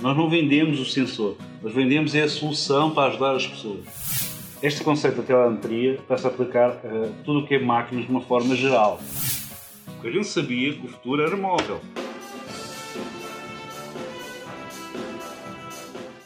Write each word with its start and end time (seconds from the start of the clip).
Nós 0.00 0.16
não 0.16 0.30
vendemos 0.30 0.78
o 0.78 0.84
sensor, 0.84 1.36
nós 1.60 1.74
vendemos 1.74 2.14
é 2.14 2.22
a 2.22 2.28
solução 2.28 2.94
para 2.94 3.08
ajudar 3.10 3.34
as 3.34 3.44
pessoas. 3.44 3.84
Este 4.62 4.84
conceito 4.84 5.16
da 5.16 5.22
telemetria 5.24 5.98
a 6.08 6.14
aplicar 6.14 6.70
a 6.70 7.24
tudo 7.24 7.40
o 7.40 7.46
que 7.46 7.56
é 7.56 7.58
máquinas 7.58 8.04
de 8.06 8.10
uma 8.12 8.20
forma 8.20 8.54
geral. 8.54 9.00
Porque 9.86 10.06
a 10.06 10.10
gente 10.12 10.28
sabia 10.28 10.72
que 10.72 10.86
o 10.86 10.88
futuro 10.88 11.20
era 11.20 11.36
móvel. 11.36 11.80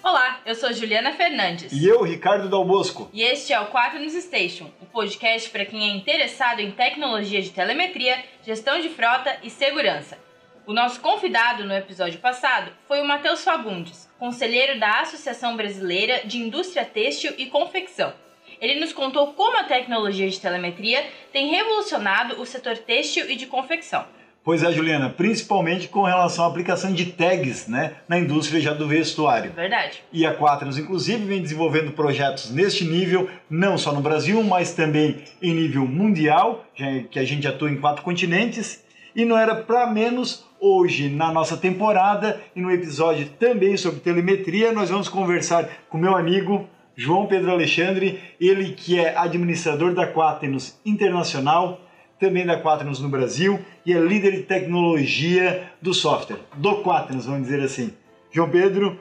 Olá, 0.02 0.40
eu 0.44 0.54
sou 0.54 0.70
Juliana 0.74 1.12
Fernandes. 1.12 1.72
E 1.72 1.86
eu, 1.86 2.02
Ricardo 2.02 2.50
Dal 2.50 2.66
Bosco. 2.66 3.08
E 3.10 3.22
este 3.22 3.54
é 3.54 3.60
o 3.60 3.68
4 3.68 3.98
News 3.98 4.12
Station, 4.22 4.70
o 4.82 4.86
podcast 4.86 5.48
para 5.48 5.64
quem 5.64 5.90
é 5.90 5.96
interessado 5.96 6.60
em 6.60 6.70
tecnologia 6.72 7.40
de 7.40 7.48
telemetria, 7.48 8.22
gestão 8.44 8.82
de 8.82 8.90
frota 8.90 9.34
e 9.42 9.48
segurança. 9.48 10.18
O 10.64 10.72
nosso 10.72 11.00
convidado 11.00 11.64
no 11.64 11.74
episódio 11.74 12.20
passado 12.20 12.70
foi 12.86 13.00
o 13.00 13.04
Matheus 13.04 13.42
Fagundes, 13.42 14.08
conselheiro 14.16 14.78
da 14.78 15.00
Associação 15.00 15.56
Brasileira 15.56 16.20
de 16.24 16.38
Indústria 16.38 16.84
Têxtil 16.84 17.32
e 17.36 17.46
Confecção. 17.46 18.12
Ele 18.60 18.78
nos 18.78 18.92
contou 18.92 19.32
como 19.32 19.58
a 19.58 19.64
tecnologia 19.64 20.28
de 20.28 20.40
telemetria 20.40 21.04
tem 21.32 21.50
revolucionado 21.50 22.40
o 22.40 22.46
setor 22.46 22.78
têxtil 22.78 23.28
e 23.28 23.34
de 23.34 23.46
confecção. 23.46 24.04
Pois 24.44 24.62
é, 24.62 24.70
Juliana, 24.70 25.10
principalmente 25.10 25.88
com 25.88 26.02
relação 26.02 26.44
à 26.44 26.48
aplicação 26.48 26.92
de 26.92 27.06
tags 27.06 27.66
né, 27.66 27.96
na 28.08 28.16
indústria 28.16 28.60
já 28.60 28.72
do 28.72 28.86
vestuário. 28.86 29.52
Verdade. 29.52 30.04
E 30.12 30.24
a 30.24 30.32
Quaternos, 30.32 30.78
inclusive, 30.78 31.24
vem 31.24 31.42
desenvolvendo 31.42 31.90
projetos 31.90 32.52
neste 32.52 32.84
nível, 32.84 33.28
não 33.50 33.76
só 33.76 33.92
no 33.92 34.00
Brasil, 34.00 34.40
mas 34.44 34.72
também 34.72 35.24
em 35.42 35.54
nível 35.54 35.86
mundial, 35.86 36.64
já 36.76 36.86
que 37.10 37.18
a 37.18 37.24
gente 37.24 37.48
atua 37.48 37.68
em 37.68 37.80
quatro 37.80 38.04
continentes. 38.04 38.84
E 39.14 39.24
não 39.24 39.36
era 39.36 39.54
para 39.56 39.86
menos 39.88 40.46
hoje, 40.62 41.08
na 41.08 41.32
nossa 41.32 41.56
temporada, 41.56 42.40
e 42.54 42.60
no 42.60 42.70
episódio 42.70 43.28
também 43.38 43.76
sobre 43.76 43.98
telemetria, 43.98 44.72
nós 44.72 44.88
vamos 44.88 45.08
conversar 45.08 45.68
com 45.88 45.98
meu 45.98 46.16
amigo 46.16 46.68
João 46.94 47.26
Pedro 47.26 47.50
Alexandre, 47.50 48.20
ele 48.40 48.72
que 48.72 48.96
é 48.96 49.18
administrador 49.18 49.92
da 49.92 50.06
Quaternos 50.06 50.78
Internacional, 50.86 51.80
também 52.20 52.46
da 52.46 52.62
Quaternos 52.62 53.00
no 53.00 53.08
Brasil, 53.08 53.58
e 53.84 53.92
é 53.92 53.98
líder 53.98 54.32
de 54.32 54.42
tecnologia 54.42 55.68
do 55.82 55.92
software, 55.92 56.38
do 56.56 56.80
Quaternos, 56.82 57.26
vamos 57.26 57.42
dizer 57.42 57.60
assim. 57.60 57.92
João 58.30 58.48
Pedro, 58.48 58.96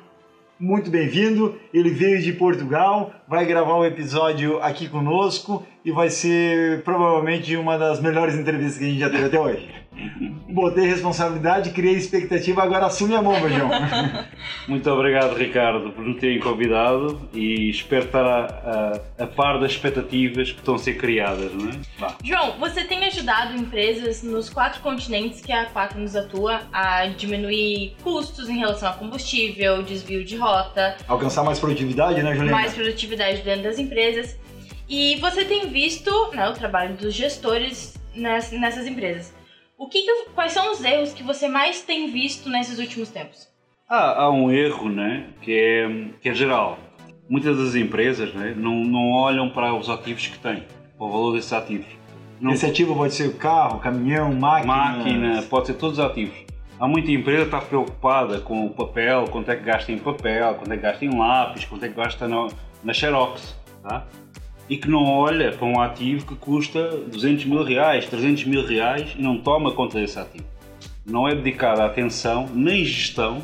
muito 0.59 0.89
bem-vindo. 0.89 1.59
Ele 1.71 1.91
veio 1.91 2.21
de 2.21 2.33
Portugal, 2.33 3.13
vai 3.27 3.45
gravar 3.45 3.73
o 3.73 3.81
um 3.81 3.85
episódio 3.85 4.59
aqui 4.63 4.89
conosco 4.89 5.63
e 5.85 5.91
vai 5.91 6.09
ser 6.09 6.81
provavelmente 6.83 7.55
uma 7.55 7.77
das 7.77 8.01
melhores 8.01 8.35
entrevistas 8.35 8.79
que 8.79 8.85
a 8.85 8.87
gente 8.87 8.99
já 8.99 9.09
teve 9.09 9.25
até 9.25 9.39
hoje. 9.39 9.80
Botei 10.49 10.85
responsabilidade, 10.85 11.71
criei 11.71 11.95
expectativa, 11.95 12.63
agora 12.63 12.85
assume 12.85 13.13
a 13.13 13.21
mão, 13.21 13.35
João. 13.49 13.69
Muito 14.67 14.89
obrigado, 14.89 15.35
Ricardo, 15.35 15.91
por 15.91 16.03
me 16.03 16.15
terem 16.15 16.39
convidado 16.39 17.29
e 17.33 17.69
espero 17.69 18.05
estar 18.05 18.25
a, 18.25 19.01
a, 19.19 19.23
a, 19.23 19.27
par 19.27 19.59
das 19.59 19.71
expectativas 19.71 20.51
que 20.51 20.59
estão 20.59 20.75
a 20.75 20.79
ser 20.79 20.97
criadas, 20.97 21.53
não 21.53 21.69
é? 21.69 21.73
Vá. 21.97 22.15
João, 22.23 22.57
você 22.57 22.83
tem 22.85 23.03
ajudado 23.05 23.55
empresas 23.55 24.23
nos 24.23 24.49
quatro 24.49 24.81
continentes 24.81 25.41
que 25.41 25.51
a 25.51 25.65
Quatro 25.65 25.99
nos 25.99 26.15
atua 26.15 26.61
a 26.71 27.07
diminuir 27.07 27.95
custos 28.03 28.49
em 28.49 28.57
relação 28.57 28.89
a 28.89 28.93
combustível, 28.93 29.81
desvio 29.83 30.23
de 30.23 30.35
rota. 30.35 30.97
Alcançar 31.07 31.43
mais 31.43 31.59
produtividade, 31.59 32.21
né, 32.21 32.33
Juliana? 32.33 32.51
Mais 32.51 32.73
produtividade 32.73 33.41
dentro 33.41 33.63
das 33.63 33.79
empresas. 33.79 34.37
E 34.89 35.15
você 35.17 35.45
tem 35.45 35.69
visto 35.69 36.11
né, 36.33 36.49
o 36.49 36.53
trabalho 36.53 36.95
dos 36.95 37.13
gestores 37.13 37.93
nessas 38.13 38.85
empresas. 38.85 39.33
O 39.81 39.87
que, 39.87 40.03
que, 40.03 40.29
quais 40.35 40.51
são 40.51 40.71
os 40.71 40.83
erros 40.83 41.11
que 41.11 41.23
você 41.23 41.47
mais 41.47 41.81
tem 41.81 42.11
visto 42.11 42.47
nesses 42.51 42.77
últimos 42.77 43.09
tempos? 43.09 43.47
Ah, 43.89 44.21
há 44.21 44.29
um 44.29 44.51
erro, 44.51 44.87
né, 44.87 45.29
que 45.41 45.51
é, 45.51 45.89
que 46.21 46.29
é 46.29 46.35
geral. 46.35 46.77
Muitas 47.27 47.57
das 47.57 47.73
empresas 47.73 48.31
né, 48.31 48.53
não, 48.55 48.75
não 48.75 49.09
olham 49.09 49.49
para 49.49 49.73
os 49.73 49.89
ativos 49.89 50.27
que 50.27 50.37
têm, 50.37 50.67
para 50.95 51.07
o 51.07 51.09
valor 51.09 51.33
desses 51.33 51.51
ativos. 51.51 51.87
Não... 52.39 52.51
Esse 52.51 52.67
ativo 52.67 52.95
pode 52.95 53.15
ser 53.15 53.35
carro, 53.37 53.79
caminhão, 53.79 54.31
máquina. 54.31 54.71
Máquina, 54.71 55.41
pode 55.49 55.65
ser 55.65 55.73
todos 55.73 55.97
os 55.97 56.05
ativos. 56.05 56.37
Há 56.79 56.87
muita 56.87 57.09
empresa 57.09 57.49
que 57.49 57.55
está 57.55 57.61
preocupada 57.61 58.39
com 58.39 58.67
o 58.67 58.69
papel, 58.69 59.25
quanto 59.31 59.49
é 59.49 59.55
que 59.55 59.63
gasta 59.63 59.91
em 59.91 59.97
papel, 59.97 60.53
quanto 60.53 60.71
é 60.71 60.75
que 60.75 60.83
gasta 60.83 61.03
em 61.03 61.17
lápis, 61.17 61.65
quanto 61.65 61.85
é 61.85 61.89
que 61.89 61.95
gasta 61.95 62.27
na, 62.27 62.49
na 62.83 62.93
Xerox. 62.93 63.57
Tá? 63.81 64.05
E 64.71 64.77
que 64.77 64.89
não 64.89 65.03
olha 65.03 65.51
para 65.51 65.67
um 65.67 65.81
ativo 65.81 66.25
que 66.25 66.33
custa 66.33 66.95
200 66.95 67.43
mil 67.43 67.61
reais, 67.61 68.05
300 68.05 68.45
mil 68.45 68.65
reais 68.65 69.13
e 69.19 69.21
não 69.21 69.37
toma 69.37 69.73
conta 69.73 69.99
desse 69.99 70.17
ativo. 70.17 70.45
Não 71.05 71.27
é 71.27 71.35
dedicada 71.35 71.83
atenção 71.83 72.49
nem 72.53 72.85
gestão 72.85 73.41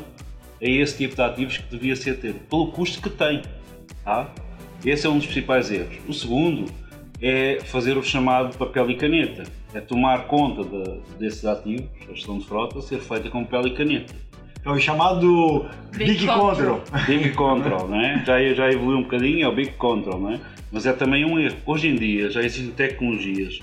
a 0.58 0.64
esse 0.64 0.96
tipo 0.96 1.14
de 1.14 1.20
ativos 1.20 1.58
que 1.58 1.70
devia 1.70 1.94
ser 1.94 2.18
ter, 2.18 2.32
pelo 2.32 2.68
custo 2.68 3.02
que 3.02 3.10
tem. 3.10 3.42
Tá? 4.02 4.30
Esse 4.82 5.06
é 5.06 5.10
um 5.10 5.18
dos 5.18 5.26
principais 5.26 5.70
erros. 5.70 5.98
O 6.08 6.14
segundo 6.14 6.64
é 7.20 7.58
fazer 7.62 7.98
o 7.98 8.02
chamado 8.02 8.56
papel 8.56 8.90
e 8.90 8.96
caneta, 8.96 9.42
é 9.74 9.82
tomar 9.82 10.28
conta 10.28 10.64
de, 10.64 11.18
desses 11.18 11.44
ativos, 11.44 11.90
a 12.08 12.14
gestão 12.14 12.38
de 12.38 12.46
frota, 12.46 12.80
ser 12.80 13.00
feita 13.00 13.28
com 13.28 13.44
papel 13.44 13.66
e 13.66 13.74
caneta. 13.74 14.14
É 14.64 14.70
o 14.70 14.78
chamado 14.78 15.66
Big, 15.92 16.12
Big 16.12 16.26
Control. 16.26 16.80
Big 17.06 17.30
Control, 17.34 17.86
né? 17.88 18.24
já, 18.26 18.42
já 18.54 18.70
evoluiu 18.70 19.00
um 19.00 19.02
bocadinho, 19.02 19.44
é 19.44 19.48
o 19.48 19.54
Big 19.54 19.72
Control, 19.72 20.20
né? 20.20 20.40
Mas 20.70 20.84
é 20.84 20.92
também 20.92 21.24
um 21.24 21.38
erro. 21.38 21.56
Hoje 21.64 21.88
em 21.88 21.94
dia 21.94 22.30
já 22.30 22.42
existem 22.42 22.72
tecnologias 22.72 23.60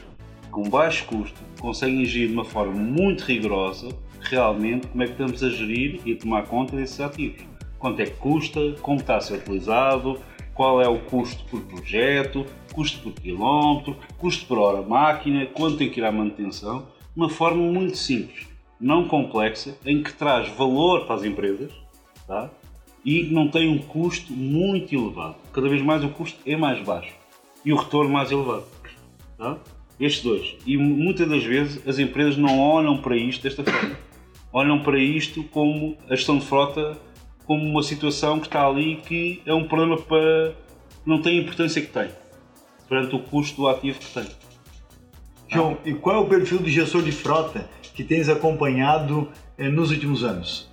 com 0.50 0.64
baixo 0.64 1.06
custo 1.06 1.40
que 1.56 1.62
conseguem 1.62 2.02
agir 2.02 2.28
de 2.28 2.34
uma 2.34 2.46
forma 2.46 2.74
muito 2.74 3.24
rigorosa 3.26 3.90
realmente 4.22 4.88
como 4.88 5.04
é 5.04 5.06
que 5.06 5.12
estamos 5.12 5.44
a 5.44 5.50
gerir 5.50 6.00
e 6.06 6.16
tomar 6.16 6.44
conta 6.48 6.76
desses 6.76 7.00
ativos. 7.00 7.44
Quanto 7.78 8.00
é 8.00 8.06
que 8.06 8.18
custa, 8.18 8.60
como 8.82 9.00
está 9.00 9.18
a 9.18 9.22
ser 9.22 9.36
utilizado, 9.36 10.20
qual 10.56 10.82
é 10.82 10.88
o 10.88 11.00
custo 11.00 11.44
por 11.46 11.62
projeto, 11.62 12.46
custo 12.74 13.00
por 13.00 13.14
quilómetro, 13.14 13.96
custo 14.18 14.46
por 14.48 14.58
hora 14.58 14.82
máquina, 14.82 15.46
quanto 15.46 15.78
tem 15.78 15.90
que 15.90 16.00
ir 16.00 16.06
à 16.06 16.12
manutenção, 16.12 16.80
de 16.80 17.22
uma 17.22 17.30
forma 17.30 17.62
muito 17.62 17.98
simples, 17.98 18.48
não 18.80 19.08
complexa, 19.08 19.78
em 19.86 20.02
que 20.02 20.12
traz 20.14 20.48
valor 20.50 21.06
para 21.06 21.16
as 21.16 21.24
empresas, 21.24 21.72
tá? 22.26 22.50
E 23.06 23.24
não 23.24 23.48
tem 23.48 23.70
um 23.70 23.78
custo 23.78 24.34
muito 24.34 24.94
elevado. 24.94 25.36
Cada 25.54 25.70
vez 25.70 25.82
mais 25.82 26.04
o 26.04 26.10
custo 26.10 26.40
é 26.46 26.58
mais 26.58 26.84
baixo 26.84 27.14
e 27.64 27.72
o 27.72 27.76
retorno 27.76 28.10
mais 28.10 28.32
elevado. 28.32 28.66
Tá? 29.38 29.58
Estes 30.00 30.24
dois. 30.24 30.56
E 30.66 30.76
muitas 30.76 31.30
das 31.30 31.44
vezes 31.44 31.88
as 31.88 32.00
empresas 32.00 32.36
não 32.36 32.60
olham 32.60 32.98
para 32.98 33.16
isto 33.16 33.44
desta 33.44 33.64
forma. 33.64 33.96
Olham 34.52 34.82
para 34.82 34.98
isto 34.98 35.44
como 35.44 35.96
a 36.10 36.16
gestão 36.16 36.40
de 36.40 36.46
frota 36.46 36.98
como 37.46 37.64
uma 37.64 37.84
situação 37.84 38.40
que 38.40 38.48
está 38.48 38.66
ali 38.66 38.96
que 38.96 39.42
é 39.46 39.54
um 39.54 39.68
problema 39.68 39.98
para. 39.98 40.56
não 41.06 41.22
tem 41.22 41.38
a 41.38 41.42
importância 41.42 41.82
que 41.82 41.92
tem 41.92 42.10
perante 42.90 43.16
o 43.16 43.20
custo 43.20 43.62
do 43.62 43.68
ativo 43.68 44.00
que 44.00 44.14
tem. 44.14 44.26
João, 45.48 45.78
e 45.86 45.94
qual 45.94 46.16
é 46.16 46.20
o 46.20 46.26
perfil 46.26 46.60
do 46.60 46.70
gestor 46.70 47.04
de 47.04 47.12
frota 47.12 47.70
que 47.94 48.04
tens 48.04 48.30
acompanhado 48.30 49.30
eh, 49.58 49.70
nos 49.70 49.92
últimos 49.92 50.24
anos? 50.24 50.70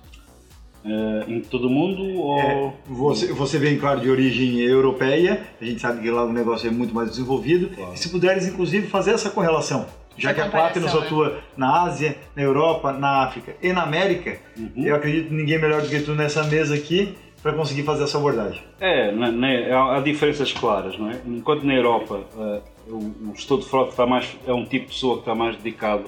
Uh, 0.83 1.31
em 1.31 1.39
todo 1.39 1.67
o 1.67 1.69
mundo? 1.69 2.03
Ou... 2.19 2.39
É, 2.39 2.73
você, 2.87 3.31
você 3.31 3.57
vem, 3.57 3.77
claro, 3.77 4.01
de 4.01 4.09
origem 4.09 4.59
europeia, 4.59 5.41
a 5.61 5.63
gente 5.63 5.79
sabe 5.79 6.01
que 6.01 6.11
lá 6.11 6.25
o 6.25 6.33
negócio 6.33 6.67
é 6.67 6.71
muito 6.71 6.93
mais 6.93 7.09
desenvolvido. 7.09 7.69
Claro. 7.69 7.93
E 7.93 7.97
se 7.97 8.09
puderes, 8.09 8.45
inclusive, 8.45 8.87
fazer 8.87 9.11
essa 9.11 9.29
correlação, 9.29 9.85
já 10.17 10.31
essa 10.31 10.41
que 10.41 10.47
a 10.47 10.49
Platinum 10.49 10.85
né? 10.85 10.91
atua 10.93 11.39
na 11.55 11.83
Ásia, 11.83 12.17
na 12.35 12.43
Europa, 12.43 12.91
na 12.91 13.23
África 13.23 13.55
e 13.61 13.71
na 13.71 13.83
América, 13.83 14.37
uhum. 14.57 14.71
eu 14.83 14.95
acredito 14.95 15.29
que 15.29 15.33
ninguém 15.33 15.59
melhor 15.59 15.81
do 15.81 15.89
que 15.89 15.99
tu 16.01 16.13
nessa 16.13 16.43
mesa 16.43 16.75
aqui 16.75 17.15
para 17.41 17.53
conseguir 17.53 17.83
fazer 17.83 18.05
essa 18.05 18.17
abordagem. 18.17 18.63
É, 18.79 19.11
né, 19.11 19.69
há 19.73 19.99
diferenças 19.99 20.53
claras, 20.53 20.97
não 20.97 21.11
é? 21.11 21.19
Enquanto 21.27 21.63
na 21.63 21.73
Europa 21.73 22.21
uh, 22.35 22.61
o, 22.87 23.31
o 23.31 23.35
gestor 23.35 23.59
de 23.59 23.65
frota 23.65 23.91
está 23.91 24.05
mais, 24.05 24.37
é 24.47 24.53
um 24.53 24.63
tipo 24.63 24.85
de 24.85 24.93
pessoa 24.93 25.15
que 25.15 25.21
está 25.21 25.35
mais 25.35 25.57
dedicado 25.57 26.05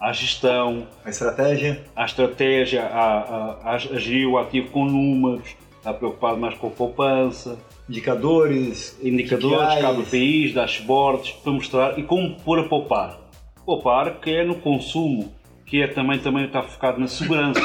à 0.00 0.12
gestão, 0.12 0.86
à 1.04 1.10
estratégia, 1.10 1.84
à 1.94 2.04
estratégia, 2.04 2.84
a, 2.84 3.54
a, 3.64 3.74
a 3.74 3.78
gerir 3.78 4.28
o 4.28 4.38
ativo 4.38 4.70
com 4.70 4.84
números, 4.84 5.56
está 5.76 5.92
preocupado 5.92 6.38
mais 6.38 6.54
com 6.54 6.68
a 6.68 6.70
poupança, 6.70 7.58
indicadores, 7.88 8.98
indicadores, 9.02 9.80
KPIs, 9.80 10.54
dashboards, 10.54 11.32
para 11.32 11.52
mostrar 11.52 11.98
e 11.98 12.02
como 12.02 12.36
pôr 12.40 12.60
a 12.60 12.68
poupar. 12.68 13.18
Poupar 13.64 14.20
que 14.20 14.30
é 14.30 14.44
no 14.44 14.56
consumo, 14.56 15.32
que 15.66 15.82
é 15.82 15.88
também, 15.88 16.18
também 16.18 16.46
está 16.46 16.62
focado 16.62 17.00
na 17.00 17.08
segurança. 17.08 17.60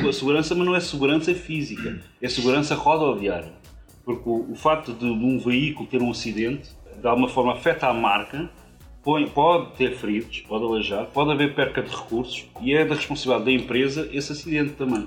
Uma 0.00 0.12
segurança, 0.12 0.54
mas 0.54 0.66
não 0.66 0.74
é 0.74 0.80
segurança 0.80 1.34
física, 1.34 2.00
é 2.20 2.28
segurança 2.28 2.74
rodoviária. 2.74 3.52
Porque 4.04 4.28
o, 4.28 4.52
o 4.52 4.54
facto 4.54 4.92
de, 4.92 5.00
de 5.00 5.24
um 5.24 5.38
veículo 5.38 5.88
ter 5.88 6.02
um 6.02 6.10
acidente, 6.10 6.70
de 7.00 7.06
alguma 7.06 7.28
forma 7.28 7.52
afeta 7.52 7.88
a 7.88 7.92
marca, 7.92 8.48
pode 9.32 9.70
ter 9.76 9.94
feridos, 9.94 10.40
pode 10.48 10.64
aleijar, 10.64 11.06
pode 11.06 11.30
haver 11.30 11.54
perca 11.54 11.80
de 11.80 11.94
recursos 11.94 12.44
e 12.60 12.74
é 12.74 12.84
da 12.84 12.96
responsabilidade 12.96 13.44
da 13.44 13.62
empresa 13.62 14.08
esse 14.12 14.32
acidente 14.32 14.72
também. 14.72 15.06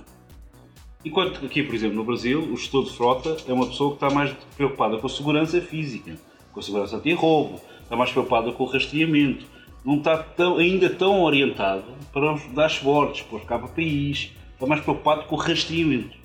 Enquanto 1.03 1.45
aqui, 1.45 1.63
por 1.63 1.75
exemplo, 1.75 1.97
no 1.97 2.05
Brasil, 2.05 2.39
o 2.41 2.55
gestor 2.55 2.85
de 2.85 2.91
frota 2.91 3.35
é 3.45 3.51
uma 3.51 3.67
pessoa 3.67 3.89
que 3.91 3.95
está 3.97 4.09
mais 4.09 4.31
preocupada 4.55 4.97
com 4.97 5.07
a 5.07 5.09
segurança 5.09 5.59
física, 5.59 6.15
com 6.53 6.61
a 6.61 6.63
segurança 6.63 6.95
anti-roubo, 6.95 7.59
está 7.83 7.97
mais 7.97 8.09
preocupada 8.11 8.53
com 8.53 8.63
o 8.63 8.67
rastreamento, 8.67 9.45
não 9.83 9.97
está 9.97 10.17
tão, 10.17 10.57
ainda 10.57 10.89
tão 10.89 11.21
orientado 11.21 11.83
para 12.13 12.33
os 12.33 12.43
dashboards, 12.53 13.21
para 13.23 13.37
os 13.37 13.43
KPIs, 13.43 14.31
está 14.53 14.65
mais 14.65 14.81
preocupado 14.81 15.23
com 15.23 15.35
o 15.35 15.39
rastreamento. 15.39 16.17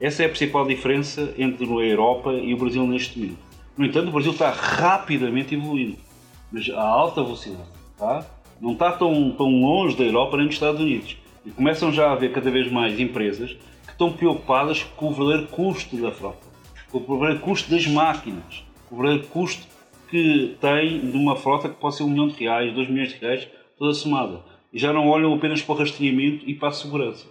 Essa 0.00 0.24
é 0.24 0.26
a 0.26 0.28
principal 0.28 0.66
diferença 0.66 1.32
entre 1.38 1.64
a 1.64 1.84
Europa 1.84 2.32
e 2.32 2.52
o 2.52 2.56
Brasil 2.56 2.84
neste 2.84 3.18
momento. 3.18 3.38
No 3.78 3.86
entanto, 3.86 4.08
o 4.08 4.12
Brasil 4.12 4.32
está 4.32 4.50
rapidamente 4.50 5.54
evoluindo, 5.54 5.98
a 6.74 6.80
alta 6.80 7.22
velocidade. 7.22 7.68
Tá? 7.98 8.24
Não 8.60 8.72
está 8.72 8.92
tão, 8.92 9.32
tão 9.32 9.60
longe 9.60 9.96
da 9.96 10.04
Europa 10.04 10.36
nem 10.36 10.46
dos 10.46 10.56
Estados 10.56 10.80
Unidos. 10.80 11.16
E 11.44 11.50
começam 11.50 11.92
já 11.92 12.08
a 12.08 12.12
haver 12.12 12.32
cada 12.32 12.50
vez 12.50 12.70
mais 12.70 12.98
empresas 12.98 13.52
que 13.86 13.92
estão 13.92 14.12
preocupadas 14.12 14.82
com 14.96 15.08
o 15.08 15.12
verdadeiro 15.12 15.46
custo 15.48 15.96
da 15.96 16.10
frota, 16.10 16.44
com 16.90 16.98
o 16.98 17.18
verdadeiro 17.18 17.40
custo 17.40 17.70
das 17.70 17.86
máquinas, 17.86 18.64
com 18.88 18.96
o 18.96 18.98
verdadeiro 18.98 19.28
custo 19.28 19.66
que 20.10 20.56
tem 20.60 21.10
de 21.10 21.16
uma 21.16 21.36
frota 21.36 21.68
que 21.68 21.76
pode 21.76 21.96
ser 21.96 22.02
um 22.02 22.08
milhão 22.08 22.28
de 22.28 22.38
reais, 22.38 22.74
dois 22.74 22.88
milhões 22.88 23.10
de 23.10 23.18
reais, 23.18 23.48
toda 23.78 23.94
somada. 23.94 24.40
E 24.72 24.78
já 24.78 24.92
não 24.92 25.08
olham 25.08 25.32
apenas 25.34 25.62
para 25.62 25.74
o 25.74 25.78
rastreamento 25.78 26.48
e 26.48 26.54
para 26.54 26.68
a 26.68 26.72
segurança. 26.72 27.26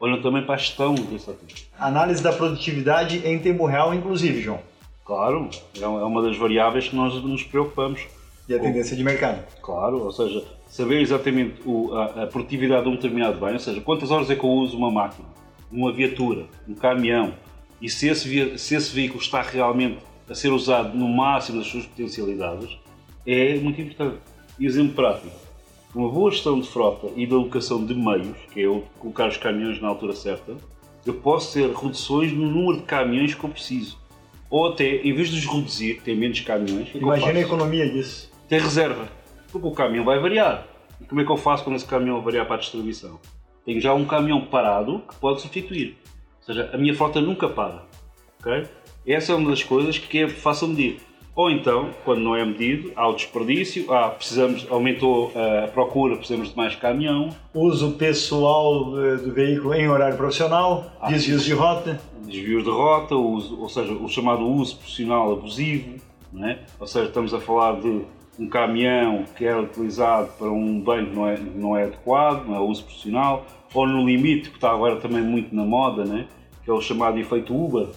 Olham 0.00 0.20
também 0.22 0.44
para 0.44 0.54
a 0.54 0.58
gestão 0.58 0.94
desse 0.94 1.30
ativo. 1.30 1.60
Análise 1.78 2.22
da 2.22 2.32
produtividade 2.32 3.26
em 3.26 3.38
tempo 3.38 3.66
real, 3.66 3.92
inclusive, 3.92 4.40
João. 4.40 4.60
Claro, 5.04 5.48
é, 5.76 5.82
é 5.82 5.86
uma 5.86 6.22
das 6.22 6.36
variáveis 6.36 6.88
que 6.88 6.94
nós 6.96 7.14
nos 7.22 7.42
preocupamos. 7.42 8.06
E 8.48 8.54
a 8.54 8.58
tendência 8.58 8.96
de 8.96 9.04
mercado. 9.04 9.44
Claro, 9.60 10.04
ou 10.04 10.10
seja, 10.10 10.42
saber 10.66 11.00
exatamente 11.00 11.60
o, 11.66 11.94
a, 11.94 12.22
a, 12.22 12.26
produtividade 12.26 12.84
de 12.84 12.88
um 12.88 12.94
determinado 12.94 13.38
bem, 13.38 13.52
ou 13.52 13.58
seja, 13.58 13.80
quantas 13.80 14.10
horas 14.10 14.30
é 14.30 14.34
que 14.34 14.44
eu 14.44 14.48
uso 14.48 14.76
uma 14.76 14.90
máquina, 14.90 15.28
uma 15.70 15.92
viatura, 15.92 16.46
um 16.66 16.74
caminhão, 16.74 17.34
e 17.80 17.90
se 17.90 18.08
esse, 18.08 18.58
se 18.58 18.74
esse 18.74 18.94
veículo 18.94 19.20
está 19.20 19.42
realmente 19.42 19.98
a 20.28 20.34
ser 20.34 20.48
usado 20.48 20.96
no 20.96 21.08
máximo 21.08 21.58
das 21.58 21.66
suas 21.66 21.86
potencialidades, 21.86 22.78
é 23.26 23.54
muito 23.56 23.80
importante. 23.80 24.18
E 24.58 24.66
exemplo 24.66 24.94
prático, 24.94 25.28
uma 25.94 26.10
boa 26.10 26.30
gestão 26.30 26.58
de 26.58 26.68
frota 26.68 27.08
e 27.16 27.26
da 27.26 27.36
alocação 27.36 27.84
de 27.84 27.94
meios, 27.94 28.36
que 28.52 28.62
é 28.62 28.68
o 28.68 28.82
colocar 28.98 29.28
os 29.28 29.36
caminhões 29.36 29.80
na 29.80 29.88
altura 29.88 30.14
certa, 30.14 30.56
eu 31.06 31.14
posso 31.14 31.54
ter 31.54 31.70
reduções 31.70 32.32
no 32.32 32.46
número 32.46 32.78
de 32.78 32.84
caminhões 32.84 33.34
que 33.34 33.44
eu 33.44 33.50
preciso. 33.50 33.98
Ou 34.50 34.68
até, 34.68 34.96
em 34.96 35.12
vez 35.12 35.28
de 35.28 35.38
os 35.38 35.44
reduzir, 35.44 36.00
ter 36.02 36.16
menos 36.16 36.40
caminhões. 36.40 36.88
Imagina 36.94 37.38
a 37.38 37.42
economia 37.42 37.88
disso. 37.88 38.27
Ter 38.48 38.62
reserva. 38.62 39.08
Porque 39.52 39.66
o 39.66 39.72
caminhão 39.72 40.04
vai 40.04 40.18
variar. 40.18 40.66
E 41.00 41.04
como 41.04 41.20
é 41.20 41.24
que 41.24 41.30
eu 41.30 41.36
faço 41.36 41.64
quando 41.64 41.76
esse 41.76 41.84
caminhão 41.84 42.22
variar 42.22 42.46
para 42.46 42.56
a 42.56 42.58
distribuição? 42.58 43.20
Tenho 43.64 43.80
já 43.80 43.92
um 43.92 44.06
caminhão 44.06 44.40
parado 44.46 45.02
que 45.08 45.14
pode 45.16 45.42
substituir. 45.42 45.98
Ou 46.38 46.42
seja, 46.46 46.70
a 46.72 46.78
minha 46.78 46.94
frota 46.94 47.20
nunca 47.20 47.48
para. 47.48 47.84
Okay? 48.40 48.66
Essa 49.06 49.32
é 49.32 49.34
uma 49.34 49.50
das 49.50 49.62
coisas 49.62 49.98
que 49.98 50.22
é 50.22 50.28
fácil 50.28 50.68
medir. 50.68 51.00
Ou 51.34 51.50
então, 51.50 51.90
quando 52.04 52.20
não 52.20 52.34
é 52.34 52.44
medido, 52.44 52.90
há 52.96 53.06
o 53.06 53.12
desperdício, 53.12 53.92
há, 53.92 54.08
precisamos, 54.08 54.66
aumentou 54.68 55.30
a 55.36 55.68
procura, 55.68 56.16
precisamos 56.16 56.50
de 56.50 56.56
mais 56.56 56.74
caminhão. 56.74 57.28
Uso 57.54 57.92
pessoal 57.92 58.86
do 58.86 59.32
veículo 59.32 59.72
em 59.74 59.88
horário 59.88 60.16
profissional, 60.16 60.90
há 61.00 61.08
desvios 61.10 61.44
de 61.44 61.52
rota. 61.52 62.00
Desvios 62.22 62.64
de 62.64 62.70
rota, 62.70 63.14
uso, 63.14 63.60
ou 63.60 63.68
seja, 63.68 63.92
o 63.92 64.08
chamado 64.08 64.48
uso 64.48 64.78
profissional 64.78 65.32
abusivo. 65.32 65.96
É? 66.42 66.58
Ou 66.80 66.86
seja, 66.86 67.06
estamos 67.06 67.32
a 67.32 67.40
falar 67.40 67.80
de 67.80 68.02
um 68.38 68.48
caminhão 68.48 69.24
que 69.36 69.44
era 69.44 69.60
utilizado 69.60 70.28
para 70.38 70.48
um 70.48 70.80
bem 70.80 71.06
que 71.06 71.16
não 71.16 71.26
é, 71.26 71.38
não 71.38 71.76
é 71.76 71.84
adequado, 71.84 72.46
não 72.46 72.54
é 72.54 72.60
uso 72.60 72.84
profissional, 72.84 73.44
ou 73.74 73.86
no 73.86 74.06
limite, 74.06 74.50
que 74.50 74.56
está 74.56 74.70
agora 74.70 74.96
também 74.96 75.22
muito 75.22 75.54
na 75.54 75.64
moda, 75.64 76.04
né? 76.04 76.26
que 76.64 76.70
é 76.70 76.72
o 76.72 76.80
chamado 76.80 77.18
efeito 77.18 77.54
Uber, 77.54 77.88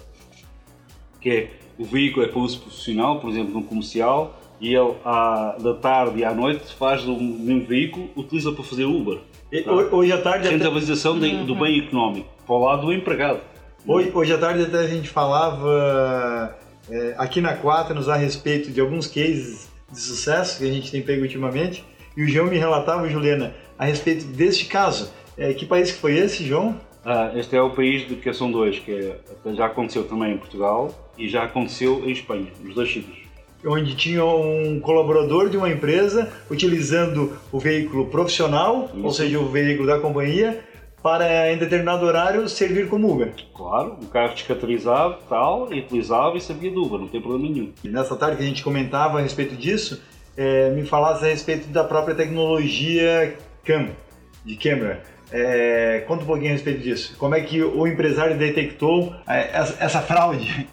que 1.20 1.30
é 1.30 1.52
o 1.78 1.86
veículo 1.86 2.26
é 2.26 2.30
para 2.30 2.40
uso 2.40 2.60
profissional, 2.60 3.20
por 3.20 3.30
exemplo, 3.30 3.54
num 3.54 3.64
comercial, 3.64 4.40
e 4.60 4.74
ele 4.76 4.94
à, 5.04 5.58
da 5.60 5.74
tarde 5.74 6.20
e 6.20 6.26
à 6.26 6.34
noite 6.34 6.74
faz 6.76 7.04
do 7.04 7.16
mesmo 7.20 7.66
veículo, 7.66 8.10
utiliza 8.16 8.52
para 8.52 8.64
fazer 8.64 8.86
Uber. 8.86 9.20
Tá? 9.64 9.72
Hoje 9.72 10.12
à 10.12 10.22
tarde. 10.22 10.48
Rentabilização 10.48 11.18
até... 11.18 11.44
do 11.44 11.56
bem 11.56 11.80
económico, 11.80 12.30
para 12.46 12.56
o 12.56 12.60
lado 12.60 12.86
do 12.86 12.94
empregado. 12.94 13.40
Hoje, 13.88 14.12
hoje 14.14 14.34
à 14.34 14.38
tarde 14.38 14.64
até 14.64 14.80
a 14.80 14.88
gente 14.88 15.10
falava 15.10 16.56
é, 16.90 17.16
aqui 17.18 17.42
na 17.42 17.58
Quaternos 17.58 18.08
a 18.08 18.16
respeito 18.16 18.72
de 18.72 18.80
alguns 18.80 19.08
cases 19.08 19.71
de 19.92 20.00
sucesso 20.00 20.58
que 20.58 20.70
a 20.70 20.72
gente 20.72 20.92
tem 20.92 21.02
pego 21.02 21.24
ultimamente, 21.24 21.84
e 22.16 22.24
o 22.24 22.28
João 22.28 22.48
me 22.48 22.58
relatava, 22.58 23.10
Juliana, 23.10 23.54
a 23.78 23.86
respeito 23.86 24.26
deste 24.26 24.66
caso. 24.66 25.12
É, 25.38 25.54
que 25.54 25.66
país 25.66 25.92
que 25.92 25.98
foi 25.98 26.18
esse, 26.18 26.46
João? 26.46 26.80
Ah, 27.04 27.32
este 27.36 27.56
é 27.56 27.62
o 27.62 27.72
país 27.72 28.08
de 28.08 28.34
são 28.34 28.52
dois, 28.52 28.78
que 28.80 28.92
é, 28.92 29.16
já 29.54 29.66
aconteceu 29.66 30.04
também 30.04 30.34
em 30.34 30.38
Portugal 30.38 31.12
e 31.18 31.28
já 31.28 31.44
aconteceu 31.44 32.04
em 32.06 32.12
Espanha, 32.12 32.48
nos 32.64 32.76
dois 32.76 32.92
sítios. 32.92 33.18
Onde 33.66 33.96
tinha 33.96 34.26
um 34.26 34.80
colaborador 34.80 35.50
de 35.50 35.58
uma 35.58 35.70
empresa 35.70 36.32
utilizando 36.50 37.38
o 37.52 37.60
veículo 37.60 38.08
profissional, 38.08 38.90
Isso. 38.94 39.04
ou 39.06 39.12
seja, 39.12 39.40
o 39.40 39.48
veículo 39.48 39.88
da 39.88 40.00
companhia, 40.00 40.64
para 41.02 41.52
em 41.52 41.58
determinado 41.58 42.06
horário 42.06 42.48
servir 42.48 42.88
como 42.88 43.12
Uber. 43.12 43.34
Claro, 43.56 43.98
um 44.02 44.06
carro 44.06 44.34
descaracterizado, 44.34 45.18
tal, 45.28 45.74
e 45.74 45.80
utilizava 45.80 46.38
e 46.38 46.42
servia 46.42 46.72
de 46.72 46.78
Uber, 46.78 47.00
não 47.00 47.08
tem 47.08 47.22
problema 47.22 47.50
nenhum. 47.50 47.72
E 47.84 47.90
nessa 47.90 48.16
tarde 48.16 48.38
que 48.38 48.44
a 48.44 48.46
gente 48.46 48.64
comentava 48.64 49.20
a 49.20 49.22
respeito 49.22 49.56
disso, 49.56 50.02
é, 50.38 50.70
me 50.70 50.86
falasse 50.86 51.26
a 51.26 51.28
respeito 51.28 51.68
da 51.70 51.84
própria 51.84 52.16
tecnologia 52.16 53.36
CAM, 53.64 53.90
de 54.46 54.56
câmera. 54.56 55.04
É, 55.32 56.04
conta 56.08 56.24
um 56.24 56.28
pouquinho 56.28 56.50
a 56.50 56.54
respeito 56.54 56.82
disso. 56.82 57.16
Como 57.18 57.34
é 57.34 57.42
que 57.42 57.64
o 57.64 57.88
empresário 57.88 58.38
detectou 58.38 59.16
é, 59.28 59.50
essa, 59.54 59.84
essa 59.84 60.02
fraude? 60.02 60.68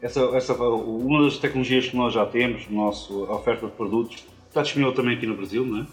Essa, 0.00 0.20
essa, 0.34 0.54
uma 0.54 1.24
das 1.24 1.36
tecnologias 1.36 1.86
que 1.86 1.96
nós 1.96 2.14
já 2.14 2.24
temos, 2.24 2.68
nossa 2.70 3.12
oferta 3.12 3.66
de 3.66 3.72
produtos, 3.72 4.24
está 4.48 4.62
disponível 4.62 4.94
também 4.94 5.16
aqui 5.16 5.26
no 5.26 5.36
Brasil, 5.36 5.64
não 5.64 5.82
é? 5.82 5.86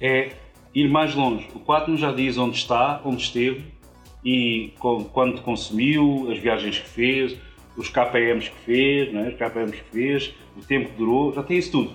é 0.00 0.32
ir 0.74 0.88
mais 0.88 1.14
longe. 1.14 1.48
O 1.54 1.58
Quatno 1.60 1.96
já 1.96 2.12
diz 2.12 2.38
onde 2.38 2.56
está, 2.56 3.00
onde 3.04 3.22
esteve 3.22 3.64
e 4.24 4.72
quando 4.78 5.42
consumiu, 5.42 6.28
as 6.30 6.38
viagens 6.38 6.78
que 6.78 6.88
fez, 6.88 7.36
os 7.76 7.88
KPMs 7.88 8.50
que 8.50 8.58
fez, 8.64 9.14
é? 9.14 9.28
os 9.28 9.36
KPMs 9.36 9.76
que 9.76 9.90
fez, 9.90 10.34
o 10.56 10.60
tempo 10.60 10.90
que 10.90 10.96
durou, 10.96 11.32
já 11.32 11.42
tem 11.42 11.58
isso 11.58 11.72
tudo. 11.72 11.90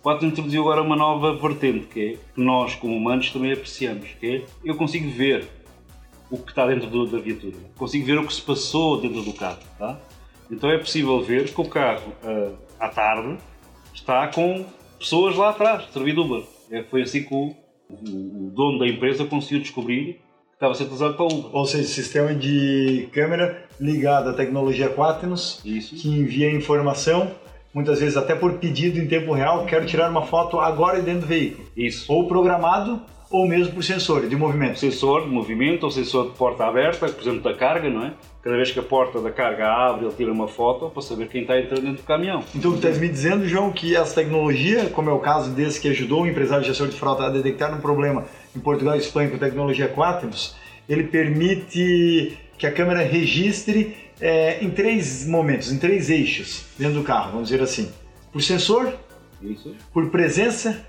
O 0.00 0.02
Quatno 0.02 0.28
introduziu 0.28 0.62
agora 0.62 0.82
uma 0.82 0.96
nova 0.96 1.34
vertente 1.36 1.86
que 1.86 2.00
é 2.00 2.34
que 2.34 2.40
nós, 2.40 2.74
como 2.74 2.96
humanos, 2.96 3.30
também 3.30 3.52
apreciamos, 3.52 4.08
que 4.18 4.26
é 4.26 4.44
eu 4.64 4.74
consigo 4.76 5.08
ver 5.10 5.46
o 6.30 6.38
que 6.38 6.50
está 6.50 6.66
dentro 6.66 6.88
do, 6.88 7.06
da 7.06 7.18
viatura, 7.18 7.56
consigo 7.76 8.06
ver 8.06 8.18
o 8.18 8.26
que 8.26 8.32
se 8.32 8.40
passou 8.40 9.00
dentro 9.00 9.22
do 9.22 9.32
carro, 9.34 9.60
tá? 9.78 10.00
Então 10.50 10.70
é 10.70 10.78
possível 10.78 11.20
ver 11.22 11.52
que 11.52 11.60
o 11.60 11.64
carro, 11.64 12.12
uh, 12.24 12.56
à 12.80 12.88
tarde, 12.88 13.38
está 13.94 14.26
com 14.28 14.64
pessoas 14.98 15.36
lá 15.36 15.50
atrás, 15.50 15.84
servido 15.92 16.22
Uber. 16.22 16.42
É, 16.70 16.82
foi 16.82 17.02
assim 17.02 17.22
que 17.22 17.34
o, 17.34 17.54
o, 17.92 18.50
dono 18.54 18.78
da 18.78 18.86
empresa 18.86 19.24
conseguiu 19.24 19.60
descobrir 19.60 20.14
que 20.14 20.54
estava 20.54 20.74
ser 20.74 20.84
utilizado 20.84 21.14
para 21.14 21.24
Uber. 21.26 21.56
Ou 21.56 21.66
seja, 21.66 21.84
sistema 21.84 22.34
de 22.34 23.08
câmera 23.12 23.64
ligado 23.80 24.30
à 24.30 24.32
tecnologia 24.32 24.88
Quaternos, 24.88 25.60
Isso. 25.64 25.96
que 25.96 26.08
envia 26.08 26.50
informação, 26.50 27.30
muitas 27.74 28.00
vezes 28.00 28.16
até 28.16 28.34
por 28.34 28.54
pedido 28.54 28.98
em 28.98 29.06
tempo 29.06 29.32
real, 29.32 29.66
quero 29.66 29.86
tirar 29.86 30.10
uma 30.10 30.22
foto 30.22 30.60
agora 30.60 31.00
dentro 31.00 31.22
do 31.22 31.26
veículo. 31.26 31.66
Isso. 31.76 32.12
Ou 32.12 32.28
programado 32.28 33.00
ou 33.32 33.48
mesmo 33.48 33.72
por 33.72 33.82
sensor 33.82 34.28
de 34.28 34.36
movimento. 34.36 34.78
Sensor 34.78 35.22
de 35.22 35.28
movimento 35.28 35.84
ou 35.84 35.90
sensor 35.90 36.30
de 36.30 36.36
porta 36.36 36.66
aberta, 36.66 37.08
por 37.08 37.20
exemplo, 37.20 37.40
da 37.40 37.54
carga, 37.54 37.88
não 37.88 38.04
é? 38.04 38.12
Cada 38.42 38.56
vez 38.56 38.70
que 38.70 38.78
a 38.78 38.82
porta 38.82 39.20
da 39.20 39.30
carga 39.30 39.66
abre, 39.66 40.04
ele 40.04 40.14
tira 40.14 40.30
uma 40.30 40.46
foto 40.46 40.90
para 40.90 41.00
saber 41.00 41.28
quem 41.28 41.40
está 41.40 41.58
entrando 41.58 41.80
dentro 41.80 42.02
do 42.02 42.06
caminhão. 42.06 42.44
Então, 42.54 42.72
tu 42.72 42.76
estás 42.76 42.98
me 42.98 43.08
dizendo, 43.08 43.48
João, 43.48 43.72
que 43.72 43.96
essa 43.96 44.16
tecnologia, 44.16 44.90
como 44.90 45.08
é 45.08 45.12
o 45.12 45.18
caso 45.18 45.50
desse 45.52 45.80
que 45.80 45.88
ajudou 45.88 46.22
o 46.22 46.26
empresário 46.26 46.64
gestor 46.64 46.88
de 46.88 46.96
frota 46.96 47.24
a 47.24 47.30
detectar 47.30 47.74
um 47.74 47.80
problema 47.80 48.26
em 48.54 48.60
Portugal 48.60 48.96
e 48.96 48.98
Espanha 48.98 49.30
com 49.30 49.38
tecnologia 49.38 49.88
Quaternos, 49.88 50.54
ele 50.86 51.04
permite 51.04 52.36
que 52.58 52.66
a 52.66 52.72
câmera 52.72 53.00
registre 53.00 53.96
é, 54.20 54.62
em 54.62 54.70
três 54.70 55.26
momentos, 55.26 55.72
em 55.72 55.78
três 55.78 56.10
eixos 56.10 56.66
dentro 56.78 57.00
do 57.00 57.02
carro, 57.02 57.32
vamos 57.32 57.48
dizer 57.48 57.62
assim. 57.62 57.90
Por 58.30 58.42
sensor, 58.42 58.92
Isso. 59.40 59.74
por 59.92 60.10
presença 60.10 60.84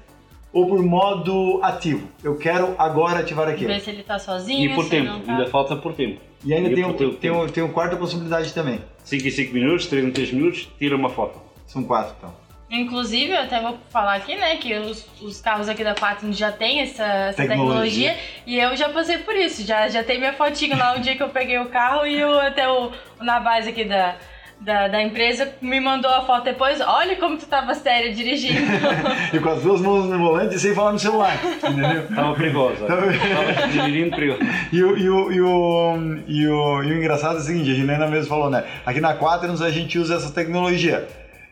ou 0.54 0.68
por 0.68 0.84
modo 0.84 1.60
ativo. 1.64 2.08
Eu 2.24 2.38
quero 2.38 2.76
agora 2.78 3.20
ativar 3.20 3.50
aqui. 3.50 3.66
Ver 3.66 3.82
se 3.82 3.90
ele 3.90 4.02
está 4.02 4.20
sozinho. 4.20 4.72
E 4.72 4.76
por 4.76 4.88
tempo, 4.88 5.20
tá... 5.22 5.32
ainda 5.32 5.48
falta 5.48 5.76
por 5.76 5.94
tempo. 5.94 6.22
E 6.46 6.54
ainda 6.54 6.70
e 6.70 6.76
tem, 6.76 6.86
um, 6.86 6.94
tem, 6.94 7.14
tem, 7.16 7.32
um, 7.32 7.48
tem 7.48 7.64
uma 7.64 7.74
quarta 7.74 7.98
possibilidade 7.98 8.54
também. 8.54 8.80
5 9.04 9.28
em 9.28 9.32
5 9.32 9.54
minutos, 9.54 9.88
3 9.88 10.06
em 10.06 10.12
3 10.12 10.32
minutos, 10.32 10.70
tira 10.78 10.96
uma 10.96 11.10
foto. 11.10 11.42
São 11.66 11.84
quatro 11.84 12.14
então. 12.18 12.44
Inclusive, 12.70 13.32
eu 13.32 13.40
até 13.40 13.62
vou 13.62 13.78
falar 13.90 14.16
aqui, 14.16 14.36
né, 14.36 14.56
que 14.58 14.74
os, 14.74 15.06
os 15.22 15.40
carros 15.40 15.70
aqui 15.70 15.84
da 15.84 15.94
Quattro 15.94 16.32
já 16.34 16.52
tem 16.52 16.80
essa, 16.80 17.04
essa 17.04 17.38
tecnologia. 17.44 18.14
tecnologia. 18.14 18.16
e 18.48 18.58
eu 18.58 18.76
já 18.76 18.90
passei 18.90 19.20
por 19.20 19.36
isso. 19.36 19.64
Já, 19.64 19.88
já 19.90 20.04
tem 20.04 20.18
minha 20.18 20.34
fotinha 20.34 20.76
lá 20.76 20.96
o 20.96 21.00
dia 21.00 21.16
que 21.16 21.22
eu 21.22 21.30
peguei 21.30 21.60
o 21.60 21.68
carro 21.68 22.06
e 22.08 22.20
eu, 22.20 22.40
até 22.40 22.68
o, 22.68 22.92
na 23.22 23.40
base 23.40 23.70
aqui 23.70 23.86
da, 23.86 24.16
da, 24.64 24.88
da, 24.88 25.02
empresa 25.02 25.54
me 25.62 25.80
mandou 25.80 26.10
a 26.10 26.22
foto 26.22 26.46
depois. 26.46 26.80
Olha 26.82 27.16
como 27.18 27.38
tu 27.38 27.46
tava 27.46 27.74
séria 27.76 28.14
dirigindo. 28.14 28.62
e 29.34 29.40
com 29.40 29.50
as 29.50 29.62
duas 29.62 29.82
mãos 29.82 30.06
no 30.06 30.18
volante 30.18 30.56
e 30.56 30.60
sem 30.60 30.74
falar 30.74 30.94
no 30.94 31.00
celular. 31.00 31.38
Entendeu? 31.44 32.08
Tava 32.16 32.34
perigosa. 32.34 32.86
Tava, 32.86 33.02
tava 33.02 33.68
dirigindo 33.68 34.16
perigoso. 34.16 34.42
E 34.72 34.84
o, 34.84 34.98
e, 34.98 35.10
o, 35.10 35.32
e, 35.32 35.42
o, 35.42 36.20
e, 36.28 36.48
o, 36.48 36.84
e 36.84 36.94
o 36.94 36.98
engraçado 36.98 37.38
é 37.38 37.40
o 37.40 37.44
seguinte: 37.44 37.72
a 37.72 37.76
Juliana 37.76 38.08
mesmo 38.08 38.28
falou, 38.28 38.50
né? 38.50 38.64
Aqui 38.86 39.02
na 39.02 39.16
Quaternos 39.16 39.62
a 39.62 39.70
gente 39.70 40.00
usa 40.00 40.16
essa 40.16 40.32
tecnologia. 40.32 41.08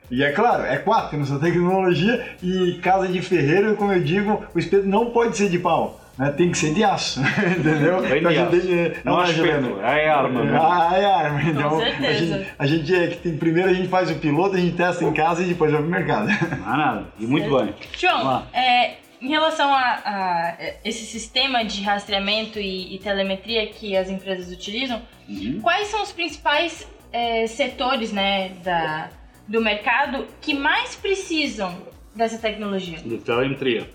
E 0.10 0.24
é 0.24 0.32
claro, 0.32 0.64
é 0.64 0.78
Quaternos 0.78 1.32
a 1.32 1.40
tecnologia 1.40 2.36
e 2.44 2.74
casa 2.82 3.08
de 3.08 3.22
ferreiro, 3.22 3.76
como 3.76 3.94
eu 3.94 4.02
digo, 4.02 4.44
o 4.54 4.60
espeto 4.60 4.86
não 4.86 5.12
pode 5.12 5.38
ser 5.38 5.50
de 5.50 5.58
pau. 5.58 6.01
Né, 6.18 6.32
tem 6.32 6.52
que 6.52 6.58
ser 6.58 6.74
de 6.74 6.84
aço, 6.84 7.20
entendeu? 7.60 8.02
Bem 8.02 8.20
Então 8.20 8.32
de 8.32 8.38
a 8.38 8.44
aço. 8.48 8.56
gente- 8.56 8.68
né, 8.74 8.94
Não 9.04 9.22
é, 9.24 9.30
espeto, 9.30 9.80
é 9.82 10.10
arma. 10.10 10.44
né? 10.44 10.60
Ah, 10.62 10.92
é 10.98 11.06
arma. 11.06 11.42
Então, 11.44 11.78
a 11.78 11.84
certeza. 11.84 12.38
gente, 12.38 12.50
a 12.60 12.68
gente 12.68 12.96
é 12.96 13.08
que 13.08 13.18
tem, 13.18 13.38
primeiro 13.38 13.70
a 13.70 13.74
gente 13.74 13.88
faz 13.88 14.12
o 14.12 14.16
piloto, 14.16 14.56
a 14.56 14.60
gente 14.60 14.76
testa 14.76 15.04
em 15.04 15.14
casa 15.14 15.42
e 15.44 15.48
depois 15.48 15.72
vai 15.72 15.82
pro 15.82 15.90
mercado. 15.90 16.28
Não 16.28 16.68
há 16.74 16.78
nada. 16.78 17.08
E 17.20 17.26
muito 17.26 17.50
bem. 17.58 17.74
João, 17.98 18.46
é, 18.54 18.96
em 19.22 19.30
relação 19.30 19.74
a, 19.74 20.02
a 20.04 20.58
esse 20.84 21.06
sistema 21.06 21.64
de 21.64 21.82
rastreamento 21.84 22.60
e, 22.60 22.96
e 22.96 23.00
telemetria 23.00 23.68
que 23.68 23.96
as 23.96 24.10
empresas 24.10 24.52
utilizam, 24.52 25.02
Uhum. 25.30 25.60
quais 25.62 25.88
são 25.88 26.02
os 26.04 26.12
principais 26.12 26.86
é, 27.14 27.48
setores 27.48 28.12
né, 28.12 28.50
da, 28.64 29.08
do 29.48 29.62
mercado 29.62 30.26
que 30.42 30.54
mais 30.54 30.94
precisam 30.96 31.74
dessa 32.14 32.38
tecnologia? 32.38 32.98
de 32.98 33.18
telemetria. 33.20 33.90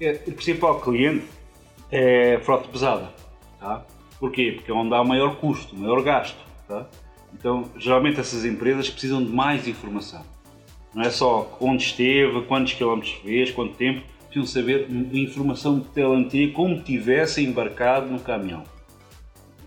É, 0.00 0.12
O 0.26 0.32
principal 0.32 0.80
cliente 0.80 1.26
é 1.90 2.38
frota 2.42 2.68
pesada. 2.68 3.12
Tá? 3.58 3.84
Porquê? 4.18 4.52
Porque 4.56 4.70
é 4.70 4.74
onde 4.74 4.94
há 4.94 5.02
maior 5.04 5.36
custo, 5.36 5.76
maior 5.76 6.02
gasto. 6.02 6.38
Tá? 6.66 6.86
Então, 7.32 7.70
geralmente 7.78 8.20
essas 8.20 8.44
empresas 8.44 8.88
precisam 8.88 9.24
de 9.24 9.30
mais 9.30 9.66
informação. 9.66 10.22
Não 10.94 11.02
é 11.02 11.10
só 11.10 11.56
onde 11.60 11.82
esteve, 11.82 12.42
quantos 12.42 12.74
quilómetros 12.74 13.12
fez, 13.22 13.50
quanto 13.50 13.74
tempo. 13.74 14.02
Precisam 14.28 14.46
saber 14.46 14.88
informação 15.12 15.78
de 15.78 15.86
telemetria 15.88 16.52
como 16.52 16.80
tivesse 16.82 17.44
embarcado 17.44 18.06
no 18.06 18.20
caminhão. 18.20 18.64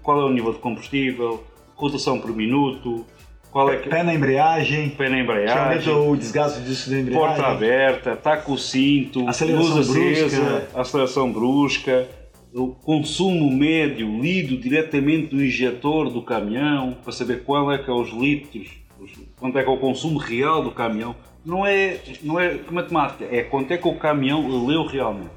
Qual 0.01 0.19
é 0.21 0.25
o 0.25 0.29
nível 0.29 0.53
de 0.53 0.59
combustível, 0.59 1.43
rotação 1.75 2.19
por 2.19 2.35
minuto, 2.35 3.05
qual 3.51 3.69
é 3.71 3.77
que 3.77 3.89
Pé 3.89 4.01
na 4.03 4.13
embreagem, 4.13 4.89
pé 4.89 5.09
na 5.09 5.17
que 5.17 5.21
embreagem, 5.23 5.93
aumenta 5.93 6.09
o 6.11 6.15
desgaste 6.17 6.61
disso 6.61 6.89
da 6.89 6.99
embreagem. 6.99 7.27
porta 7.27 7.45
aberta, 7.47 8.13
está 8.13 8.37
com 8.37 8.53
o 8.53 8.57
cinto, 8.57 9.27
Aceleração 9.27 9.75
luz 9.75 9.89
acesa, 9.89 10.41
brusca. 10.41 10.79
aceleração 10.81 11.31
brusca, 11.31 12.07
o 12.53 12.67
consumo 12.69 13.49
médio 13.51 14.19
lido 14.21 14.57
diretamente 14.57 15.27
do 15.35 15.43
injetor 15.43 16.09
do 16.09 16.21
caminhão 16.21 16.97
para 17.03 17.11
saber 17.11 17.43
qual 17.43 17.71
é 17.71 17.77
que 17.77 17.89
é 17.89 17.93
os 17.93 18.09
litros, 18.11 18.67
os- 18.99 19.11
quanto 19.37 19.57
é 19.57 19.63
que 19.63 19.69
é 19.69 19.71
o 19.73 19.77
consumo 19.77 20.17
real 20.19 20.63
do 20.63 20.71
caminhão. 20.71 21.15
Não 21.45 21.65
é, 21.65 21.97
não 22.21 22.39
é 22.39 22.59
matemática, 22.69 23.25
é 23.31 23.41
quanto 23.43 23.71
é 23.71 23.77
que 23.77 23.87
o 23.87 23.95
caminhão 23.95 24.65
leu 24.67 24.85
realmente. 24.85 25.31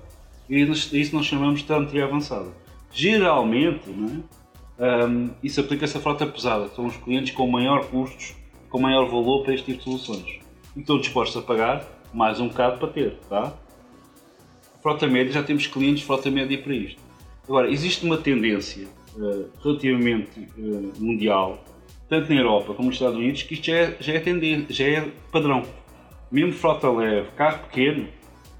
E 0.50 0.60
isso 0.60 1.16
nós 1.16 1.24
chamamos 1.24 1.60
de 1.60 1.66
telemetria 1.66 2.04
avançada. 2.04 2.48
Geralmente, 2.92 3.88
não 3.88 4.08
é? 4.08 4.43
Hum, 4.78 5.30
isso 5.42 5.60
aplica-se 5.60 5.96
à 5.96 6.00
frota 6.00 6.26
pesada, 6.26 6.68
são 6.68 6.86
os 6.86 6.96
clientes 6.96 7.32
com 7.32 7.46
maior 7.48 7.86
custos, 7.86 8.34
com 8.68 8.80
maior 8.80 9.06
valor 9.08 9.44
para 9.44 9.54
este 9.54 9.66
tipo 9.66 9.78
de 9.78 9.84
soluções. 9.84 10.40
E 10.76 10.80
estão 10.80 10.98
dispostos 10.98 11.36
a 11.36 11.46
pagar 11.46 11.84
mais 12.12 12.40
um 12.40 12.48
bocado 12.48 12.78
para 12.78 12.88
ter, 12.88 13.16
tá? 13.28 13.52
Frota 14.82 15.06
média, 15.06 15.32
já 15.32 15.42
temos 15.42 15.66
clientes 15.66 16.00
de 16.00 16.06
frota 16.06 16.30
média 16.30 16.58
para 16.60 16.74
isto. 16.74 17.00
Agora, 17.48 17.70
existe 17.70 18.04
uma 18.04 18.16
tendência 18.16 18.86
eh, 19.16 19.44
relativamente 19.62 20.40
eh, 20.58 20.98
mundial, 20.98 21.62
tanto 22.08 22.32
na 22.32 22.40
Europa 22.40 22.74
como 22.74 22.88
nos 22.88 22.96
Estados 22.96 23.16
Unidos, 23.16 23.42
que 23.44 23.54
isto 23.54 23.66
já 23.66 23.76
é, 23.76 23.96
já 24.00 24.12
é 24.14 24.20
tendência, 24.20 24.66
já 24.74 24.84
é 24.84 25.10
padrão. 25.30 25.62
Mesmo 26.30 26.52
frota 26.52 26.90
leve, 26.90 27.28
carro 27.36 27.60
pequeno, 27.60 28.08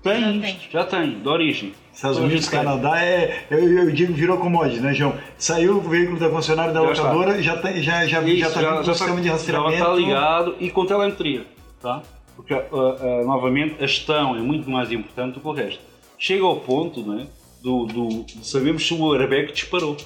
tem 0.02 0.20
Já 0.20 0.30
isto, 0.30 0.60
tem. 0.60 0.70
já 0.70 0.84
tem, 0.84 1.20
de 1.20 1.28
origem. 1.28 1.72
Estados 1.94 2.18
Unidos. 2.18 2.48
Canadá, 2.48 3.00
é, 3.00 3.46
eu, 3.50 3.58
eu 3.58 3.90
digo 3.90 4.12
virou 4.12 4.36
commodity, 4.38 4.80
né, 4.80 4.92
João? 4.92 5.14
Saiu 5.38 5.78
o 5.78 5.80
veículo 5.80 6.18
da 6.18 6.28
concessionária 6.28 6.72
da 6.72 6.80
Já 6.80 6.86
locadora, 6.86 7.42
já 7.42 7.54
está 7.54 7.72
já, 7.72 8.06
já, 8.06 8.22
Isso, 8.22 8.40
já 8.40 8.50
tá 8.50 8.80
o 8.80 8.84
sistema 8.84 9.20
de 9.20 9.28
rastreamento. 9.28 9.72
Já 9.72 9.78
está 9.78 9.94
ligado 9.94 10.56
e 10.58 10.70
com 10.70 10.84
telemetria, 10.84 11.46
tá? 11.80 12.02
Porque, 12.34 12.52
ah, 12.52 12.66
ah, 12.72 13.22
novamente, 13.24 13.76
a 13.78 13.86
gestão 13.86 14.36
é 14.36 14.40
muito 14.40 14.68
mais 14.68 14.90
importante 14.90 15.34
do 15.34 15.40
que 15.40 15.46
o 15.46 15.52
resto. 15.52 15.80
Chega 16.18 16.44
ao 16.44 16.56
ponto, 16.56 17.00
né, 17.02 17.28
do, 17.62 17.86
do, 17.86 18.08
de 18.24 18.46
sabermos 18.46 18.86
se 18.86 18.92
o 18.92 19.14
airbag 19.14 19.52
disparou, 19.52 19.96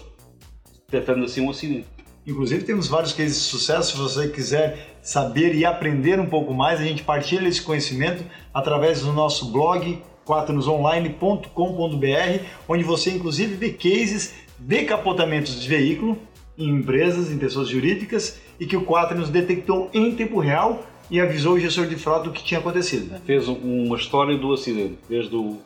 detectando 0.90 1.24
assim 1.24 1.40
um 1.40 1.50
acidente. 1.50 1.86
Inclusive 2.26 2.64
temos 2.64 2.86
vários 2.86 3.14
cases 3.14 3.36
de 3.36 3.44
sucesso, 3.44 3.92
se 3.92 3.96
você 3.96 4.28
quiser 4.28 4.98
saber 5.00 5.54
e 5.54 5.64
aprender 5.64 6.20
um 6.20 6.26
pouco 6.26 6.52
mais, 6.52 6.78
a 6.78 6.84
gente 6.84 7.02
partilha 7.02 7.48
esse 7.48 7.62
conhecimento 7.62 8.22
através 8.52 9.00
do 9.00 9.12
nosso 9.14 9.50
blog 9.50 10.02
quaternosonline.com.br, 10.28 12.44
onde 12.68 12.84
você 12.84 13.10
inclusive 13.10 13.54
vê 13.54 13.70
cases 13.70 14.34
de 14.58 14.84
capotamentos 14.84 15.60
de 15.60 15.68
veículo 15.68 16.18
em 16.56 16.68
empresas, 16.70 17.30
em 17.30 17.38
pessoas 17.38 17.68
jurídicas, 17.68 18.40
e 18.58 18.66
que 18.66 18.76
o 18.76 18.84
Quaternos 18.84 19.28
detectou 19.28 19.88
em 19.94 20.12
tempo 20.16 20.40
real 20.40 20.82
e 21.08 21.20
avisou 21.20 21.54
o 21.54 21.60
gestor 21.60 21.86
de 21.86 21.94
frota 21.94 22.24
do 22.24 22.32
que 22.32 22.42
tinha 22.42 22.58
acontecido. 22.58 23.14
Fez 23.24 23.46
um- 23.48 23.84
uma 23.86 23.96
história 23.96 24.36
do 24.36 24.52
acidente, 24.52 24.98
desde 25.08 25.36
o, 25.36 25.58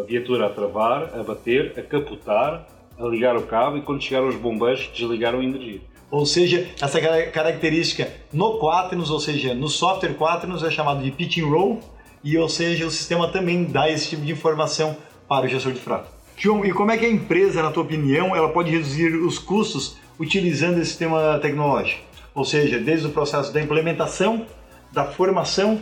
a 0.00 0.04
viatura 0.04 0.46
a 0.46 0.50
travar, 0.50 1.10
a 1.14 1.22
bater, 1.22 1.74
a 1.76 1.82
capotar, 1.82 2.66
a 2.98 3.04
ligar 3.06 3.36
o 3.36 3.42
cabo 3.42 3.76
e 3.76 3.82
quando 3.82 4.02
chegaram 4.02 4.28
os 4.28 4.36
bombeiros 4.36 4.88
desligaram 4.96 5.40
a 5.40 5.44
energia. 5.44 5.80
Ou 6.10 6.24
seja, 6.24 6.66
essa 6.80 6.98
cara- 6.98 7.26
característica 7.26 8.10
no 8.32 8.58
Quaternos, 8.58 9.10
ou 9.10 9.20
seja, 9.20 9.54
no 9.54 9.68
software 9.68 10.14
Quaternos 10.14 10.62
é 10.64 10.70
chamado 10.70 11.02
de 11.02 11.10
pitch 11.10 11.36
and 11.38 11.46
roll, 11.46 11.80
e 12.22 12.36
ou 12.36 12.48
seja, 12.48 12.86
o 12.86 12.90
sistema 12.90 13.28
também 13.28 13.64
dá 13.64 13.90
esse 13.90 14.08
tipo 14.08 14.24
de 14.24 14.32
informação 14.32 14.96
para 15.28 15.46
o 15.46 15.48
gestor 15.48 15.72
de 15.72 15.80
frota. 15.80 16.08
João, 16.36 16.64
e 16.64 16.72
como 16.72 16.90
é 16.92 16.96
que 16.96 17.04
a 17.04 17.10
empresa, 17.10 17.62
na 17.62 17.70
tua 17.70 17.82
opinião, 17.82 18.34
ela 18.34 18.48
pode 18.48 18.70
reduzir 18.70 19.14
os 19.16 19.38
custos 19.38 19.96
utilizando 20.18 20.78
esse 20.78 20.90
sistema 20.90 21.38
tecnológico? 21.40 22.02
Ou 22.34 22.44
seja, 22.44 22.78
desde 22.78 23.06
o 23.06 23.10
processo 23.10 23.52
da 23.52 23.60
implementação, 23.60 24.46
da 24.92 25.04
formação 25.04 25.80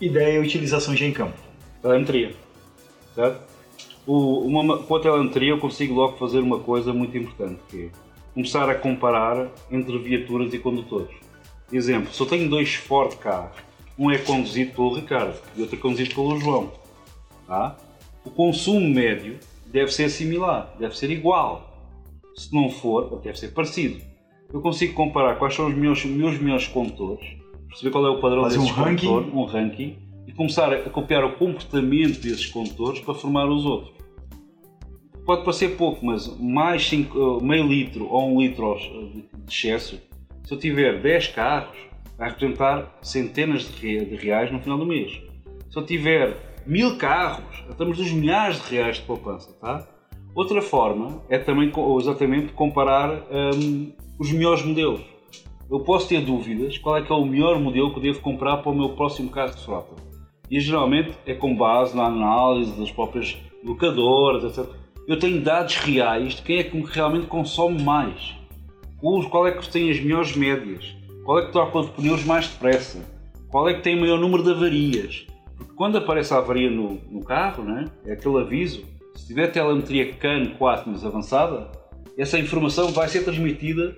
e 0.00 0.08
da 0.08 0.22
utilização 0.40 0.96
já 0.96 1.04
em 1.04 1.12
campo. 1.12 1.36
telemetria. 1.82 2.34
Certo? 3.14 3.40
O, 4.06 4.40
uma, 4.40 4.78
com 4.78 4.96
a 4.96 5.00
telemetria 5.00 5.50
eu 5.50 5.58
consigo 5.58 5.94
logo 5.94 6.16
fazer 6.16 6.38
uma 6.38 6.60
coisa 6.60 6.92
muito 6.92 7.16
importante, 7.18 7.60
que 7.68 7.84
é 7.84 7.90
começar 8.32 8.68
a 8.70 8.74
comparar 8.74 9.48
entre 9.70 9.98
viaturas 9.98 10.52
e 10.54 10.58
condutores. 10.58 11.14
Exemplo, 11.72 12.12
se 12.14 12.20
eu 12.20 12.26
tenho 12.26 12.48
dois 12.48 12.74
Ford 12.74 13.16
carros, 13.16 13.56
um 13.98 14.10
é 14.10 14.18
conduzido 14.18 14.72
pelo 14.72 14.94
Ricardo 14.94 15.38
e 15.56 15.60
outro 15.62 15.76
é 15.76 15.78
conduzido 15.80 16.14
pelo 16.14 16.38
João, 16.38 16.72
tá? 17.46 17.76
o 18.24 18.30
consumo 18.30 18.80
médio 18.88 19.38
deve 19.66 19.90
ser 19.92 20.08
similar, 20.10 20.74
deve 20.78 20.96
ser 20.96 21.10
igual. 21.10 21.72
Se 22.34 22.52
não 22.54 22.68
for, 22.68 23.18
deve 23.20 23.38
ser 23.38 23.48
parecido. 23.52 24.00
Eu 24.52 24.60
consigo 24.60 24.92
comparar 24.94 25.36
quais 25.36 25.54
são 25.54 25.68
os 25.68 25.74
meus, 25.74 26.04
meus 26.04 26.38
melhores 26.38 26.66
condutores, 26.68 27.26
perceber 27.68 27.90
qual 27.90 28.06
é 28.06 28.10
o 28.10 28.20
padrão 28.20 28.42
um 28.42 28.48
desses 28.48 28.70
ranking. 28.70 29.06
condutores, 29.06 29.34
um 29.34 29.44
ranking, 29.44 29.96
e 30.26 30.32
começar 30.32 30.72
a 30.72 30.90
copiar 30.90 31.24
o 31.24 31.32
comportamento 31.36 32.20
desses 32.20 32.46
condutores 32.46 33.00
para 33.00 33.14
formar 33.14 33.48
os 33.48 33.64
outros. 33.64 33.94
Pode 35.24 35.42
parecer 35.44 35.76
pouco, 35.76 36.04
mas 36.04 36.28
mais 36.38 36.86
cinco- 36.86 37.40
meio 37.42 37.66
litro 37.66 38.06
ou 38.08 38.32
um 38.34 38.40
litro 38.40 38.76
de 38.76 39.24
excesso, 39.48 40.00
se 40.44 40.52
eu 40.54 40.58
tiver 40.58 41.00
10 41.00 41.28
carros, 41.28 41.76
vai 42.18 42.28
representar 42.30 42.96
centenas 43.02 43.62
de 43.62 43.86
re- 43.98 44.04
de 44.06 44.16
reais 44.16 44.50
no 44.50 44.60
final 44.60 44.78
do 44.78 44.86
mês. 44.86 45.20
Se 45.70 45.78
eu 45.78 45.84
tiver 45.84 46.36
mil 46.66 46.96
carros, 46.96 47.64
estamos 47.68 47.98
nos 47.98 48.10
milhares 48.12 48.62
de 48.64 48.74
reais 48.74 48.96
de 48.96 49.02
poupança, 49.02 49.52
tá? 49.60 49.86
Outra 50.34 50.60
forma 50.60 51.22
é 51.28 51.38
também 51.38 51.70
co- 51.70 51.98
exatamente 51.98 52.52
comparar 52.52 53.22
hum, 53.54 53.92
os 54.18 54.30
melhores 54.32 54.62
modelos. 54.64 55.00
Eu 55.70 55.80
posso 55.80 56.08
ter 56.08 56.20
dúvidas 56.20 56.78
qual 56.78 56.96
é 56.96 57.02
que 57.02 57.10
é 57.10 57.14
o 57.14 57.24
melhor 57.24 57.58
modelo 57.58 57.90
que 57.92 57.98
eu 57.98 58.02
devo 58.02 58.20
comprar 58.20 58.58
para 58.58 58.70
o 58.70 58.74
meu 58.74 58.90
próximo 58.90 59.30
carro 59.30 59.54
de 59.54 59.64
frota. 59.64 59.94
E 60.50 60.60
geralmente 60.60 61.12
é 61.26 61.34
com 61.34 61.56
base 61.56 61.96
na 61.96 62.04
análise 62.04 62.70
das 62.78 62.90
próprias 62.92 63.36
locadoras, 63.64 64.44
etc. 64.44 64.70
Eu 65.08 65.18
tenho 65.18 65.40
dados 65.40 65.76
reais 65.76 66.34
de 66.36 66.42
quem 66.42 66.58
é 66.58 66.62
que 66.64 66.80
realmente 66.82 67.26
consome 67.26 67.82
mais. 67.82 68.34
Qual 69.30 69.46
é 69.46 69.52
que 69.52 69.68
tem 69.68 69.90
as 69.90 69.98
melhores 70.00 70.36
médias? 70.36 70.94
Qual 71.26 71.40
é 71.40 71.46
que 71.46 71.50
troca 71.50 71.78
os 71.78 71.90
pneus 71.90 72.24
mais 72.24 72.46
depressa? 72.46 73.00
Qual 73.50 73.68
é 73.68 73.74
que 73.74 73.82
tem 73.82 73.96
o 73.96 74.00
maior 74.00 74.16
número 74.16 74.44
de 74.44 74.52
avarias? 74.52 75.26
Porque 75.56 75.72
quando 75.74 75.98
aparece 75.98 76.32
a 76.32 76.38
avaria 76.38 76.70
no, 76.70 77.00
no 77.10 77.24
carro, 77.24 77.64
né, 77.64 77.86
é 78.04 78.12
aquele 78.12 78.38
aviso, 78.38 78.84
se 79.16 79.26
tiver 79.26 79.48
telemetria 79.48 80.12
CAN 80.12 80.54
4 80.56 80.88
mais 80.88 81.04
avançada, 81.04 81.68
essa 82.16 82.38
informação 82.38 82.92
vai 82.92 83.08
ser 83.08 83.24
transmitida 83.24 83.96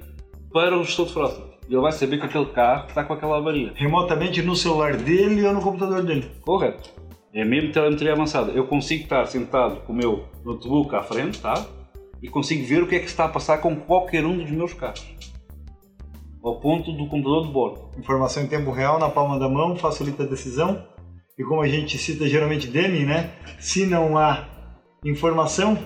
para 0.50 0.74
o 0.78 0.82
gestor 0.82 1.04
de 1.04 1.12
frota. 1.12 1.42
E 1.68 1.74
ele 1.74 1.82
vai 1.82 1.92
saber 1.92 2.18
que 2.18 2.24
aquele 2.24 2.46
carro 2.46 2.86
está 2.88 3.04
com 3.04 3.12
aquela 3.12 3.36
avaria. 3.36 3.72
Remotamente 3.74 4.40
no 4.40 4.56
celular 4.56 4.96
dele 4.96 5.46
ou 5.46 5.52
no 5.52 5.60
computador 5.60 6.02
dele. 6.02 6.30
Correto. 6.40 6.88
É 7.34 7.44
mesmo 7.44 7.72
telemetria 7.72 8.14
avançada. 8.14 8.52
Eu 8.52 8.66
consigo 8.66 9.02
estar 9.02 9.26
sentado 9.26 9.82
com 9.82 9.92
o 9.92 9.96
meu 9.96 10.24
notebook 10.42 10.96
à 10.96 11.02
frente, 11.02 11.38
tá? 11.42 11.62
E 12.22 12.28
consigo 12.28 12.66
ver 12.66 12.82
o 12.82 12.86
que 12.86 12.96
é 12.96 12.98
que 13.00 13.04
está 13.04 13.26
a 13.26 13.28
passar 13.28 13.58
com 13.58 13.76
qualquer 13.76 14.24
um 14.24 14.38
dos 14.38 14.50
meus 14.50 14.72
carros. 14.72 15.27
Ao 16.42 16.60
ponto 16.60 16.92
do 16.92 17.06
computador 17.08 17.46
de 17.46 17.52
bordo. 17.52 17.80
Informação 17.98 18.42
em 18.42 18.46
tempo 18.46 18.70
real 18.70 18.98
na 18.98 19.08
palma 19.08 19.38
da 19.38 19.48
mão 19.48 19.76
facilita 19.76 20.22
a 20.22 20.26
decisão. 20.26 20.84
E 21.38 21.42
como 21.44 21.60
a 21.62 21.68
gente 21.68 21.98
cita 21.98 22.26
geralmente 22.28 22.66
Deming, 22.66 23.04
né? 23.04 23.30
Se 23.60 23.86
não 23.86 24.16
há 24.16 24.44
informação, 25.04 25.78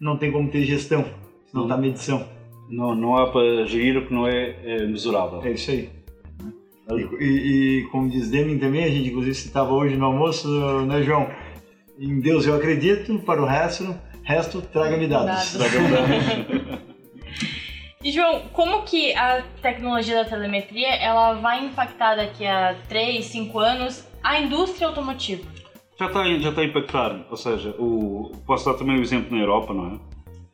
não 0.00 0.16
tem 0.16 0.30
como 0.32 0.50
ter 0.50 0.64
gestão. 0.64 1.04
Se 1.46 1.54
não 1.54 1.66
dá 1.66 1.76
medição. 1.76 2.26
Não, 2.68 2.94
não 2.94 3.16
há 3.16 3.30
para 3.30 3.64
gerir 3.66 3.96
o 3.96 4.06
que 4.06 4.12
não 4.14 4.26
é, 4.26 4.56
é 4.64 4.86
mesurável. 4.86 5.40
É 5.42 5.52
isso 5.52 5.70
aí. 5.70 5.88
E, 6.90 7.24
e- 7.24 7.78
e 7.80 7.84
como 7.90 8.08
diz 8.08 8.28
Deming 8.30 8.58
também, 8.58 8.84
a 8.84 8.88
gente 8.90 9.08
inclusive 9.08 9.34
citava 9.34 9.72
hoje 9.72 9.96
no 9.96 10.04
almoço, 10.06 10.48
né, 10.86 11.02
João? 11.02 11.28
Em 11.98 12.20
Deus 12.20 12.46
eu 12.46 12.54
acredito, 12.54 13.18
para 13.20 13.42
o 13.42 13.46
resto, 13.46 13.92
resto 14.22 14.60
traga-me 14.62 15.06
dados. 15.08 15.56
Dados. 15.56 16.76
E 18.06 18.12
João, 18.12 18.42
como 18.52 18.82
que 18.82 19.12
a 19.16 19.42
tecnologia 19.60 20.14
da 20.22 20.24
telemetria 20.24 20.94
ela 20.94 21.34
vai 21.40 21.64
impactar 21.64 22.14
daqui 22.14 22.46
a 22.46 22.76
3, 22.88 23.24
5 23.24 23.58
anos 23.58 24.06
a 24.22 24.38
indústria 24.38 24.86
automotiva? 24.86 25.42
Já 25.98 26.06
está, 26.06 26.24
já 26.38 26.50
está 26.50 26.60
a 26.60 26.64
impactar, 26.64 27.26
ou 27.28 27.36
seja, 27.36 27.70
o, 27.80 28.30
posso 28.46 28.64
dar 28.66 28.74
também 28.74 28.96
um 28.96 29.02
exemplo 29.02 29.36
na 29.36 29.42
Europa, 29.42 29.74
não 29.74 29.86
é? 29.88 29.98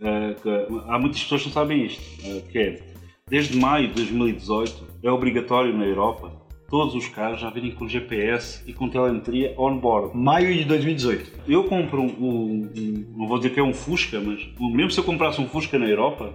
Eh, 0.00 0.34
que 0.42 0.48
há 0.88 0.98
muitas 0.98 1.22
pessoas 1.22 1.42
que 1.42 1.48
não 1.48 1.52
sabem 1.52 1.84
isto, 1.84 2.02
eh, 2.24 2.42
que 2.50 2.58
é, 2.58 2.80
desde 3.28 3.54
maio 3.58 3.88
de 3.88 3.94
2018 3.96 4.86
é 5.04 5.10
obrigatório 5.10 5.76
na 5.76 5.84
Europa 5.84 6.32
todos 6.70 6.94
os 6.94 7.06
carros 7.06 7.38
já 7.38 7.50
virem 7.50 7.72
com 7.72 7.86
GPS 7.86 8.62
e 8.66 8.72
com 8.72 8.88
telemetria 8.88 9.52
on-board. 9.58 10.16
Maio 10.16 10.54
de 10.54 10.64
2018. 10.64 11.30
Eu 11.46 11.64
compro 11.64 12.00
um, 12.00 12.06
um- 12.06 12.72
um- 12.74 13.14
não 13.14 13.26
vou 13.28 13.36
dizer 13.36 13.50
que 13.50 13.60
é 13.60 13.62
um 13.62 13.74
Fusca, 13.74 14.18
mas 14.18 14.40
mesmo 14.58 14.90
se 14.90 14.98
eu 14.98 15.04
comprasse 15.04 15.38
um 15.38 15.46
Fusca 15.46 15.78
na 15.78 15.84
Europa, 15.84 16.32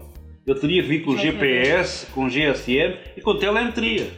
eu 0.47 0.55
teria 0.55 0.81
que 0.81 0.87
vir 0.87 1.03
com 1.03 1.17
GPS, 1.17 2.05
com 2.07 2.29
GSM 2.29 2.95
e 3.17 3.21
com 3.21 3.37
telemetria. 3.37 4.09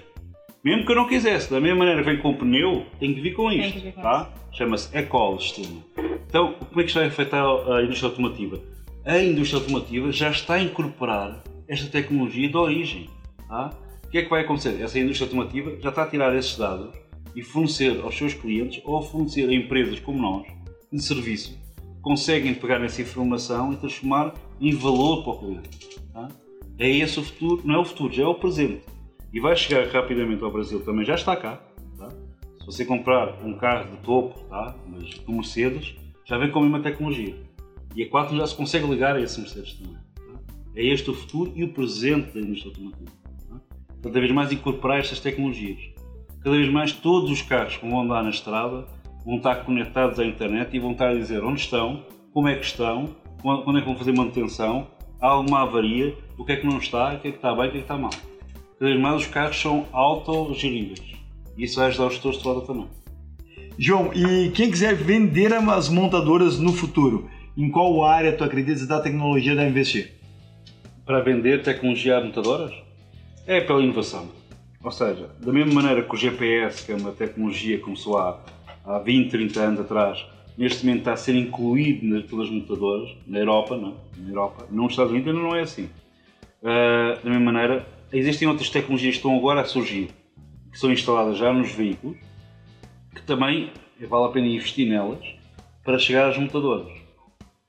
Mesmo 0.63 0.85
que 0.85 0.91
eu 0.91 0.95
não 0.95 1.07
quisesse, 1.07 1.49
da 1.49 1.59
mesma 1.59 1.79
maneira 1.79 2.03
que 2.03 2.09
vem 2.11 2.21
com 2.21 2.35
pneu, 2.35 2.85
tem 2.99 3.15
que 3.15 3.21
vir 3.21 3.33
com 3.33 3.51
isto. 3.51 3.73
que 3.73 3.79
vir 3.79 3.93
com 3.93 4.01
tá? 4.01 4.31
Chama-se 4.51 4.95
Ecol 4.95 5.39
sistema. 5.39 5.83
Então, 6.27 6.53
como 6.53 6.81
é 6.81 6.83
que 6.83 6.89
isto 6.89 6.99
vai 6.99 7.07
afetar 7.07 7.43
a 7.43 7.81
indústria 7.81 8.09
automotiva? 8.09 8.61
A 9.05 9.17
indústria 9.17 9.59
automotiva 9.59 10.11
já 10.11 10.29
está 10.29 10.53
a 10.55 10.61
incorporar 10.61 11.43
esta 11.67 11.89
tecnologia 11.89 12.47
de 12.47 12.57
origem. 12.57 13.09
Tá? 13.47 13.71
O 14.05 14.09
que 14.09 14.19
é 14.19 14.21
que 14.21 14.29
vai 14.29 14.41
acontecer? 14.41 14.79
Essa 14.79 14.99
indústria 14.99 15.25
automotiva 15.25 15.77
já 15.81 15.89
está 15.89 16.03
a 16.03 16.07
tirar 16.07 16.35
esses 16.35 16.55
dados 16.55 16.93
e 17.35 17.41
fornecer 17.41 17.99
aos 18.01 18.15
seus 18.15 18.35
clientes 18.35 18.81
ou 18.85 19.01
fornecer 19.01 19.49
a 19.49 19.53
empresas 19.53 19.99
como 19.99 20.21
nós, 20.21 20.45
de 20.91 21.01
serviço, 21.01 21.57
conseguem 22.03 22.53
pegar 22.53 22.83
essa 22.83 23.01
informação 23.01 23.73
e 23.73 23.77
transformar 23.77 24.33
em 24.59 24.75
valor 24.75 25.23
para 25.23 25.31
o 25.33 25.39
cliente. 25.39 25.99
tá? 26.13 26.27
É 26.77 26.89
esse 26.89 27.19
o 27.19 27.23
futuro, 27.23 27.61
não 27.65 27.75
é 27.75 27.77
o 27.79 27.85
futuro, 27.85 28.13
já 28.13 28.23
é 28.23 28.27
o 28.27 28.35
presente. 28.35 28.83
E 29.31 29.39
vai 29.39 29.55
chegar 29.55 29.85
rapidamente 29.87 30.43
ao 30.43 30.51
Brasil, 30.51 30.83
também 30.83 31.05
já 31.05 31.15
está 31.15 31.35
cá. 31.35 31.61
tá? 31.97 32.09
Se 32.59 32.65
você 32.65 32.85
comprar 32.85 33.43
um 33.43 33.53
carro 33.57 33.91
de 33.91 33.97
topo, 33.97 34.39
tá? 34.45 34.75
mas 34.87 35.19
do 35.19 35.31
Mercedes, 35.31 35.95
já 36.25 36.37
vem 36.37 36.51
com 36.51 36.59
a 36.59 36.61
mesma 36.63 36.81
tecnologia. 36.81 37.35
E 37.95 38.03
a 38.03 38.09
4 38.09 38.37
já 38.37 38.47
se 38.47 38.55
consegue 38.55 38.87
ligar 38.87 39.15
a 39.15 39.21
esse 39.21 39.39
Mercedes 39.39 39.73
também. 39.73 39.93
tá? 39.93 40.39
É 40.75 40.83
este 40.83 41.09
o 41.09 41.13
futuro 41.13 41.51
e 41.55 41.63
o 41.63 41.73
presente 41.73 42.33
da 42.33 42.39
indústria 42.39 42.71
automotiva. 42.71 43.11
tá? 43.49 43.61
Cada 44.03 44.19
vez 44.19 44.31
mais 44.31 44.51
incorporar 44.51 44.99
estas 44.99 45.19
tecnologias. 45.19 45.79
Cada 46.41 46.55
vez 46.55 46.71
mais 46.71 46.91
todos 46.93 47.29
os 47.29 47.41
carros 47.41 47.77
que 47.77 47.87
vão 47.87 48.01
andar 48.01 48.23
na 48.23 48.29
estrada 48.29 48.87
vão 49.25 49.37
estar 49.37 49.55
conectados 49.65 50.19
à 50.19 50.25
internet 50.25 50.75
e 50.75 50.79
vão 50.79 50.91
estar 50.91 51.09
a 51.09 51.13
dizer 51.13 51.43
onde 51.43 51.59
estão, 51.59 52.05
como 52.33 52.47
é 52.47 52.55
que 52.55 52.65
estão, 52.65 53.15
quando 53.41 53.77
é 53.77 53.81
que 53.81 53.87
vão 53.87 53.97
fazer 53.97 54.11
manutenção, 54.11 54.87
há 55.19 55.27
alguma 55.27 55.63
avaria, 55.63 56.15
o 56.37 56.45
que 56.45 56.51
é 56.51 56.55
que 56.55 56.65
não 56.65 56.77
está, 56.77 57.13
o 57.13 57.19
que 57.19 57.27
é 57.27 57.31
que 57.31 57.37
está 57.37 57.53
bem, 57.55 57.67
o 57.67 57.71
que 57.71 57.77
é 57.77 57.79
que 57.79 57.85
está 57.85 57.97
mal. 57.97 58.11
Cada 58.79 58.91
vez 58.91 58.99
mais 58.99 59.21
os 59.21 59.27
carros 59.27 59.61
são 59.61 59.85
autogeríveis. 59.91 61.01
E 61.57 61.63
isso 61.63 61.79
vai 61.79 61.87
ajudar 61.87 62.07
os 62.07 62.13
gestores 62.13 62.39
de 62.39 62.43
roda 62.43 62.65
também. 62.65 62.87
João, 63.77 64.11
e 64.13 64.49
quem 64.51 64.69
quiser 64.69 64.95
vender 64.95 65.53
as 65.53 65.89
montadoras 65.89 66.59
no 66.59 66.73
futuro, 66.73 67.29
em 67.57 67.69
qual 67.69 68.03
área 68.03 68.33
tu 68.33 68.43
acreditas 68.43 68.87
da 68.87 68.99
tecnologia 68.99 69.55
deve 69.55 69.69
investir? 69.69 70.19
para 71.09 71.21
vender 71.21 71.63
tecnologia 71.63 72.17
a 72.19 72.23
montadoras 72.23 72.71
é 73.47 73.59
pela 73.59 73.81
inovação. 73.81 74.27
Ou 74.83 74.91
seja, 74.91 75.31
da 75.39 75.51
mesma 75.51 75.73
maneira 75.73 76.03
que 76.03 76.13
o 76.13 76.15
GPS, 76.15 76.85
que 76.85 76.91
é 76.91 76.95
uma 76.95 77.11
tecnologia 77.11 77.77
que 77.77 77.83
começou 77.83 78.19
há, 78.19 78.39
há 78.85 78.99
20, 78.99 79.31
30 79.31 79.59
anos 79.59 79.79
atrás, 79.79 80.23
neste 80.59 80.85
momento 80.85 80.99
está 80.99 81.13
a 81.13 81.17
ser 81.17 81.35
incluído 81.35 82.05
nas- 82.05 82.25
pelas 82.25 82.49
montadoras, 82.49 83.09
na 83.25 83.39
Europa, 83.39 83.77
não, 83.77 83.89
é? 83.91 84.21
na 84.21 84.29
Europa, 84.29 84.67
nos 84.69 84.91
Estados 84.91 85.11
Unidos 85.13 85.29
ainda 85.33 85.41
não 85.47 85.55
é 85.55 85.61
assim. 85.61 85.89
Ah, 86.61 87.17
da 87.23 87.29
mesma 87.29 87.51
maneira, 87.51 87.87
existem 88.11 88.45
outras 88.47 88.69
tecnologias 88.69 89.13
que 89.13 89.19
estão 89.19 89.35
agora 89.37 89.61
a 89.61 89.65
surgir, 89.65 90.09
que 90.71 90.77
são 90.77 90.91
instaladas 90.91 91.37
já 91.37 91.53
nos 91.53 91.71
veículos, 91.71 92.17
que 93.15 93.21
também 93.21 93.71
vale 94.07 94.25
a 94.25 94.29
pena 94.29 94.47
investir 94.47 94.87
nelas 94.87 95.23
para 95.83 95.97
chegar 95.97 96.27
às 96.29 96.37
montadoras. 96.37 96.91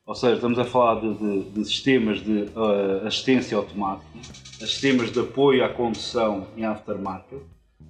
Ou 0.04 0.14
seja, 0.16 0.34
estamos 0.34 0.58
a 0.58 0.64
falar 0.64 1.00
de, 1.00 1.14
de- 1.14 1.50
de 1.50 1.64
sistemas 1.64 2.20
de 2.20 2.46
ah, 2.56 3.06
assistência 3.06 3.56
automática, 3.56 4.18
sistemas 4.58 5.12
de 5.12 5.20
apoio 5.20 5.64
à 5.64 5.68
condução 5.68 6.48
em 6.56 6.64
aftermarket, 6.64 7.38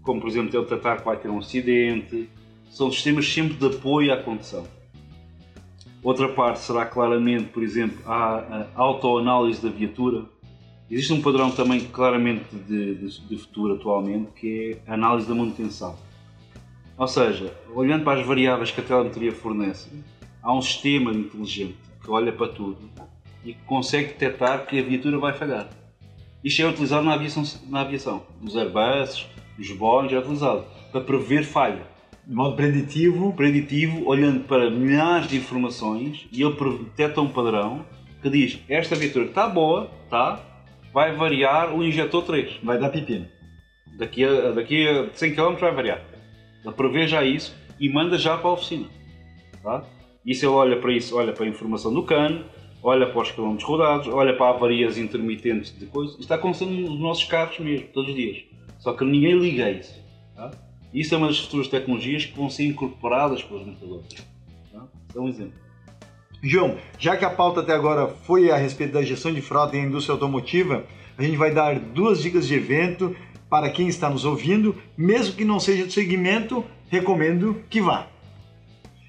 como 0.03 0.21
por 0.21 0.29
exemplo 0.29 0.55
ele 0.57 0.67
tratar 0.67 0.99
que 0.99 1.05
vai 1.07 1.17
ter 1.17 1.29
um 1.31 1.39
acidente, 1.39 2.29
são 2.69 2.93
sistemas 2.93 3.27
sempre 3.33 3.55
de 3.55 3.67
apoio 3.67 4.13
à 4.13 4.19
condução. 4.19 4.65
Outra 6.03 6.29
parte 6.31 6.61
será 6.61 6.87
claramente, 6.87 7.51
por 7.51 7.63
exemplo, 7.63 7.99
a, 8.07 8.67
autoanálise 8.75 9.63
da 9.63 9.69
viatura. 9.69 10.25
Existe 10.91 11.13
um 11.13 11.21
padrão 11.21 11.51
também 11.51 11.81
claramente 11.81 12.45
de, 12.55 12.95
de, 12.95 13.21
de 13.21 13.39
futuro 13.39 13.75
atualmente, 13.75 14.31
que 14.33 14.79
é 14.87 14.91
a 14.91 14.95
análise 14.95 15.29
da 15.29 15.35
manutenção. 15.35 15.97
Ou 16.97 17.07
seja, 17.07 17.55
olhando 17.75 18.05
para 18.05 18.21
as 18.21 18.27
variáveis 18.27 18.71
que 18.71 18.81
a 18.81 18.85
telemetria 18.85 19.33
fornece, 19.33 19.91
há 20.43 20.53
um 20.53 20.63
sistema 20.63 21.13
inteligente 21.13 21.77
que 22.03 22.11
olha 22.11 22.33
para 22.33 22.49
tudo 22.49 22.79
e 23.45 23.55
que 23.55 23.63
consegue 23.65 24.09
detectar 24.09 24.67
que 24.67 24.79
a 24.79 24.83
viatura 24.83 25.19
vai 25.19 25.33
falhar. 25.33 25.69
Isto 26.43 26.63
é 26.63 26.69
utilizado 26.69 27.05
na 27.05 27.15
aviação, 27.15 27.45
na 27.69 27.83
aviação. 27.83 28.23
nos 28.41 28.57
Airbus, 28.57 29.27
nos 29.59 29.71
Boeing, 29.73 30.15
é 30.15 30.19
utilizado 30.19 30.65
para 30.91 31.03
prever 31.03 31.45
falha. 31.45 31.87
De 32.27 32.35
modo 32.35 32.55
preditivo, 32.55 33.33
Preditivo, 33.33 34.07
olhando 34.07 34.45
para 34.45 34.71
milhares 34.71 35.29
de 35.29 35.37
informações 35.37 36.29
e 36.33 36.43
ele 36.43 36.55
detecta 36.85 37.21
um 37.21 37.29
padrão 37.29 37.85
que 38.23 38.29
diz 38.29 38.61
esta 38.69 38.95
viatura 38.95 39.27
está 39.27 39.49
boa, 39.49 39.91
tá, 40.09 40.41
vai 40.93 41.15
variar 41.15 41.75
o 41.75 41.83
injetor 41.83 42.23
3. 42.25 42.61
vai 42.63 42.79
dar 42.79 42.91
pepino. 42.91 43.27
Daqui 43.99 44.25
a, 44.25 44.53
daqui 44.53 44.87
a 44.87 45.09
100 45.13 45.35
km 45.35 45.55
vai 45.57 45.75
variar. 45.75 46.03
Ele 46.65 46.75
prevê 46.75 47.07
já 47.07 47.25
isso 47.25 47.55
e 47.79 47.89
manda 47.89 48.19
já 48.19 48.37
para 48.37 48.51
a 48.51 48.53
oficina. 48.53 48.87
Tá? 49.63 49.85
Isso 50.25 50.45
ele 50.45 50.53
olha 50.53 50.77
para 50.79 50.93
isso, 50.93 51.17
olha 51.17 51.33
para 51.33 51.45
a 51.45 51.49
informação 51.49 51.93
do 51.93 52.03
cano, 52.03 52.45
olha 52.83 53.07
para 53.07 53.23
os 53.23 53.31
quilómetros 53.31 53.69
rodados, 53.69 54.09
olha 54.09 54.37
para 54.37 54.51
avarias 54.51 54.99
intermitentes 54.99 55.77
de 55.79 55.87
coisas. 55.87 56.13
Isto 56.13 56.23
está 56.23 56.35
acontecendo 56.35 56.73
nos 56.73 57.01
nossos 57.01 57.25
carros 57.25 57.59
mesmo, 57.59 57.89
todos 57.89 58.11
os 58.11 58.17
dias. 58.17 58.45
Só 58.79 58.93
que 58.93 59.05
ninguém 59.05 59.39
liga 59.39 59.67
a 59.67 59.71
isso. 59.71 60.03
Tá? 60.35 60.51
Isso 60.93 61.15
é 61.15 61.19
uma 61.19 61.29
das 61.29 61.39
futuras 61.39 61.69
tecnologias 61.69 62.25
que 62.25 62.37
vão 62.37 62.51
ser 62.51 62.65
incorporadas 62.65 63.43
pelos 63.43 63.67
montadores. 63.67 64.27
Tá? 64.73 64.87
É 65.15 65.19
um 65.19 65.29
exemplo. 65.29 65.55
João, 66.43 66.77
já 66.99 67.17
que 67.17 67.25
a 67.25 67.31
pauta 67.31 67.61
até 67.61 67.73
agora 67.73 68.09
foi 68.09 68.51
a 68.51 68.57
respeito 68.57 68.95
da 68.95 69.03
gestão 69.03 69.33
de 69.33 69.43
frota 69.43 69.77
em 69.77 69.85
indústria 69.85 70.15
automotiva, 70.15 70.85
a 71.19 71.23
gente 71.23 71.37
vai 71.37 71.53
dar 71.53 71.79
duas 71.79 72.23
dicas 72.23 72.49
de 72.49 72.55
evento 72.55 73.15
para 73.49 73.69
quem 73.69 73.89
está 73.89 74.09
nos 74.09 74.25
ouvindo, 74.25 74.75
mesmo 74.97 75.35
que 75.35 75.45
não 75.45 75.61
seja 75.61 75.85
do 75.85 75.93
segmento, 75.93 76.65
recomendo 76.89 77.63
que 77.69 77.81
vá. 77.81 78.07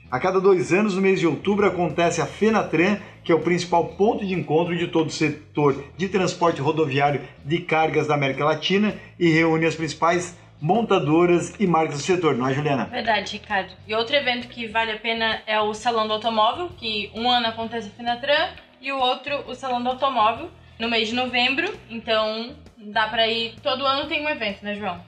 A 0.09 0.19
cada 0.19 0.41
dois 0.41 0.73
anos, 0.73 0.95
no 0.95 1.01
mês 1.01 1.21
de 1.21 1.27
outubro, 1.27 1.65
acontece 1.65 2.19
a 2.19 2.25
Fenatran, 2.25 2.97
que 3.23 3.31
é 3.31 3.35
o 3.35 3.39
principal 3.39 3.85
ponto 3.89 4.25
de 4.25 4.33
encontro 4.33 4.77
de 4.77 4.87
todo 4.87 5.07
o 5.07 5.11
setor 5.11 5.81
de 5.95 6.09
transporte 6.09 6.59
rodoviário 6.59 7.21
de 7.45 7.59
cargas 7.59 8.07
da 8.07 8.15
América 8.15 8.43
Latina 8.43 8.95
e 9.17 9.29
reúne 9.29 9.65
as 9.65 9.75
principais 9.75 10.35
montadoras 10.61 11.53
e 11.59 11.65
marcas 11.65 11.97
do 11.97 12.03
setor, 12.03 12.37
não 12.37 12.47
é, 12.47 12.53
Juliana? 12.53 12.85
Verdade, 12.85 13.33
Ricardo. 13.33 13.73
E 13.87 13.95
outro 13.95 14.15
evento 14.15 14.47
que 14.47 14.67
vale 14.67 14.91
a 14.91 14.97
pena 14.99 15.41
é 15.47 15.59
o 15.59 15.73
Salão 15.73 16.05
do 16.07 16.13
Automóvel, 16.13 16.69
que 16.77 17.11
um 17.15 17.29
ano 17.29 17.47
acontece 17.47 17.87
a 17.87 17.91
Finatran 17.91 18.49
e 18.79 18.91
o 18.91 18.97
outro 18.99 19.43
o 19.47 19.55
Salão 19.55 19.81
do 19.81 19.89
Automóvel, 19.89 20.49
no 20.79 20.87
mês 20.87 21.07
de 21.09 21.15
novembro. 21.15 21.73
Então 21.89 22.51
dá 22.77 23.07
pra 23.07 23.27
ir. 23.27 23.55
Todo 23.61 23.85
ano 23.85 24.07
tem 24.07 24.23
um 24.23 24.29
evento, 24.29 24.63
né, 24.63 24.75
João? 24.75 25.01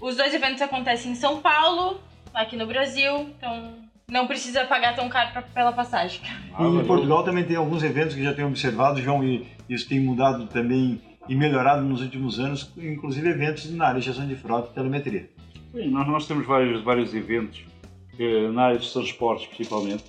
Os 0.00 0.16
dois 0.16 0.32
eventos 0.34 0.60
acontecem 0.62 1.12
em 1.12 1.14
São 1.14 1.40
Paulo, 1.40 2.00
aqui 2.34 2.56
no 2.56 2.66
Brasil, 2.66 3.30
então 3.38 3.74
não 4.10 4.26
precisa 4.26 4.64
pagar 4.64 4.96
tão 4.96 5.08
caro 5.08 5.30
pra- 5.32 5.42
pela 5.42 5.72
passagem. 5.72 6.20
Ah, 6.54 6.64
E 6.64 6.66
em 6.66 6.84
Portugal 6.84 7.22
também 7.22 7.44
tem 7.44 7.56
alguns 7.56 7.82
eventos 7.84 8.14
que 8.14 8.22
já 8.24 8.32
tenho 8.34 8.48
observado, 8.48 9.00
João, 9.00 9.22
e 9.22 9.46
isso 9.68 9.88
tem 9.88 10.00
mudado 10.00 10.46
também 10.48 11.00
e 11.28 11.34
melhorado 11.34 11.82
nos 11.82 12.00
últimos 12.00 12.38
anos, 12.38 12.72
inclusive 12.76 13.28
eventos 13.28 13.70
na 13.70 13.86
área 13.86 14.00
de 14.00 14.06
gestão 14.06 14.26
de 14.26 14.34
frota 14.34 14.70
e 14.70 14.74
telemetria. 14.74 15.30
Sim, 15.72 15.88
nós, 15.88 16.06
nós 16.06 16.26
temos 16.26 16.46
vários, 16.46 16.82
vários 16.82 17.14
eventos 17.14 17.64
eh, 18.18 18.48
na 18.48 18.64
área 18.64 18.78
dos 18.78 18.92
transportes, 18.92 19.46
principalmente. 19.46 20.04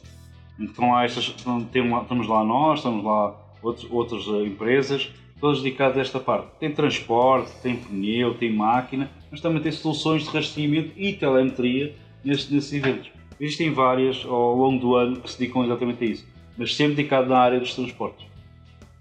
Então, 0.59 0.91
lá 0.91 1.05
estas, 1.05 1.33
então, 1.39 1.63
tem 1.63 1.83
estamos 1.95 2.27
lá 2.27 2.43
nós, 2.43 2.79
estamos 2.79 3.03
lá 3.03 3.35
outros, 3.61 3.87
outras 3.91 4.27
eh, 4.27 4.47
empresas, 4.47 5.11
todas 5.39 5.61
dedicadas 5.61 5.97
a 5.97 6.01
esta 6.01 6.19
parte. 6.19 6.47
Tem 6.59 6.71
transporte, 6.71 7.51
tem 7.61 7.75
pneu, 7.75 8.33
tem 8.35 8.51
máquina, 8.51 9.09
mas 9.31 9.41
também 9.41 9.61
tem 9.61 9.71
soluções 9.71 10.23
de 10.23 10.29
rastreamento 10.29 10.91
e 10.97 11.13
telemetria 11.13 11.95
nesses, 12.23 12.49
nesses 12.49 12.73
eventos. 12.73 13.11
Existem 13.39 13.71
várias 13.71 14.23
ao 14.25 14.55
longo 14.55 14.79
do 14.79 14.95
ano 14.95 15.19
que 15.19 15.29
se 15.29 15.39
dedicam 15.39 15.63
exatamente 15.65 16.03
a 16.03 16.07
isso, 16.07 16.27
mas 16.57 16.75
sempre 16.75 16.95
dedicado 16.95 17.29
na 17.29 17.37
área 17.37 17.59
dos 17.59 17.73
transportes. 17.73 18.32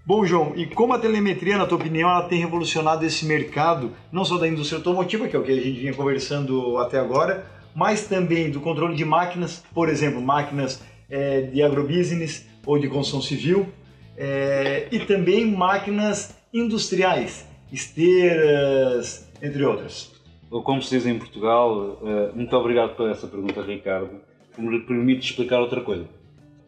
Bom, 0.05 0.25
João, 0.25 0.51
e 0.57 0.65
como 0.65 0.93
a 0.93 0.99
telemetria, 0.99 1.57
na 1.57 1.65
tua 1.65 1.77
opinião, 1.77 2.09
ela 2.09 2.27
tem 2.27 2.37
revolucionado 2.37 3.05
esse 3.05 3.25
mercado, 3.25 3.91
não 4.11 4.25
só 4.25 4.37
da 4.37 4.45
indústria 4.45 4.77
automotiva, 4.77 5.29
que 5.29 5.35
é 5.35 5.39
o 5.39 5.43
que 5.43 5.51
a 5.51 5.55
gente 5.55 5.79
vinha 5.79 5.93
conversando 5.93 6.77
até 6.77 6.99
agora, 6.99 7.45
mas 7.73 8.05
também 8.05 8.51
do 8.51 8.59
controle 8.59 8.95
de 8.95 9.05
máquinas, 9.05 9.63
por 9.73 9.87
exemplo, 9.87 10.21
máquinas 10.21 10.83
é, 11.09 11.43
de 11.43 11.63
agrobusiness 11.63 12.45
ou 12.65 12.77
de 12.77 12.89
construção 12.89 13.21
civil, 13.21 13.69
é, 14.17 14.89
e 14.91 14.99
também 14.99 15.49
máquinas 15.49 16.35
industriais, 16.53 17.47
esteiras, 17.71 19.31
entre 19.41 19.63
outras. 19.63 20.11
Como 20.49 20.81
se 20.81 20.97
diz 20.97 21.07
em 21.07 21.17
Portugal, 21.17 21.97
eh, 22.03 22.31
muito 22.35 22.55
obrigado 22.55 22.95
por 22.95 23.09
essa 23.09 23.25
pergunta, 23.25 23.63
Ricardo, 23.63 24.21
que 24.53 24.61
me 24.61 24.79
permite 24.81 25.31
explicar 25.31 25.59
outra 25.59 25.81
coisa. 25.81 26.05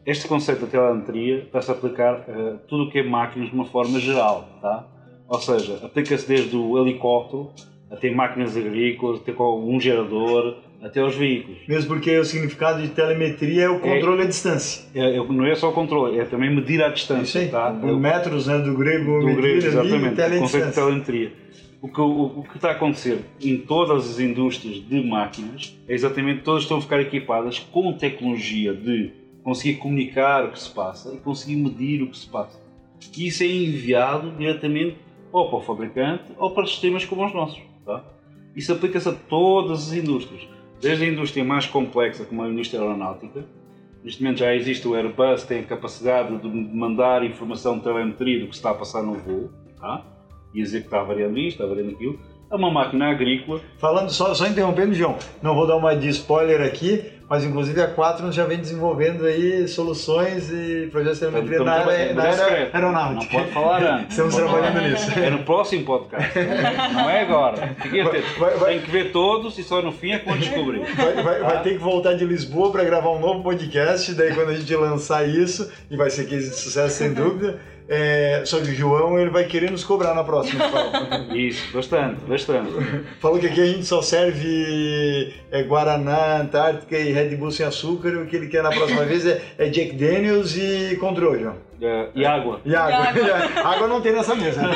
Este 0.06 0.28
conceito 0.28 0.60
da 0.60 0.66
telemetria 0.68 1.38
está-se 1.38 1.68
a 1.68 1.74
aplicar 1.74 2.24
a 2.28 2.58
tudo 2.68 2.84
o 2.84 2.90
que 2.90 3.00
é 3.00 3.02
máquinas 3.02 3.48
de 3.48 3.54
uma 3.56 3.64
forma 3.64 3.98
geral, 3.98 4.48
tá? 4.62 4.86
Ou 5.28 5.40
seja, 5.40 5.80
aplica-se 5.82 6.28
desde 6.28 6.56
o 6.56 6.78
helicóptero 6.78 7.50
até 7.90 8.08
máquinas 8.10 8.56
agrícolas, 8.56 9.20
até 9.20 9.32
um 9.32 9.80
gerador, 9.80 10.58
até 10.80 11.02
os 11.02 11.16
veículos. 11.16 11.58
Mesmo 11.66 11.88
porque 11.88 12.16
o 12.18 12.24
significado 12.24 12.82
de 12.82 12.88
telemetria 12.88 13.64
é 13.64 13.68
o 13.68 13.80
controle 13.80 14.20
é, 14.20 14.24
à 14.24 14.28
distância. 14.28 14.84
É, 14.94 15.16
é, 15.16 15.24
não 15.24 15.44
é 15.44 15.56
só 15.56 15.70
o 15.70 15.72
controle, 15.72 16.20
é 16.20 16.24
também 16.24 16.54
medir 16.54 16.80
a 16.84 16.88
distância. 16.88 17.40
Isso 17.40 17.50
tá? 17.50 17.72
Metros 17.72 18.46
né, 18.46 18.58
do 18.58 18.74
grego, 18.76 19.20
do 19.20 19.34
grego 19.34 19.66
exatamente, 19.66 20.20
o 20.20 20.38
conceito 20.38 20.68
de 20.68 20.74
telemetria. 20.74 21.32
O 21.82 21.88
que, 21.88 22.00
o, 22.00 22.38
o 22.38 22.44
que 22.44 22.56
está 22.56 22.68
a 22.68 22.72
acontecer 22.72 23.18
em 23.40 23.58
todas 23.58 24.08
as 24.08 24.20
indústrias 24.20 24.76
de 24.76 25.04
máquinas 25.04 25.76
é 25.88 25.94
exatamente 25.94 26.42
todas 26.42 26.62
estão 26.62 26.78
a 26.78 26.80
ficar 26.80 27.00
equipadas 27.00 27.58
com 27.58 27.92
tecnologia 27.92 28.72
de 28.72 29.25
conseguir 29.46 29.76
comunicar 29.76 30.44
o 30.44 30.50
que 30.50 30.58
se 30.58 30.68
passa 30.70 31.14
e 31.14 31.18
conseguir 31.18 31.54
medir 31.54 32.02
o 32.02 32.10
que 32.10 32.18
se 32.18 32.26
passa. 32.26 32.60
E 33.16 33.28
isso 33.28 33.44
é 33.44 33.46
enviado 33.46 34.32
diretamente 34.32 34.96
ou 35.30 35.48
para 35.48 35.58
o 35.58 35.62
fabricante 35.62 36.24
ou 36.36 36.50
para 36.50 36.66
sistemas 36.66 37.04
como 37.04 37.24
os 37.24 37.32
nossos. 37.32 37.62
Tá? 37.84 38.02
Isso 38.56 38.72
aplica-se 38.72 39.08
a 39.08 39.12
todas 39.12 39.86
as 39.86 39.92
indústrias 39.92 40.48
desde 40.80 41.04
a 41.04 41.08
indústria 41.08 41.44
mais 41.44 41.64
complexa, 41.64 42.24
como 42.24 42.42
a 42.42 42.48
indústria 42.48 42.80
aeronáutica, 42.80 43.46
neste 44.02 44.20
momento 44.20 44.38
já 44.38 44.52
existe 44.52 44.86
o 44.88 44.96
Airbus, 44.96 45.44
tem 45.44 45.60
a 45.60 45.62
capacidade 45.62 46.36
de 46.38 46.48
mandar 46.48 47.24
informação 47.24 47.78
de 47.78 47.84
telemetria 47.84 48.40
do 48.40 48.48
que 48.48 48.54
está 48.56 48.70
a 48.70 48.74
passar 48.74 49.02
no 49.04 49.14
voo, 49.14 49.48
tá? 49.80 50.04
e 50.52 50.60
dizer 50.60 50.80
que 50.80 50.86
está 50.86 51.04
variando 51.04 51.38
isto, 51.38 51.62
está 51.62 51.66
variando 51.66 51.94
aquilo. 51.94 52.18
É 52.50 52.54
uma 52.54 52.70
máquina 52.70 53.10
agrícola. 53.10 53.60
Falando, 53.78 54.10
só, 54.10 54.34
só 54.34 54.46
interrompendo, 54.46 54.92
João, 54.92 55.16
não 55.40 55.54
vou 55.54 55.66
dar 55.66 55.76
uma 55.76 55.94
de 55.94 56.08
spoiler 56.08 56.60
aqui, 56.60 57.04
mas 57.28 57.44
inclusive 57.44 57.80
a 57.80 57.88
Quatro 57.88 58.30
já 58.30 58.44
vem 58.44 58.58
desenvolvendo 58.58 59.24
aí 59.26 59.66
soluções 59.66 60.50
e 60.50 60.88
projetos 60.92 61.18
de 61.18 61.26
telemetria 61.26 61.64
na, 61.64 61.72
área, 61.72 62.14
na 62.14 62.22
área 62.22 62.70
aeronáutica. 62.72 63.32
Não 63.32 63.42
pode 63.42 63.52
falar 63.52 63.82
antes. 63.82 64.10
Estamos 64.16 64.34
trabalhando 64.34 64.74
falar. 64.74 64.88
nisso. 64.88 65.18
É 65.18 65.30
no 65.30 65.38
próximo 65.40 65.84
podcast. 65.84 66.38
Não 66.92 67.10
é 67.10 67.22
agora. 67.22 67.76
Vai, 68.38 68.56
vai, 68.56 68.72
Tem 68.74 68.80
que 68.82 68.90
ver 68.90 69.10
todos 69.10 69.58
e 69.58 69.64
só 69.64 69.82
no 69.82 69.90
fim 69.90 70.12
é 70.12 70.18
quando 70.18 70.38
descobrir. 70.38 70.80
Vai, 70.94 71.14
vai, 71.22 71.40
vai, 71.40 71.62
ter 71.62 71.72
que 71.72 71.78
voltar 71.78 72.14
de 72.14 72.24
Lisboa 72.24 72.70
para 72.70 72.84
gravar 72.84 73.10
um 73.10 73.18
novo 73.18 73.42
podcast, 73.42 74.12
daí 74.14 74.32
quando 74.32 74.50
a 74.50 74.54
gente 74.54 74.74
lançar 74.76 75.28
isso, 75.28 75.70
e 75.90 75.96
vai 75.96 76.10
ser 76.10 76.26
case 76.26 76.50
de 76.50 76.56
sucesso 76.56 76.96
sem 76.96 77.12
dúvida. 77.12 77.58
É, 77.88 78.42
só 78.44 78.58
que 78.58 78.70
o 78.70 78.74
João 78.74 79.18
ele 79.18 79.30
vai 79.30 79.44
querer 79.44 79.70
nos 79.70 79.84
cobrar 79.84 80.12
na 80.14 80.24
próxima. 80.24 80.64
Isso, 81.34 81.72
bastante, 81.72 82.20
bastante. 82.26 82.72
Falou 83.20 83.38
que 83.38 83.46
aqui 83.46 83.60
a 83.60 83.66
gente 83.66 83.84
só 83.84 84.02
serve 84.02 85.32
é, 85.50 85.62
Guaraná, 85.62 86.38
Antártica 86.40 86.98
e 86.98 87.12
Red 87.12 87.36
Bull 87.36 87.52
sem 87.52 87.64
açúcar. 87.64 88.08
E 88.08 88.16
o 88.16 88.26
que 88.26 88.36
ele 88.36 88.48
quer 88.48 88.62
na 88.62 88.70
próxima 88.70 89.04
vez 89.04 89.24
é, 89.24 89.40
é 89.56 89.68
Jack 89.68 89.92
Daniels 89.94 90.56
e 90.56 90.96
controle, 90.96 91.42
João. 91.42 91.66
É, 91.80 92.08
e 92.14 92.24
água. 92.24 92.60
E 92.64 92.74
água. 92.74 93.06
E 93.22 93.30
água. 93.30 93.60
água 93.62 93.88
não 93.88 94.00
tem 94.00 94.12
nessa 94.12 94.34
mesa. 94.34 94.62
Né? 94.62 94.70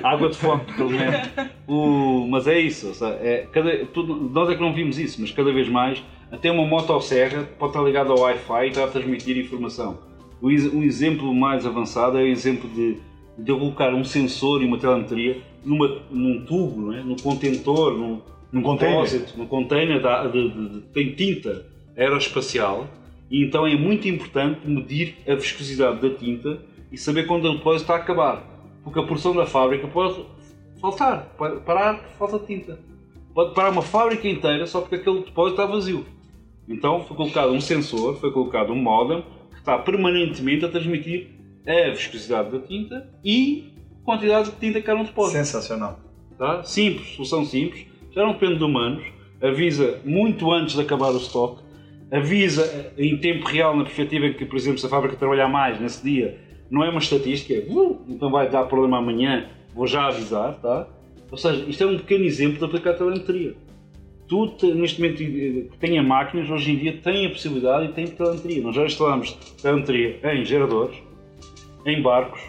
água 0.02 0.28
de 0.30 0.36
fonte, 0.36 0.72
pelo 0.72 0.90
menos. 0.90 1.28
O, 1.68 2.26
mas 2.28 2.48
é 2.48 2.58
isso. 2.58 2.92
É, 3.20 3.46
cada, 3.52 3.84
tudo, 3.86 4.14
nós 4.14 4.48
é 4.48 4.54
que 4.54 4.60
não 4.60 4.72
vimos 4.72 4.98
isso, 4.98 5.20
mas 5.20 5.30
cada 5.30 5.52
vez 5.52 5.68
mais, 5.68 6.02
até 6.32 6.50
uma 6.50 6.66
motosserra 6.66 7.44
pode 7.58 7.72
estar 7.72 7.84
ligada 7.84 8.10
ao 8.10 8.20
Wi-Fi 8.20 8.64
e 8.64 8.68
está 8.70 8.84
a 8.84 8.88
transmitir 8.88 9.36
informação. 9.36 9.98
O, 10.40 10.48
um 10.48 10.82
exemplo 10.82 11.34
mais 11.34 11.66
avançado 11.66 12.18
é 12.18 12.22
o 12.22 12.26
exemplo 12.26 12.68
de, 12.70 12.98
de 13.38 13.50
eu 13.50 13.58
colocar 13.58 13.94
um 13.94 14.04
sensor 14.04 14.62
e 14.62 14.66
uma 14.66 14.78
telemetria 14.78 15.40
numa, 15.64 16.00
num 16.10 16.44
tubo, 16.44 16.92
é? 16.92 17.02
num 17.02 17.16
contentor, 17.16 17.96
num, 17.96 18.20
num 18.52 18.76
depósito, 18.76 19.36
num 19.36 19.46
container 19.46 20.00
de, 20.00 20.30
de, 20.30 20.68
de, 20.68 20.80
tem 20.88 21.14
tinta 21.14 21.66
aeroespacial 21.96 22.86
e 23.30 23.44
então 23.44 23.66
é 23.66 23.76
muito 23.76 24.06
importante 24.06 24.60
medir 24.68 25.16
a 25.26 25.34
viscosidade 25.34 26.00
da 26.00 26.14
tinta 26.14 26.60
e 26.92 26.96
saber 26.96 27.26
quando 27.26 27.46
o 27.46 27.56
depósito 27.56 27.82
está 27.82 27.94
a 27.94 27.98
acabar. 27.98 28.44
Porque 28.84 29.00
a 29.00 29.02
porção 29.02 29.34
da 29.34 29.46
fábrica 29.46 29.88
pode 29.88 30.24
faltar, 30.80 31.34
parar 31.64 31.98
por 31.98 32.10
falta 32.10 32.38
de 32.38 32.46
tinta. 32.46 32.78
Pode 33.34 33.52
parar 33.52 33.70
uma 33.70 33.82
fábrica 33.82 34.28
inteira 34.28 34.66
só 34.66 34.80
porque 34.80 34.94
aquele 34.96 35.24
depósito 35.24 35.60
está 35.60 35.66
vazio. 35.66 36.06
Então 36.68 37.04
foi 37.04 37.16
colocado 37.16 37.52
um 37.52 37.60
sensor, 37.60 38.16
foi 38.16 38.30
colocado 38.30 38.72
um 38.72 38.76
modem 38.76 39.24
está 39.66 39.76
permanentemente 39.78 40.64
a 40.64 40.68
transmitir 40.68 41.26
a 41.66 41.90
viscosidade 41.90 42.52
da 42.52 42.60
tinta 42.60 43.10
e 43.24 43.72
a 44.00 44.04
quantidade 44.04 44.50
de 44.52 44.56
tinta 44.56 44.80
que 44.80 44.88
há 44.88 44.94
no 44.94 45.04
depósito. 45.04 45.38
Sensacional. 45.38 45.98
Tá? 46.38 46.62
Simples, 46.62 47.16
solução 47.16 47.44
simples, 47.44 47.84
já 48.12 48.22
não 48.22 48.34
depende 48.34 48.58
de 48.58 48.64
humanos, 48.64 49.04
avisa 49.42 50.00
muito 50.04 50.52
antes 50.52 50.76
de 50.76 50.82
acabar 50.82 51.10
o 51.10 51.16
estoque, 51.16 51.64
avisa 52.12 52.92
em 52.96 53.16
tempo 53.16 53.44
real, 53.44 53.76
na 53.76 53.82
perspectiva 53.82 54.26
em 54.26 54.34
que, 54.34 54.44
por 54.44 54.56
exemplo, 54.56 54.78
se 54.78 54.86
a 54.86 54.88
fábrica 54.88 55.16
trabalhar 55.16 55.48
mais 55.48 55.80
nesse 55.80 56.04
dia, 56.04 56.38
não 56.70 56.84
é 56.84 56.88
uma 56.88 57.00
estatística, 57.00 57.52
é, 57.52 57.66
uh, 57.68 58.00
então 58.08 58.30
vai 58.30 58.48
dar 58.48 58.64
problema 58.66 58.98
amanhã, 58.98 59.48
vou 59.74 59.88
já 59.88 60.06
avisar, 60.06 60.54
tá? 60.60 60.86
Ou 61.28 61.36
seja, 61.36 61.64
isto 61.68 61.82
é 61.82 61.86
um 61.86 61.96
pequeno 61.96 62.24
exemplo 62.24 62.58
de 62.58 62.64
aplicar 62.64 62.94
telemetria. 62.94 63.56
Tudo, 64.28 64.74
neste 64.74 65.00
momento, 65.00 65.18
que 65.18 65.70
tenha 65.78 66.02
máquinas, 66.02 66.50
hoje 66.50 66.72
em 66.72 66.76
dia 66.76 67.00
tem 67.00 67.26
a 67.26 67.30
possibilidade 67.30 67.86
e 67.86 67.92
tem 67.92 68.06
telemetria. 68.06 68.62
Nós 68.62 68.74
já 68.74 68.84
instalamos 68.84 69.32
telemetria 69.62 70.18
em 70.24 70.44
geradores, 70.44 70.96
em 71.84 72.02
barcos, 72.02 72.40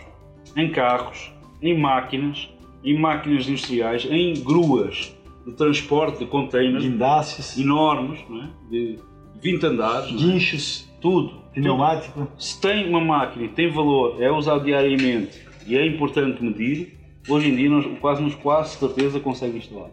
em 0.55 0.71
carros, 0.71 1.31
em 1.61 1.77
máquinas, 1.77 2.49
em 2.83 2.97
máquinas 2.97 3.47
industriais, 3.47 4.07
em 4.09 4.33
gruas 4.41 5.15
de 5.45 5.53
transporte 5.53 6.19
de 6.19 6.25
containers 6.25 6.83
enormes, 7.57 8.19
é? 8.19 8.69
de 8.69 8.99
20 9.41 9.65
andares, 9.65 10.11
guinchos, 10.11 10.89
tudo, 10.99 11.41
pneumático. 11.53 12.19
Tudo. 12.19 12.31
Se 12.41 12.59
tem 12.59 12.89
uma 12.89 13.01
máquina 13.01 13.45
e 13.45 13.49
tem 13.49 13.69
valor, 13.69 14.21
é 14.21 14.31
usado 14.31 14.63
diariamente 14.63 15.45
e 15.67 15.77
é 15.77 15.85
importante 15.85 16.43
medir, 16.43 16.97
hoje 17.29 17.49
em 17.49 17.55
dia 17.55 17.69
nós 17.69 17.85
quase 17.99 18.21
nos 18.23 18.33
quase 18.35 18.77
certeza 18.77 19.19
consegue 19.19 19.57
instalar. 19.57 19.91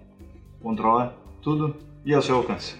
Controla 0.63 1.24
tudo 1.45 1.77
e 2.05 2.15
ao 2.15 2.23
seu 2.23 2.37
alcance. 2.37 2.75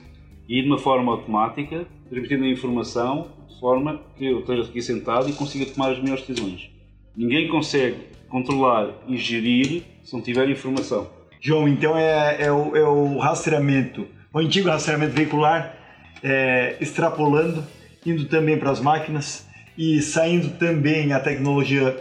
E 0.49 0.63
de 0.63 0.67
uma 0.67 0.79
forma 0.79 1.13
automática, 1.13 1.87
transmitindo 2.09 2.45
a 2.45 2.49
informação 2.49 3.29
de 3.49 3.61
forma 3.61 4.01
que 4.17 4.25
eu 4.25 4.41
esteja 4.41 4.63
aqui 4.63 4.83
sentado 4.83 5.29
e 5.29 5.33
consiga 5.33 5.67
tomar 5.67 5.93
as 5.93 6.01
melhores 6.01 6.27
decisões. 6.27 6.71
Ninguém 7.17 7.49
consegue 7.49 7.99
controlar 8.29 8.91
e 9.07 9.17
gerir 9.17 9.85
se 10.03 10.15
não 10.15 10.21
tiver 10.21 10.49
informação. 10.49 11.09
João, 11.41 11.69
então 11.69 11.97
é, 11.97 12.43
é, 12.43 12.53
o, 12.53 12.75
é 12.75 12.83
o 12.83 13.19
rastreamento, 13.19 14.07
o 14.33 14.39
antigo 14.39 14.69
rastreamento 14.69 15.13
veicular 15.13 15.77
é, 16.23 16.77
extrapolando, 16.81 17.63
indo 18.05 18.25
também 18.27 18.59
para 18.59 18.71
as 18.71 18.81
máquinas 18.81 19.47
e 19.77 20.01
saindo 20.01 20.59
também 20.59 21.13
a 21.13 21.21
tecnologia, 21.21 22.01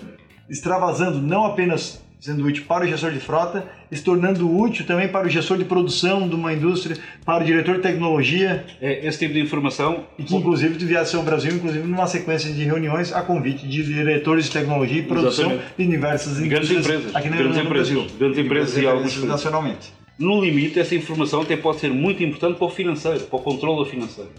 extravasando 0.49 1.21
não 1.21 1.45
apenas 1.45 2.03
sendo 2.23 2.45
útil 2.45 2.63
para 2.65 2.85
o 2.85 2.87
gestor 2.87 3.11
de 3.11 3.19
frota, 3.19 3.67
se 3.91 4.01
tornando 4.01 4.49
útil 4.49 4.85
também 4.85 5.09
para 5.09 5.27
o 5.27 5.29
gestor 5.29 5.57
de 5.57 5.65
produção 5.65 6.25
de 6.25 6.33
uma 6.33 6.53
indústria, 6.53 6.97
para 7.25 7.43
o 7.43 7.45
diretor 7.45 7.75
de 7.75 7.81
tecnologia. 7.81 8.65
É, 8.81 9.05
esse 9.05 9.19
tipo 9.19 9.33
de 9.33 9.41
informação. 9.41 10.05
E 10.17 10.23
que 10.23 10.33
inclusive 10.33 10.77
tu 10.77 10.85
viesse 10.85 11.17
ao 11.17 11.21
Brasil, 11.21 11.51
inclusive 11.53 11.85
numa 11.85 12.07
sequência 12.07 12.49
de 12.49 12.63
reuniões 12.63 13.11
a 13.11 13.21
convite 13.21 13.67
de 13.67 13.83
diretores 13.83 14.45
de 14.45 14.51
tecnologia 14.51 14.99
e 14.99 15.03
produção 15.03 15.51
Exatamente. 15.51 15.75
de 15.77 15.85
diversas 15.85 16.39
grandes 16.39 16.71
empresas 16.71 17.13
aqui 17.13 17.29
no, 17.29 17.35
grandes 17.35 17.57
no 17.57 17.63
empresas, 17.63 17.93
Brasil. 17.93 18.17
Grandes 18.17 18.39
empresas 18.39 18.77
e, 18.77 18.87
algumas 18.87 19.23
nacionalmente. 19.25 19.93
No 20.17 20.41
limite, 20.41 20.79
essa 20.79 20.95
informação 20.95 21.41
até 21.41 21.57
pode 21.57 21.81
ser 21.81 21.89
muito 21.89 22.23
importante 22.23 22.57
para 22.57 22.67
o 22.67 22.69
financeiro, 22.69 23.19
para 23.25 23.37
o 23.37 23.41
controle 23.41 23.89
financeiro. 23.89 24.29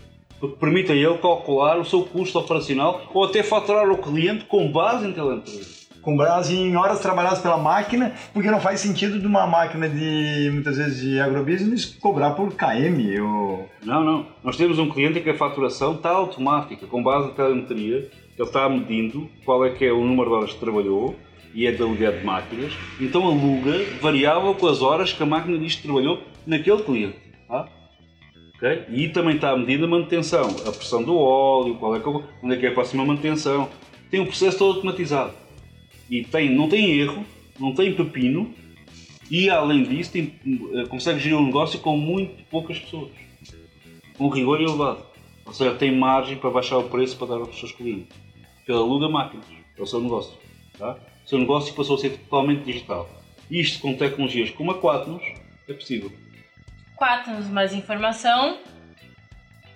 Porque 0.40 0.56
permite 0.56 0.90
a 0.90 0.94
ele 0.94 1.18
calcular 1.18 1.78
o 1.78 1.84
seu 1.84 2.02
custo 2.02 2.38
operacional 2.38 3.10
ou 3.12 3.24
até 3.24 3.42
faturar 3.42 3.90
o 3.90 3.98
cliente 3.98 4.46
com 4.46 4.72
base 4.72 5.06
em 5.06 5.12
telemetria 5.12 5.83
com 6.04 6.16
base 6.16 6.54
em 6.54 6.76
horas 6.76 7.00
trabalhadas 7.00 7.40
pela 7.40 7.56
máquina, 7.56 8.12
porque 8.32 8.50
não 8.50 8.60
faz 8.60 8.80
sentido 8.80 9.18
de 9.18 9.26
uma 9.26 9.46
máquina 9.46 9.88
de, 9.88 10.50
muitas 10.52 10.76
vezes, 10.76 11.00
de 11.00 11.18
agrobusiness 11.18 11.86
cobrar 11.86 12.32
por 12.32 12.52
KM 12.52 13.20
ou... 13.20 13.68
Não, 13.82 14.04
não. 14.04 14.26
Nós 14.44 14.56
temos 14.56 14.78
um 14.78 14.90
cliente 14.90 15.20
que 15.20 15.30
a 15.30 15.34
faturação 15.34 15.94
está 15.94 16.10
automática, 16.10 16.86
com 16.86 17.02
base 17.02 17.28
em 17.28 17.34
telemetria, 17.34 17.96
ele 17.96 18.10
está 18.38 18.68
medindo 18.68 19.28
qual 19.44 19.64
é 19.64 19.70
que 19.70 19.84
é 19.84 19.92
o 19.92 20.04
número 20.04 20.28
de 20.28 20.36
horas 20.36 20.52
que 20.52 20.60
trabalhou 20.60 21.16
e 21.54 21.66
é 21.66 21.72
da 21.72 21.86
unidade 21.86 22.18
de 22.18 22.24
máquinas, 22.24 22.72
então 23.00 23.24
aluga 23.26 23.72
variável 24.02 24.54
com 24.54 24.66
as 24.66 24.82
horas 24.82 25.12
que 25.12 25.22
a 25.22 25.26
máquina 25.26 25.56
diz 25.56 25.76
que 25.76 25.84
trabalhou 25.84 26.20
naquele 26.46 26.82
cliente. 26.82 27.16
Tá? 27.48 27.68
Okay? 28.56 28.84
E 28.88 29.08
também 29.08 29.36
está 29.36 29.50
a 29.50 29.56
medir 29.56 29.82
a 29.82 29.86
manutenção, 29.86 30.48
a 30.66 30.72
pressão 30.72 31.02
do 31.02 31.16
óleo, 31.16 31.76
qual 31.76 31.94
é 31.94 32.00
que, 32.00 32.08
onde 32.08 32.54
é 32.54 32.56
que 32.58 32.66
é 32.66 32.68
a 32.70 32.72
próxima 32.72 33.04
manutenção. 33.04 33.68
Tem 34.10 34.20
o 34.20 34.26
processo 34.26 34.58
todo 34.58 34.74
automatizado 34.74 35.43
e 36.10 36.24
tem, 36.24 36.50
não 36.50 36.68
tem 36.68 36.98
erro, 36.98 37.24
não 37.58 37.74
tem 37.74 37.94
pepino 37.94 38.54
e 39.30 39.48
além 39.48 39.84
disso 39.84 40.12
tem, 40.12 40.38
eh, 40.74 40.86
consegue 40.86 41.18
gerir 41.18 41.36
um 41.36 41.46
negócio 41.46 41.78
com 41.80 41.96
muito 41.96 42.42
poucas 42.44 42.78
pessoas, 42.78 43.10
com 44.16 44.28
rigor 44.28 44.60
elevado. 44.60 45.04
Ou 45.46 45.52
seja, 45.52 45.74
tem 45.74 45.94
margem 45.94 46.36
para 46.36 46.50
baixar 46.50 46.78
o 46.78 46.88
preço 46.88 47.16
para 47.16 47.28
dar 47.28 47.36
aos 47.36 47.58
seus 47.58 47.72
clientes. 47.72 48.16
Ele 48.66 48.76
aluga 48.76 49.08
máquinas, 49.08 49.46
é 49.76 49.82
o 49.82 49.86
seu 49.86 50.00
negócio. 50.00 50.36
Tá? 50.78 50.96
O 51.24 51.28
seu 51.28 51.38
negócio 51.38 51.74
passou 51.74 51.96
a 51.96 51.98
ser 51.98 52.10
totalmente 52.10 52.64
digital. 52.64 53.08
Isto 53.50 53.80
com 53.80 53.94
tecnologias 53.94 54.50
como 54.50 54.70
a 54.70 54.78
Quatnos 54.78 55.22
é 55.68 55.72
possível. 55.72 56.10
Quatnos, 56.96 57.48
mais 57.48 57.72
informação 57.72 58.58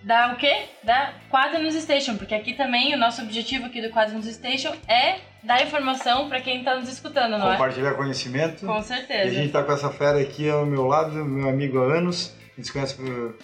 dá 0.03 0.33
o 0.33 0.37
quê? 0.37 0.65
Dá 0.83 1.13
Quadrinhos 1.31 1.75
Station, 1.75 2.17
porque 2.17 2.35
aqui 2.35 2.55
também 2.55 2.95
o 2.95 2.99
nosso 2.99 3.23
objetivo 3.23 3.67
aqui 3.67 3.81
do 3.81 3.91
Quadrinhos 3.91 4.27
Station 4.27 4.73
é 4.87 5.17
dar 5.43 5.63
informação 5.63 6.29
para 6.29 6.41
quem 6.41 6.59
está 6.59 6.77
nos 6.77 6.89
escutando, 6.89 7.39
não 7.39 7.53
Compartilhar 7.53 7.91
é? 7.91 7.95
conhecimento. 7.95 8.67
Com 8.67 8.83
certeza. 8.83 9.25
E 9.25 9.29
a 9.29 9.33
gente 9.33 9.47
está 9.47 9.63
com 9.63 9.73
essa 9.73 9.91
fera 9.91 10.21
aqui 10.21 10.49
ao 10.49 10.67
meu 10.67 10.87
lado, 10.87 11.25
meu 11.25 11.49
amigo 11.49 11.79
há 11.79 11.97
anos, 11.97 12.35
a 12.53 12.57
gente 12.57 12.67
se 12.67 12.73
conhece 12.73 12.95
por 12.95 13.37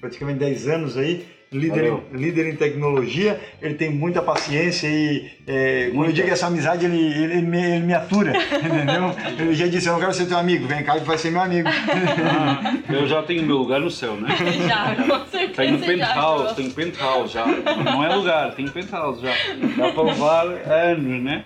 praticamente 0.00 0.38
10 0.38 0.68
anos 0.68 0.96
aí 0.96 1.41
líder, 1.52 1.92
em, 1.92 2.16
líder 2.16 2.48
em 2.48 2.56
tecnologia, 2.56 3.38
ele 3.60 3.74
tem 3.74 3.90
muita 3.90 4.22
paciência 4.22 4.86
e 4.88 5.30
é, 5.46 5.90
quando 5.94 6.06
eu 6.06 6.12
digo 6.12 6.28
essa 6.28 6.46
amizade, 6.46 6.86
ele, 6.86 6.96
ele, 6.96 7.32
ele, 7.34 7.42
me, 7.42 7.62
ele 7.62 7.86
me 7.86 7.94
atura, 7.94 8.32
entendeu? 8.56 9.14
Ele 9.38 9.54
já 9.54 9.66
disse, 9.66 9.86
eu 9.86 9.92
não 9.92 10.00
quero 10.00 10.14
ser 10.14 10.26
teu 10.26 10.38
amigo, 10.38 10.66
vem 10.66 10.82
cá 10.82 10.96
e 10.96 11.00
vai 11.00 11.18
ser 11.18 11.30
meu 11.30 11.42
amigo. 11.42 11.68
Ah, 11.68 12.76
eu 12.88 13.06
já 13.06 13.22
tenho 13.22 13.42
meu 13.42 13.58
lugar 13.58 13.80
no 13.80 13.90
céu, 13.90 14.16
né? 14.16 14.28
Já, 14.66 14.94
com 14.94 15.26
certeza. 15.26 15.52
Tenho 15.54 15.78
penthouse, 15.78 16.48
já, 16.48 16.54
tenho 16.54 16.70
penthouse 16.70 17.32
já. 17.32 17.46
Não 17.46 18.04
é 18.04 18.14
lugar, 18.14 18.54
tenho 18.54 18.70
penthouse 18.70 19.20
já. 19.22 19.32
Dá 19.76 19.92
para 19.92 20.02
levar 20.02 20.46
anos, 20.46 21.22
né? 21.22 21.44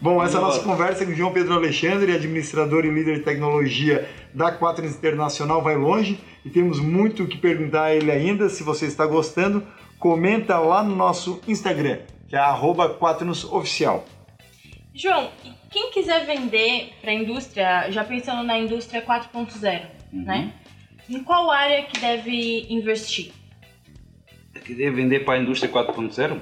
Bom, 0.00 0.22
essa 0.22 0.36
é 0.36 0.38
a 0.38 0.42
nossa 0.42 0.64
conversa 0.64 1.04
com 1.04 1.12
o 1.12 1.14
João 1.14 1.32
Pedro 1.32 1.54
Alexandre, 1.54 2.12
administrador 2.12 2.84
e 2.84 2.90
líder 2.90 3.18
de 3.18 3.24
tecnologia 3.24 4.08
da 4.34 4.50
Quatro 4.50 4.84
Internacional 4.84 5.62
vai 5.62 5.76
longe 5.76 6.18
e 6.44 6.50
temos 6.50 6.80
muito 6.80 7.22
o 7.22 7.28
que 7.28 7.38
perguntar 7.38 7.84
a 7.84 7.94
ele 7.94 8.10
ainda. 8.10 8.48
Se 8.48 8.64
você 8.64 8.86
está 8.86 9.06
gostando, 9.06 9.64
comenta 9.98 10.58
lá 10.58 10.82
no 10.82 10.96
nosso 10.96 11.40
Instagram, 11.46 11.98
que 12.28 12.34
é 12.34 12.40
@quaternosoficial. 12.98 14.04
João, 14.94 15.30
quem 15.70 15.90
quiser 15.90 16.26
vender 16.26 16.92
para 17.00 17.12
a 17.12 17.14
indústria, 17.14 17.90
já 17.90 18.04
pensando 18.04 18.42
na 18.42 18.58
indústria 18.58 19.00
4.0, 19.00 19.86
uhum. 20.12 20.24
né? 20.24 20.52
Em 21.08 21.22
qual 21.22 21.50
área 21.50 21.82
que 21.84 21.98
deve 21.98 22.66
investir? 22.68 23.32
Que 24.64 24.74
deve 24.74 24.90
vender 24.90 25.24
para 25.24 25.34
a 25.34 25.38
indústria 25.38 25.70
4.0? 25.70 26.38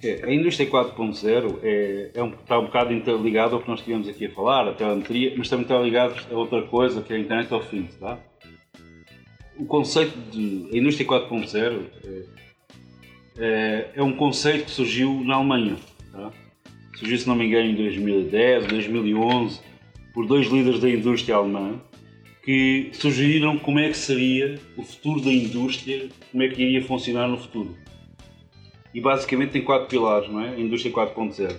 A 0.00 0.32
indústria 0.32 0.70
4.0 0.70 1.58
é, 1.60 2.10
é 2.14 2.22
um, 2.22 2.28
está 2.28 2.56
um 2.56 2.66
bocado 2.66 2.92
interligado 2.92 3.56
ao 3.56 3.62
que 3.62 3.68
nós 3.68 3.80
estivemos 3.80 4.08
aqui 4.08 4.26
a 4.26 4.30
falar, 4.30 4.68
a 4.68 4.72
telemetria, 4.72 5.34
mas 5.36 5.48
também 5.48 5.64
está 5.64 5.76
ligado 5.80 6.14
a 6.30 6.36
outra 6.36 6.62
coisa 6.62 7.02
que 7.02 7.12
é 7.12 7.16
a 7.16 7.18
Internet 7.18 7.52
of 7.52 7.68
Things. 7.68 7.96
Tá? 7.96 8.16
O 9.56 9.64
conceito 9.64 10.16
de 10.30 10.68
indústria 10.78 11.04
4.0 11.04 11.82
é, 12.04 12.22
é, 13.38 13.90
é, 13.96 14.02
um 14.02 14.12
conceito 14.12 14.66
que 14.66 14.70
surgiu 14.70 15.20
na 15.24 15.34
Alemanha. 15.34 15.76
Tá? 16.12 16.30
Surgiu, 16.94 17.18
se 17.18 17.26
não 17.26 17.34
me 17.34 17.46
engano, 17.46 17.68
em 17.68 17.74
2010, 17.74 18.68
2011, 18.68 19.60
por 20.14 20.28
dois 20.28 20.46
líderes 20.46 20.78
da 20.78 20.88
indústria 20.88 21.34
alemã 21.34 21.80
que 22.44 22.90
sugeriram 22.92 23.58
como 23.58 23.80
é 23.80 23.88
que 23.88 23.96
seria 23.96 24.60
o 24.76 24.82
futuro 24.84 25.20
da 25.20 25.32
indústria, 25.32 26.08
como 26.30 26.44
é 26.44 26.48
que 26.48 26.62
iria 26.62 26.82
funcionar 26.84 27.26
no 27.26 27.36
futuro 27.36 27.76
e 28.94 29.00
basicamente 29.00 29.50
tem 29.50 29.62
quatro 29.62 29.88
pilares, 29.88 30.28
não 30.28 30.40
é? 30.40 30.50
A 30.50 30.60
indústria 30.60 30.92
4.0. 30.92 31.56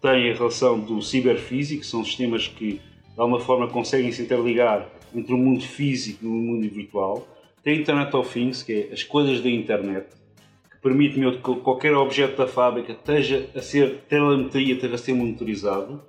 Tem 0.00 0.30
a 0.30 0.34
relação 0.34 0.80
do 0.80 1.02
ciberfísico, 1.02 1.84
são 1.84 2.04
sistemas 2.04 2.48
que 2.48 2.74
de 2.74 3.20
alguma 3.20 3.40
forma 3.40 3.68
conseguem 3.68 4.10
se 4.12 4.22
interligar 4.22 4.88
entre 5.14 5.34
o 5.34 5.36
mundo 5.36 5.62
físico 5.62 6.24
e 6.24 6.28
o 6.28 6.30
mundo 6.30 6.68
virtual. 6.68 7.28
Tem 7.62 7.76
a 7.76 7.80
Internet 7.80 8.16
of 8.16 8.32
Things, 8.32 8.62
que 8.62 8.72
é 8.72 8.92
as 8.92 9.02
coisas 9.02 9.42
da 9.42 9.50
internet, 9.50 10.06
que 10.70 10.78
permite 10.80 11.20
que 11.20 11.54
qualquer 11.56 11.94
objeto 11.94 12.38
da 12.38 12.46
fábrica 12.46 12.92
esteja 12.92 13.48
a 13.54 13.60
ser 13.60 14.04
telemetria, 14.08 14.74
esteja 14.74 14.94
a 14.94 14.98
ser 14.98 15.12
monitorizado. 15.12 16.02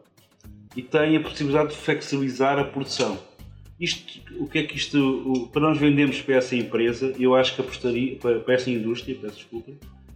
E 0.74 0.82
tem 0.82 1.18
a 1.18 1.20
possibilidade 1.20 1.72
de 1.72 1.76
flexibilizar 1.76 2.58
a 2.58 2.64
produção. 2.64 3.20
Isto, 3.78 4.22
o 4.40 4.48
que 4.48 4.60
é 4.60 4.64
que 4.64 4.78
isto, 4.78 5.50
para 5.52 5.64
nós 5.64 5.78
vendermos 5.78 6.22
para 6.22 6.36
essa 6.36 6.56
empresa, 6.56 7.14
eu 7.20 7.36
acho 7.36 7.56
que 7.56 7.62
apostaria, 7.62 8.16
para 8.16 8.54
essa 8.54 8.70
indústria, 8.70 9.18
peço 9.20 9.36
desculpa, 9.36 9.72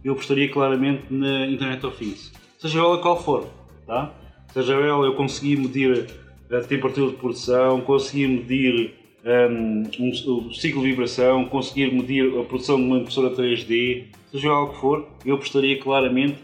eu 0.06 0.12
apostaria 0.12 0.48
claramente 0.48 1.02
na 1.10 1.46
Internet 1.46 1.84
of 1.84 1.98
Things. 1.98 2.32
Seja 2.58 2.78
ela 2.78 2.98
qual 2.98 3.20
for, 3.20 3.48
tá? 3.84 4.14
Seja 4.52 4.74
ela 4.74 5.04
eu 5.04 5.16
conseguir 5.16 5.56
medir 5.56 6.06
a 6.48 6.60
temperatura 6.60 7.10
de 7.10 7.16
produção, 7.16 7.80
conseguir 7.80 8.28
medir 8.28 8.94
um, 9.24 9.82
um, 9.98 10.46
o 10.46 10.54
ciclo 10.54 10.82
de 10.82 10.90
vibração, 10.90 11.46
conseguir 11.46 11.92
medir 11.92 12.38
a 12.38 12.44
produção 12.44 12.76
de 12.76 12.84
uma 12.84 12.98
impressora 12.98 13.30
3D, 13.30 14.04
seja 14.30 14.46
ela 14.46 14.62
o 14.62 14.68
que 14.68 14.80
for, 14.80 15.08
eu 15.24 15.34
apostaria 15.34 15.76
claramente 15.80 16.38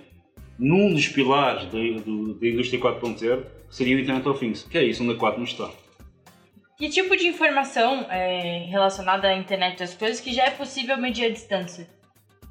num 0.59 0.93
dos 0.93 1.07
pilares 1.07 1.67
da, 1.67 1.79
da 1.79 2.49
indústria 2.49 2.81
4.0, 2.81 3.45
que 3.69 3.77
seria 3.77 3.97
o 3.97 4.01
Internet 4.01 4.29
of 4.29 4.41
Things, 4.41 4.65
que 4.65 4.77
é 4.77 4.83
isso 4.83 5.05
onde 5.05 5.13
a 5.13 5.17
4 5.17 5.39
não 5.39 5.47
está. 5.47 5.71
Que 6.77 6.89
tipo 6.89 7.17
de 7.17 7.29
informação 7.29 8.07
é, 8.11 8.67
relacionada 8.69 9.29
à 9.29 9.37
internet 9.37 9.79
das 9.79 9.95
coisas 9.95 10.21
que 10.21 10.33
já 10.33 10.47
é 10.47 10.51
possível 10.51 10.99
medir 10.99 11.27
a 11.27 11.31
distância? 11.31 11.89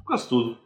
Quase 0.06 0.26
tudo. 0.26 0.61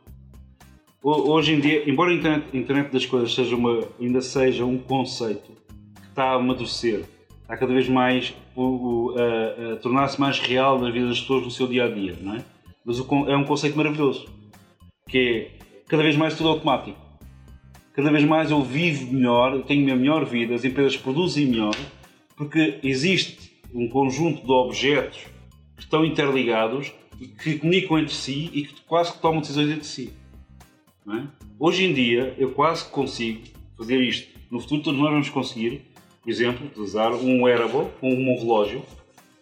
Hoje 1.02 1.52
em 1.52 1.60
dia, 1.60 1.88
embora 1.88 2.10
a 2.10 2.14
internet, 2.14 2.56
internet 2.56 2.90
das 2.90 3.06
coisas 3.06 3.32
seja 3.34 3.54
uma, 3.54 3.86
ainda 4.00 4.20
seja 4.20 4.64
um 4.64 4.78
conceito 4.78 5.52
que 5.94 6.08
está 6.08 6.30
a 6.30 6.34
amadurecer, 6.34 7.04
está 7.42 7.56
cada 7.56 7.72
vez 7.72 7.88
mais 7.88 8.34
a, 8.56 9.72
a 9.72 9.76
tornar-se 9.76 10.20
mais 10.20 10.40
real 10.40 10.80
na 10.80 10.90
vida 10.90 11.06
das 11.06 11.20
pessoas 11.20 11.44
no 11.44 11.50
seu 11.50 11.68
dia 11.68 11.84
a 11.84 11.88
dia, 11.88 12.16
não 12.20 12.34
é? 12.34 12.44
Mas 12.84 12.98
o, 12.98 13.06
é 13.28 13.36
um 13.36 13.44
conceito 13.44 13.76
maravilhoso, 13.76 14.26
que 15.08 15.18
é 15.18 15.64
cada 15.86 16.02
vez 16.02 16.16
mais 16.16 16.36
tudo 16.36 16.48
automático. 16.48 16.98
Cada 17.92 18.10
vez 18.10 18.24
mais 18.24 18.50
eu 18.50 18.62
vivo 18.62 19.12
melhor, 19.12 19.62
tenho 19.62 19.86
uma 19.86 19.96
melhor 19.96 20.24
vida, 20.24 20.54
as 20.54 20.64
empresas 20.64 20.96
produzem 20.96 21.46
melhor, 21.46 21.74
porque 22.36 22.80
existe 22.82 23.52
um 23.72 23.88
conjunto 23.88 24.44
de 24.44 24.52
objetos 24.52 25.18
que 25.76 25.82
estão 25.82 26.04
interligados 26.04 26.92
e 27.20 27.28
que 27.28 27.58
comunicam 27.58 27.98
entre 27.98 28.14
si 28.14 28.50
e 28.52 28.64
que 28.64 28.82
quase 28.82 29.12
que 29.12 29.20
tomam 29.20 29.40
decisões 29.40 29.70
entre 29.70 29.86
si. 29.86 30.12
É? 31.08 31.22
Hoje 31.58 31.84
em 31.84 31.94
dia, 31.94 32.34
eu 32.36 32.50
quase 32.50 32.84
consigo 32.90 33.42
fazer 33.76 34.00
isto. 34.00 34.36
No 34.50 34.60
futuro, 34.60 34.82
todos 34.82 35.00
nós 35.00 35.10
vamos 35.10 35.28
conseguir, 35.28 35.82
por 36.22 36.30
exemplo, 36.30 36.66
utilizar 36.66 37.12
um 37.12 37.42
wearable, 37.42 37.86
um 38.02 38.38
relógio, 38.38 38.82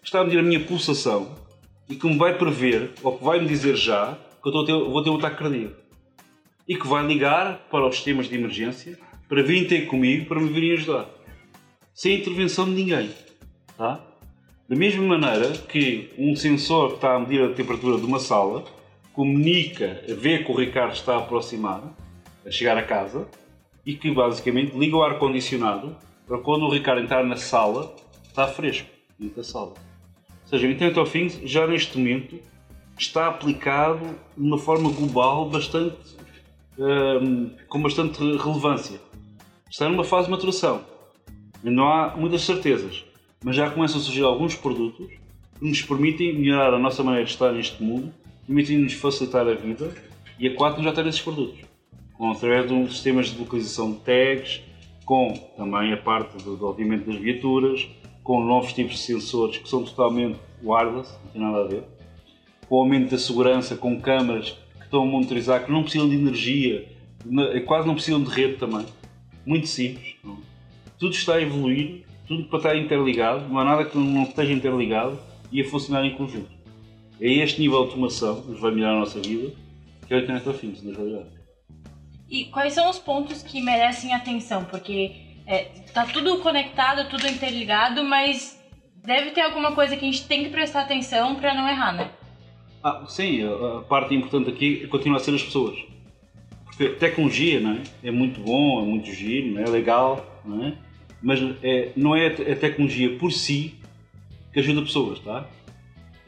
que 0.00 0.06
está 0.06 0.20
a 0.20 0.24
medir 0.24 0.38
a 0.38 0.42
minha 0.42 0.60
pulsação 0.60 1.34
e 1.88 1.94
que 1.94 2.06
me 2.06 2.18
vai 2.18 2.36
prever, 2.36 2.92
ou 3.02 3.16
que 3.16 3.24
vai 3.24 3.40
me 3.40 3.48
dizer 3.48 3.76
já, 3.76 4.18
que 4.42 4.48
eu 4.48 4.64
ter, 4.64 4.72
vou 4.72 5.02
ter 5.02 5.10
um 5.10 5.16
ataque 5.16 5.38
cardíaco. 5.38 5.74
E 6.68 6.76
que 6.76 6.86
vai 6.86 7.06
ligar 7.06 7.66
para 7.70 7.86
os 7.86 7.96
sistemas 7.96 8.28
de 8.28 8.34
emergência 8.34 8.98
para 9.28 9.42
virem 9.42 9.66
ter 9.66 9.86
comigo 9.86 10.26
para 10.26 10.40
me 10.40 10.48
virem 10.48 10.72
ajudar. 10.72 11.08
Sem 11.94 12.18
intervenção 12.18 12.66
de 12.66 12.72
ninguém. 12.72 13.10
Tá? 13.76 14.00
Da 14.68 14.76
mesma 14.76 15.02
maneira 15.02 15.50
que 15.52 16.10
um 16.18 16.34
sensor 16.36 16.94
está 16.94 17.16
a 17.16 17.20
medir 17.20 17.42
a 17.42 17.52
temperatura 17.52 17.98
de 17.98 18.04
uma 18.04 18.18
sala 18.18 18.64
comunica, 19.14 20.02
vê 20.08 20.42
que 20.42 20.50
o 20.50 20.54
Ricardo 20.54 20.92
está 20.92 21.14
a 21.14 21.18
aproximar, 21.18 21.82
a 22.44 22.50
chegar 22.50 22.76
a 22.76 22.82
casa, 22.82 23.26
e 23.86 23.94
que 23.94 24.10
basicamente 24.10 24.76
liga 24.76 24.96
o 24.96 25.02
ar-condicionado 25.02 25.96
para 26.26 26.38
quando 26.38 26.64
o 26.64 26.70
Ricardo 26.70 27.02
entrar 27.02 27.24
na 27.24 27.36
sala, 27.36 27.94
está 28.26 28.46
fresco 28.48 28.88
dentro 29.18 29.36
da 29.36 29.44
sala. 29.44 29.68
Ou 29.70 30.48
seja, 30.48 30.66
o 30.66 30.70
Internet 30.70 30.98
of 30.98 31.12
Things 31.12 31.40
já 31.44 31.66
neste 31.66 31.96
momento 31.96 32.40
está 32.98 33.28
aplicado 33.28 34.04
de 34.36 34.42
uma 34.42 34.58
forma 34.58 34.90
global 34.90 35.48
bastante, 35.48 36.16
um, 36.78 37.50
com 37.68 37.82
bastante 37.82 38.18
relevância. 38.18 39.00
Está 39.70 39.88
numa 39.88 40.04
fase 40.04 40.26
de 40.26 40.30
maturação. 40.32 40.82
Não 41.62 41.88
há 41.88 42.16
muitas 42.16 42.42
certezas, 42.42 43.04
mas 43.44 43.54
já 43.54 43.70
começam 43.70 44.00
a 44.00 44.02
surgir 44.02 44.22
alguns 44.22 44.54
produtos 44.54 45.08
que 45.58 45.68
nos 45.68 45.82
permitem 45.82 46.38
melhorar 46.38 46.74
a 46.74 46.78
nossa 46.78 47.02
maneira 47.02 47.24
de 47.24 47.32
estar 47.32 47.52
neste 47.52 47.82
mundo 47.82 48.12
permitindo-nos 48.46 48.94
facilitar 48.94 49.46
a 49.46 49.54
vida 49.54 49.92
e 50.38 50.48
a 50.48 50.54
4 50.54 50.82
já 50.82 50.92
tem 50.92 51.08
esses 51.08 51.20
produtos, 51.20 51.60
com, 52.14 52.30
através 52.30 52.66
de 52.66 52.72
um 52.72 52.88
sistemas 52.88 53.28
de 53.28 53.38
localização 53.38 53.92
de 53.92 53.98
tags, 54.00 54.60
com 55.04 55.32
também 55.56 55.92
a 55.92 55.96
parte 55.96 56.42
do, 56.42 56.56
do 56.56 56.66
obviamente 56.66 57.04
das 57.04 57.16
viaturas, 57.16 57.86
com 58.22 58.42
novos 58.42 58.72
tipos 58.72 58.94
de 58.94 59.00
sensores 59.00 59.58
que 59.58 59.68
são 59.68 59.84
totalmente 59.84 60.38
wireless, 60.62 61.12
não 61.24 61.30
tem 61.30 61.42
nada 61.42 61.64
a 61.64 61.68
ver, 61.68 61.84
com 62.68 62.76
o 62.76 62.78
aumento 62.80 63.10
da 63.10 63.18
segurança, 63.18 63.76
com 63.76 64.00
câmaras 64.00 64.50
que 64.78 64.84
estão 64.84 65.02
a 65.02 65.06
monitorizar, 65.06 65.64
que 65.64 65.70
não 65.70 65.82
precisam 65.82 66.08
de 66.08 66.16
energia, 66.16 66.88
quase 67.66 67.86
não 67.86 67.94
precisam 67.94 68.22
de 68.22 68.30
rede 68.30 68.56
também. 68.56 68.86
Muito 69.44 69.66
simples. 69.66 70.14
Não? 70.24 70.38
Tudo 70.98 71.14
está 71.14 71.34
a 71.34 71.42
evoluir, 71.42 72.04
tudo 72.26 72.44
para 72.44 72.58
estar 72.58 72.76
interligado, 72.76 73.46
não 73.48 73.58
há 73.58 73.64
nada 73.64 73.84
que 73.84 73.96
não 73.98 74.22
esteja 74.22 74.52
interligado 74.52 75.18
e 75.52 75.60
a 75.60 75.64
funcionar 75.68 76.04
em 76.06 76.14
conjunto. 76.14 76.53
É 77.24 77.32
este 77.42 77.58
nível 77.58 77.78
de 77.78 77.84
automação 77.86 78.42
que 78.42 78.50
nos 78.50 78.60
vai 78.60 78.70
melhorar 78.70 78.96
a 78.96 78.98
nossa 78.98 79.18
vida, 79.18 79.50
que 80.06 80.12
é 80.12 80.18
o 80.18 80.20
Internet 80.20 80.46
of 80.46 80.58
Things, 80.58 80.82
na 80.82 80.92
realidade. 80.92 81.30
E 82.28 82.44
quais 82.44 82.74
são 82.74 82.90
os 82.90 82.98
pontos 82.98 83.42
que 83.42 83.62
merecem 83.62 84.12
atenção? 84.12 84.66
Porque 84.66 85.12
é, 85.46 85.70
tá 85.94 86.04
tudo 86.04 86.40
conectado, 86.40 87.08
tudo 87.08 87.26
interligado, 87.26 88.04
mas 88.04 88.62
deve 89.02 89.30
ter 89.30 89.40
alguma 89.40 89.72
coisa 89.72 89.96
que 89.96 90.06
a 90.06 90.10
gente 90.12 90.26
tem 90.26 90.44
que 90.44 90.50
prestar 90.50 90.82
atenção 90.82 91.36
para 91.36 91.54
não 91.54 91.66
errar, 91.66 91.94
né? 91.94 92.10
Ah, 92.82 93.06
sim, 93.08 93.40
a, 93.42 93.80
parte 93.88 94.14
importante 94.14 94.50
aqui 94.50 94.86
continua 94.88 95.16
a 95.16 95.20
ser 95.20 95.34
as 95.34 95.42
pessoas. 95.42 95.78
Porque 96.66 96.90
tecnologia 96.90 97.58
não 97.58 97.70
é? 97.70 97.82
é 98.02 98.10
muito 98.10 98.38
bom, 98.40 98.82
é 98.82 98.84
muito 98.84 99.10
giro, 99.10 99.58
é? 99.58 99.62
é 99.62 99.66
legal, 99.66 100.42
não 100.44 100.62
é? 100.62 100.74
mas 101.22 101.40
é, 101.62 101.90
não 101.96 102.14
é 102.14 102.26
a 102.26 102.56
tecnologia 102.56 103.16
por 103.16 103.32
si 103.32 103.76
que 104.52 104.60
ajuda 104.60 104.82
pessoas, 104.82 105.20
tá? 105.20 105.48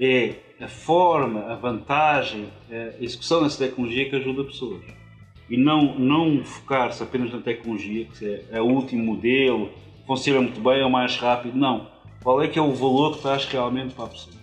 É 0.00 0.45
a 0.60 0.68
forma, 0.68 1.40
a 1.52 1.54
vantagem, 1.54 2.48
a 2.70 3.02
execução 3.02 3.42
dessa 3.42 3.66
tecnologia 3.66 4.08
que 4.08 4.16
ajuda 4.16 4.44
pessoas. 4.44 4.82
E 5.48 5.56
não, 5.56 5.98
não 5.98 6.44
focar-se 6.44 7.02
apenas 7.02 7.32
na 7.32 7.40
tecnologia, 7.40 8.06
que 8.06 8.24
é, 8.24 8.44
é 8.52 8.60
o 8.60 8.64
último 8.64 9.04
modelo, 9.04 9.70
funciona 10.06 10.40
muito 10.40 10.60
bem, 10.60 10.80
é 10.80 10.84
o 10.84 10.90
mais 10.90 11.16
rápido. 11.16 11.56
Não. 11.56 11.88
Qual 12.22 12.42
é 12.42 12.48
que 12.48 12.58
é 12.58 12.62
o 12.62 12.72
valor 12.72 13.16
que 13.16 13.22
traz 13.22 13.44
realmente 13.44 13.94
para 13.94 14.06
a 14.06 14.08
pessoa? 14.08 14.36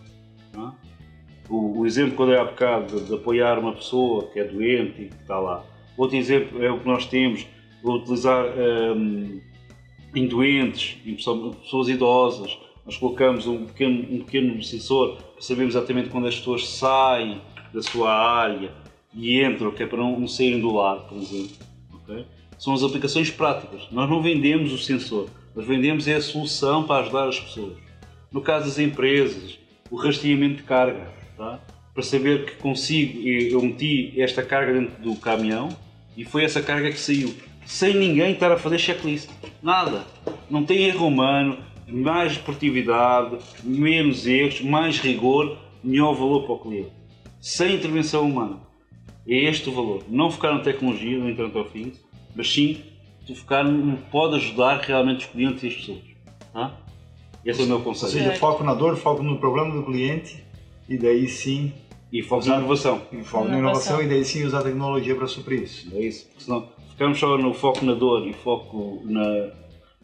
É? 0.55 0.83
O, 1.49 1.79
o, 1.79 1.85
exemplo 1.85 2.15
que 2.15 2.21
eu 2.21 2.27
dei 2.27 2.37
há 2.37 2.45
bocado 2.45 3.01
de, 3.01 3.07
de, 3.07 3.13
apoiar 3.15 3.59
uma 3.59 3.73
pessoa 3.73 4.29
que 4.31 4.39
é 4.39 4.43
doente 4.45 5.01
e 5.01 5.09
que 5.09 5.15
está 5.15 5.37
lá. 5.37 5.65
Outro 5.97 6.15
exemplo 6.15 6.63
é 6.63 6.71
o 6.71 6.79
que 6.79 6.87
nós 6.87 7.05
temos, 7.05 7.45
utilizar 7.83 8.45
um, 8.95 9.41
em 10.15 10.27
doentes, 10.27 10.97
em 11.05 11.15
pessoas 11.15 11.89
idosas, 11.89 12.57
nós 12.85 12.97
colocamos 12.97 13.47
um 13.47 13.65
pequeno, 13.65 14.15
um 14.15 14.23
pequeno 14.23 14.63
sensor 14.63 15.17
sabermos 15.43 15.75
exatamente 15.75 16.09
quando 16.09 16.27
as 16.27 16.37
pessoas 16.37 16.67
saem 16.67 17.41
da 17.73 17.81
sua 17.81 18.13
área 18.13 18.71
e 19.13 19.43
entram, 19.43 19.71
que 19.71 19.83
é 19.83 19.85
para 19.85 19.97
não, 19.97 20.19
não 20.19 20.27
saírem 20.27 20.59
do 20.59 20.73
lado, 20.73 21.07
por 21.07 21.17
exemplo. 21.17 21.55
Okay? 21.95 22.25
São 22.57 22.73
as 22.73 22.83
aplicações 22.83 23.29
práticas. 23.29 23.87
Nós 23.91 24.09
não 24.09 24.21
vendemos 24.21 24.71
o 24.71 24.77
sensor, 24.77 25.29
nós 25.55 25.65
vendemos 25.65 26.07
é 26.07 26.15
a 26.15 26.21
solução 26.21 26.83
para 26.83 27.03
ajudar 27.03 27.27
as 27.27 27.39
pessoas. 27.39 27.77
No 28.31 28.41
caso 28.41 28.65
das 28.65 28.79
empresas, 28.79 29.59
o 29.91 29.95
rastreamento 29.97 30.55
de 30.57 30.63
carga, 30.63 31.11
tá? 31.37 31.59
para 31.93 32.03
saber 32.03 32.45
que 32.45 32.55
consigo, 32.55 33.27
eu 33.27 33.61
meti 33.61 34.19
esta 34.19 34.41
carga 34.41 34.73
dentro 34.73 35.01
do 35.03 35.15
caminhão 35.15 35.69
e 36.17 36.25
foi 36.25 36.43
essa 36.43 36.61
carga 36.61 36.89
que 36.89 36.99
saiu 36.99 37.35
sem 37.65 37.93
ninguém 37.93 38.33
estar 38.33 38.51
a 38.51 38.57
fazer 38.57 38.77
checklist. 38.77 39.29
Nada. 39.61 40.05
Não 40.49 40.63
tem 40.63 40.85
erro 40.85 41.07
humano, 41.07 41.57
mais 41.87 42.33
esportividade, 42.33 43.37
menos 43.63 44.25
erros, 44.25 44.61
mais 44.61 44.99
rigor, 44.99 45.57
melhor 45.83 46.13
valor 46.13 46.43
para 46.43 46.53
o 46.53 46.59
cliente. 46.59 46.91
Sem 47.41 47.75
intervenção 47.75 48.27
humana. 48.27 48.59
É 49.27 49.35
este 49.49 49.69
o 49.69 49.73
valor. 49.73 50.03
Não 50.09 50.31
focar 50.31 50.53
na 50.53 50.61
tecnologia, 50.61 51.17
no 51.17 51.29
Internet 51.29 51.57
of 51.57 51.71
Things, 51.71 52.03
mas 52.35 52.51
sim 52.51 52.81
focar 53.35 53.63
no 53.65 53.97
que 53.97 54.03
pode 54.09 54.35
ajudar 54.35 54.81
realmente 54.81 55.25
os 55.25 55.31
clientes 55.31 55.63
e 55.63 55.67
as 55.67 55.75
pessoas. 55.75 56.01
Tá? 56.51 56.77
Esse 57.45 57.61
é 57.61 57.65
o 57.65 57.67
meu 57.67 57.81
conselho. 57.81 58.11
Ou 58.11 58.19
seja, 58.19 58.35
foco 58.35 58.63
na 58.63 58.73
dor, 58.73 58.97
foco 58.97 59.23
no 59.23 59.37
problema 59.37 59.73
do 59.73 59.83
cliente 59.83 60.43
e 60.89 60.97
daí 60.97 61.27
sim. 61.27 61.71
E 62.11 62.21
foco 62.21 62.45
na 62.45 62.57
inovação. 62.57 63.01
E 63.11 63.23
foco 63.23 63.47
na 63.47 63.57
inovação 63.57 64.01
e 64.01 64.07
daí 64.07 64.23
sim 64.23 64.43
usar 64.43 64.59
a 64.59 64.63
tecnologia 64.63 65.15
para 65.15 65.27
suprir 65.27 65.63
isso. 65.63 65.89
É 65.95 65.99
isso. 66.01 66.27
Porque 66.27 66.43
senão 66.43 66.67
ficamos 66.89 67.19
só 67.19 67.37
no 67.37 67.53
foco 67.53 67.83
na 67.85 67.93
dor 67.93 68.27
e 68.27 68.33
foco 68.33 69.01
na. 69.05 69.62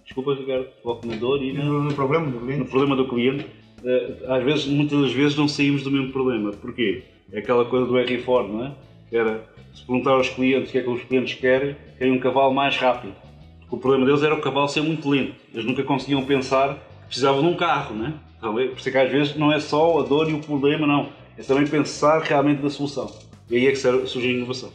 Desculpa, 0.09 0.33
Ricardo, 0.33 0.67
foco 0.81 1.05
na 1.05 1.15
dor 1.15 1.43
e, 1.43 1.53
na... 1.53 1.63
no, 1.63 1.83
no, 1.83 1.93
problema 1.93 2.25
do 2.25 2.39
cliente. 2.39 2.59
No 2.59 2.65
problema 2.65 2.95
do 2.95 3.07
cliente. 3.07 3.45
Eh, 3.85 4.13
às 4.27 4.43
vezes, 4.43 4.65
muitas 4.65 4.99
das 4.99 5.11
vezes 5.13 5.37
não 5.37 5.47
saímos 5.47 5.83
do 5.83 5.91
mesmo 5.91 6.11
problema. 6.11 6.51
Porquê? 6.51 7.03
É 7.31 7.37
aquela 7.37 7.63
coisa 7.63 7.85
do 7.85 7.93
R4, 7.93 8.47
não 8.47 8.65
é? 8.65 8.71
Que 9.07 9.17
era 9.17 9.45
se 9.71 9.85
perguntar 9.85 10.13
aos 10.13 10.27
clientes 10.27 10.69
o 10.69 10.71
que 10.71 10.79
é 10.79 10.81
que 10.81 10.89
os 10.89 11.03
clientes 11.03 11.35
querem, 11.35 11.75
querem 11.99 12.11
um 12.11 12.19
cavalo 12.19 12.51
mais 12.51 12.75
rápido. 12.75 13.13
Porque 13.59 13.75
o 13.75 13.77
problema 13.77 14.07
deles 14.07 14.23
era 14.23 14.33
o 14.33 14.41
cavalo 14.41 14.67
ser 14.67 14.81
muito 14.81 15.07
lento. 15.07 15.35
Eles 15.53 15.63
nunca 15.63 15.83
conseguiam 15.83 16.25
pensar 16.25 16.73
que 16.73 17.05
precisavam 17.05 17.41
de 17.41 17.47
um 17.47 17.55
carro, 17.55 17.95
não 17.95 18.07
é? 18.07 18.13
Por 18.41 18.79
isso 18.79 18.89
é 18.89 18.91
que 18.91 18.97
às 18.97 19.11
vezes 19.11 19.35
não 19.35 19.53
é 19.53 19.59
só 19.59 19.99
a 19.99 20.03
dor 20.03 20.27
e 20.27 20.33
o 20.33 20.39
problema, 20.39 20.87
não. 20.87 21.09
É 21.37 21.43
também 21.43 21.67
pensar 21.67 22.19
realmente 22.23 22.63
na 22.63 22.69
solução. 22.71 23.13
E 23.47 23.57
aí 23.57 23.67
é 23.67 23.71
que 23.71 23.77
surge 23.77 24.27
a 24.27 24.31
inovação. 24.31 24.71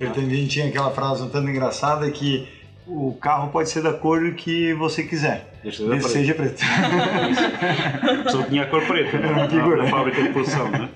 Ele 0.00 0.10
também 0.10 0.46
tinha 0.48 0.66
aquela 0.66 0.90
frase 0.90 1.22
um 1.22 1.28
tanto 1.28 1.48
engraçada 1.48 2.10
que 2.10 2.48
o 2.86 3.16
carro 3.20 3.50
pode 3.50 3.70
ser 3.70 3.82
da 3.82 3.92
cor 3.92 4.34
que 4.34 4.74
você 4.74 5.04
quiser. 5.04 5.46
Desde 5.62 5.86
que 5.86 6.02
seja 6.02 6.34
preto. 6.34 6.60
Só 8.30 8.42
tinha 8.42 8.62
a 8.62 8.66
cor 8.66 8.84
preta 8.86 9.18
na, 9.18 9.46
na, 9.46 9.86
fábrica 9.88 10.22
de 10.22 10.28
produção, 10.30 10.70
né? 10.70 10.88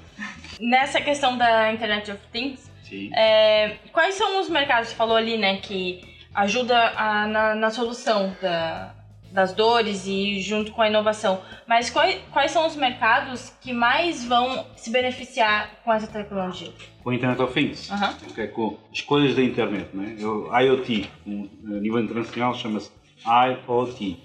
Nessa 0.60 1.00
questão 1.00 1.38
da 1.38 1.72
Internet 1.72 2.10
of 2.10 2.20
Things, 2.32 2.70
é, 3.14 3.76
quais 3.92 4.14
são 4.14 4.40
os 4.40 4.48
mercados, 4.48 4.88
você 4.88 4.94
falou 4.94 5.16
ali, 5.16 5.36
né, 5.36 5.58
que 5.58 6.02
ajuda 6.34 6.92
a, 6.96 7.26
na, 7.26 7.54
na 7.54 7.70
solução 7.70 8.36
da, 8.40 8.94
das 9.36 9.52
dores 9.52 10.06
e 10.06 10.40
junto 10.40 10.72
com 10.72 10.80
a 10.80 10.88
inovação. 10.88 11.42
Mas 11.68 11.90
quais, 11.90 12.18
quais 12.32 12.50
são 12.50 12.66
os 12.66 12.74
mercados 12.74 13.50
que 13.60 13.70
mais 13.70 14.24
vão 14.24 14.64
se 14.74 14.90
beneficiar 14.90 15.82
com 15.84 15.92
essa 15.92 16.06
tecnologia? 16.06 16.72
Com 17.04 17.10
a 17.10 17.14
Internet 17.14 17.42
of 17.42 17.52
Things, 17.52 17.90
uhum. 17.90 18.30
okay, 18.30 18.48
com 18.48 18.78
escolhas 18.90 19.36
da 19.36 19.42
internet, 19.42 19.94
né? 19.94 20.16
O 20.22 20.58
IoT, 20.58 21.10
a 21.26 21.68
nível 21.68 22.00
internacional 22.00 22.54
chama-se 22.54 22.90
IoT. 23.26 24.16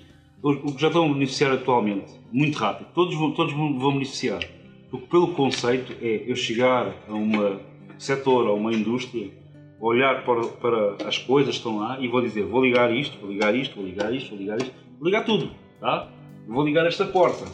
O 0.42 0.74
que 0.74 0.82
já 0.82 0.88
estão 0.88 1.06
a 1.06 1.14
beneficiar 1.14 1.52
atualmente, 1.52 2.14
muito 2.32 2.58
rápido, 2.58 2.88
todos 2.96 3.14
vão, 3.14 3.34
todos 3.34 3.54
vão 3.54 3.92
beneficiar. 3.94 4.40
Porque 4.90 5.08
pelo 5.08 5.34
conceito 5.34 5.94
é 6.02 6.24
eu 6.26 6.36
chegar 6.38 6.88
a 7.08 7.14
um 7.14 7.60
setor, 8.00 8.48
a 8.48 8.54
uma 8.54 8.74
indústria, 8.74 9.30
olhar 9.82 10.24
para, 10.24 10.46
para 10.48 11.08
as 11.08 11.18
coisas 11.18 11.56
que 11.56 11.58
estão 11.58 11.80
lá 11.80 12.00
e 12.00 12.08
vou 12.08 12.22
dizer, 12.22 12.46
vou 12.46 12.64
ligar 12.64 12.96
isto, 12.96 13.20
vou 13.20 13.30
ligar 13.30 13.54
isto, 13.54 13.76
vou 13.76 13.86
ligar 13.86 14.14
isto, 14.14 14.30
vou 14.30 14.40
ligar 14.40 14.58
isto, 14.58 14.81
ligar 15.02 15.26
tudo, 15.26 15.52
tá? 15.80 16.10
Eu 16.48 16.54
vou 16.54 16.64
ligar 16.64 16.86
esta 16.86 17.06
porta, 17.06 17.46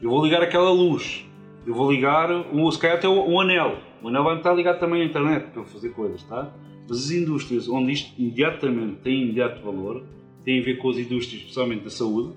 eu 0.00 0.10
vou 0.10 0.24
ligar 0.24 0.42
aquela 0.42 0.70
luz, 0.70 1.24
eu 1.66 1.74
vou 1.74 1.90
ligar, 1.92 2.30
um, 2.30 2.70
se 2.70 2.78
calhar 2.78 2.96
até 2.96 3.08
um 3.08 3.40
anel, 3.40 3.78
o 4.02 4.08
anel 4.08 4.24
vai 4.24 4.36
estar 4.36 4.54
ligado 4.54 4.80
também 4.80 5.02
à 5.02 5.04
internet 5.04 5.50
para 5.50 5.64
fazer 5.64 5.90
coisas, 5.90 6.22
tá? 6.22 6.52
Mas 6.88 7.04
as 7.04 7.10
indústrias 7.10 7.68
onde 7.68 7.92
isto 7.92 8.14
imediatamente 8.18 9.00
tem 9.00 9.22
imediato 9.22 9.62
valor, 9.62 10.02
tem 10.44 10.60
a 10.60 10.64
ver 10.64 10.78
com 10.78 10.88
as 10.88 10.96
indústrias, 10.96 11.42
especialmente 11.42 11.84
da 11.84 11.90
saúde, 11.90 12.34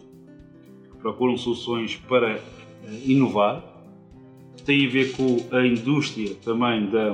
que 0.91 0.97
procuram 0.97 1.37
soluções 1.37 1.95
para 1.95 2.31
eh, 2.31 2.41
inovar, 3.05 3.63
tem 4.65 4.85
a 4.85 4.89
ver 4.89 5.13
com 5.13 5.37
a 5.55 5.65
indústria 5.65 6.35
também 6.43 6.89
da, 6.89 7.13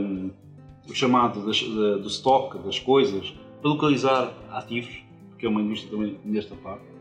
o 0.89 0.95
chamado 0.95 1.45
das, 1.45 1.61
da, 1.61 1.97
do 1.97 2.07
stock 2.07 2.57
das 2.59 2.79
coisas, 2.79 3.33
para 3.61 3.69
localizar 3.69 4.33
ativos, 4.51 5.03
porque 5.29 5.45
é 5.45 5.49
uma 5.49 5.61
indústria 5.61 5.91
também 5.91 6.17
nesta 6.25 6.55
parte. 6.55 6.96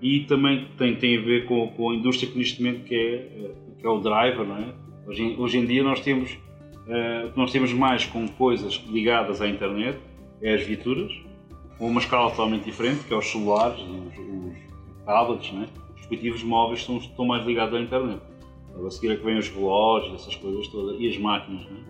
E 0.00 0.20
também 0.20 0.66
tem, 0.78 0.96
tem 0.96 1.18
a 1.18 1.20
ver 1.20 1.46
com, 1.46 1.68
com 1.68 1.90
a 1.90 1.94
indústria 1.94 2.30
que 2.30 2.38
neste 2.38 2.62
momento 2.62 2.84
que 2.84 2.94
é, 2.94 3.50
que 3.78 3.86
é 3.86 3.88
o 3.88 3.98
driver, 3.98 4.46
não 4.46 4.56
é? 4.56 4.74
Hoje, 5.06 5.36
hoje 5.38 5.58
em 5.58 5.66
dia 5.66 5.82
nós 5.82 6.00
temos, 6.00 6.32
uh, 6.32 7.32
nós 7.36 7.52
temos 7.52 7.72
mais 7.72 8.06
com 8.06 8.26
coisas 8.28 8.82
ligadas 8.88 9.42
à 9.42 9.48
internet, 9.48 9.98
é 10.42 10.54
as 10.54 10.62
viaturas, 10.62 11.12
com 11.78 11.88
uma 11.88 12.00
escala 12.00 12.30
totalmente 12.30 12.64
diferente, 12.64 13.04
que 13.04 13.12
é 13.12 13.16
os 13.16 13.26
celulares, 13.26 13.80
os, 13.80 14.18
os 14.18 15.04
tablets, 15.04 15.52
né? 15.52 15.66
os 15.90 15.96
dispositivos 15.96 16.42
móveis 16.42 16.80
estão, 16.80 16.96
estão 16.98 17.24
mais 17.26 17.44
ligados 17.44 17.74
à 17.74 17.80
internet. 17.80 18.20
A 18.86 18.90
seguir 18.90 19.12
é 19.12 19.16
que 19.16 19.24
vêm 19.24 19.36
os 19.36 19.48
relógios, 19.48 20.22
essas 20.22 20.36
coisas 20.36 20.66
todas, 20.68 20.98
e 20.98 21.08
as 21.08 21.18
máquinas. 21.18 21.64
Né? 21.66 21.80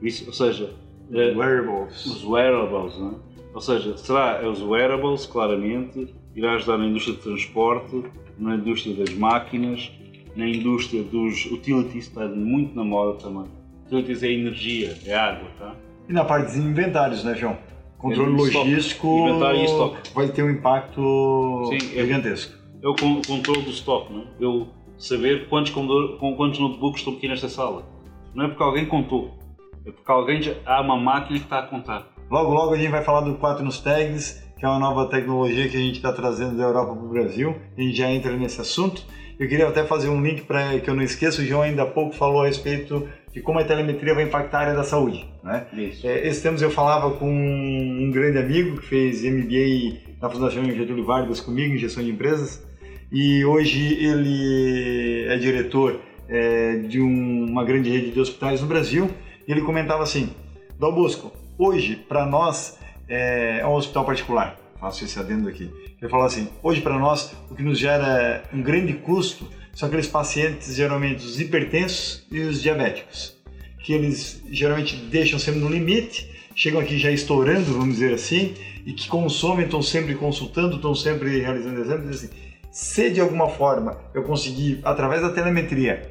Isso, 0.00 0.26
ou 0.26 0.32
seja, 0.32 0.74
uh, 1.10 1.38
wearables. 1.38 2.06
os 2.06 2.24
wearables. 2.24 2.96
Né? 2.98 3.14
Ou 3.54 3.60
seja, 3.60 3.96
será 3.96 4.48
os 4.48 4.62
wearables, 4.62 5.26
claramente, 5.26 6.14
irá 6.34 6.54
ajudar 6.54 6.78
na 6.78 6.86
indústria 6.86 7.16
de 7.16 7.22
transporte, 7.22 8.04
na 8.38 8.56
indústria 8.56 8.94
das 8.94 9.14
máquinas, 9.14 9.90
na 10.34 10.48
indústria 10.48 11.02
dos 11.02 11.46
utilities, 11.46 12.06
está 12.06 12.26
muito 12.26 12.74
na 12.74 12.84
moda 12.84 13.18
também. 13.18 13.50
Utilities 13.86 14.22
é 14.22 14.32
energia, 14.32 14.96
é 15.06 15.14
água, 15.14 15.48
tá? 15.58 15.74
E 16.08 16.12
na 16.12 16.24
parte 16.24 16.52
de 16.52 16.58
inventários, 16.58 17.22
né, 17.24 17.34
João? 17.34 17.56
Controle 17.98 18.32
é 18.32 18.36
logístico 18.36 19.28
e 19.28 20.12
vai 20.12 20.28
ter 20.28 20.42
um 20.42 20.50
impacto 20.50 21.70
Sim, 21.70 21.96
é 21.96 22.02
gigantesco. 22.02 22.58
É, 22.82 22.88
o 22.88 22.94
controle 22.94 23.62
do 23.62 23.70
estoque, 23.70 24.12
né? 24.12 24.24
Eu 24.40 24.66
saber 24.98 25.48
quantos, 25.48 25.70
quantos 25.72 26.58
notebooks 26.58 27.00
estão 27.00 27.14
aqui 27.14 27.28
nesta 27.28 27.48
sala. 27.48 27.86
Não 28.34 28.46
é 28.46 28.48
porque 28.48 28.62
alguém 28.62 28.86
contou, 28.86 29.38
é 29.84 29.90
porque 29.90 30.10
alguém 30.10 30.42
já, 30.42 30.54
há 30.64 30.80
uma 30.80 30.96
máquina 30.96 31.38
que 31.38 31.44
está 31.44 31.60
a 31.60 31.66
contar. 31.66 32.08
Logo, 32.30 32.52
logo 32.52 32.74
a 32.74 32.76
gente 32.76 32.90
vai 32.90 33.04
falar 33.04 33.20
do 33.20 33.34
4 33.34 33.64
nos 33.64 33.78
tags, 33.80 34.42
que 34.62 34.66
é 34.66 34.68
uma 34.68 34.78
nova 34.78 35.06
tecnologia 35.06 35.68
que 35.68 35.76
a 35.76 35.80
gente 35.80 35.96
está 35.96 36.12
trazendo 36.12 36.56
da 36.56 36.62
Europa 36.62 36.94
para 36.94 37.04
o 37.04 37.08
Brasil. 37.08 37.56
A 37.76 37.80
gente 37.80 37.96
já 37.96 38.08
entra 38.08 38.36
nesse 38.36 38.60
assunto. 38.60 39.04
Eu 39.36 39.48
queria 39.48 39.66
até 39.66 39.84
fazer 39.84 40.08
um 40.08 40.22
link 40.22 40.42
para 40.42 40.78
que 40.78 40.88
eu 40.88 40.94
não 40.94 41.02
esqueça. 41.02 41.42
O 41.42 41.44
João 41.44 41.62
ainda 41.62 41.82
há 41.82 41.86
pouco 41.86 42.14
falou 42.14 42.42
a 42.42 42.46
respeito 42.46 43.08
de 43.32 43.40
como 43.40 43.58
a 43.58 43.64
telemetria 43.64 44.14
vai 44.14 44.22
impactar 44.22 44.58
a 44.58 44.60
área 44.60 44.74
da 44.76 44.84
saúde. 44.84 45.28
Né? 45.42 45.66
Isso. 45.72 46.06
É, 46.06 46.28
esse 46.28 46.40
tempos 46.40 46.62
eu 46.62 46.70
falava 46.70 47.10
com 47.10 47.28
um 47.28 48.08
grande 48.12 48.38
amigo 48.38 48.76
que 48.78 48.86
fez 48.86 49.24
MBA 49.24 49.98
na 50.22 50.30
Fundação 50.30 50.64
Getúlio 50.64 51.04
Vargas 51.04 51.40
comigo, 51.40 51.74
em 51.74 51.78
gestão 51.78 52.04
de 52.04 52.12
empresas, 52.12 52.64
e 53.10 53.44
hoje 53.44 53.94
ele 54.00 55.24
é 55.26 55.36
diretor 55.38 55.98
é, 56.28 56.76
de 56.76 57.00
um, 57.00 57.46
uma 57.46 57.64
grande 57.64 57.90
rede 57.90 58.12
de 58.12 58.20
hospitais 58.20 58.60
no 58.60 58.68
Brasil. 58.68 59.10
E 59.44 59.50
ele 59.50 59.62
comentava 59.62 60.04
assim: 60.04 60.30
Dal 60.78 60.94
Bosco, 60.94 61.32
hoje 61.58 61.96
para 61.96 62.24
nós 62.24 62.80
é, 63.12 63.58
é 63.60 63.66
um 63.66 63.74
hospital 63.74 64.06
particular. 64.06 64.58
Faço 64.80 65.04
esse 65.04 65.18
adendo 65.18 65.48
aqui. 65.48 65.70
Ele 66.00 66.10
falou 66.10 66.24
assim: 66.24 66.48
hoje 66.62 66.80
para 66.80 66.98
nós 66.98 67.32
o 67.50 67.54
que 67.54 67.62
nos 67.62 67.78
gera 67.78 68.42
um 68.52 68.62
grande 68.62 68.94
custo 68.94 69.48
são 69.74 69.86
aqueles 69.86 70.06
pacientes, 70.06 70.74
geralmente 70.74 71.24
os 71.24 71.38
hipertensos 71.38 72.26
e 72.30 72.40
os 72.40 72.62
diabéticos. 72.62 73.36
que 73.84 73.92
eles 73.92 74.42
geralmente 74.50 74.96
deixam 74.96 75.38
sempre 75.38 75.60
no 75.60 75.68
limite, 75.68 76.30
chegam 76.54 76.80
aqui 76.80 76.98
já 76.98 77.10
estourando, 77.10 77.72
vamos 77.72 77.94
dizer 77.94 78.14
assim, 78.14 78.54
e 78.86 78.92
que 78.92 79.08
consomem, 79.08 79.64
estão 79.64 79.82
sempre 79.82 80.14
consultando, 80.14 80.76
estão 80.76 80.94
sempre 80.94 81.40
realizando 81.40 81.80
exames, 81.80 82.08
assim, 82.16 82.30
se 82.70 83.10
de 83.10 83.20
alguma 83.20 83.48
forma 83.48 83.98
eu 84.14 84.22
conseguir, 84.22 84.80
através 84.84 85.20
da 85.20 85.30
telemetria, 85.30 86.08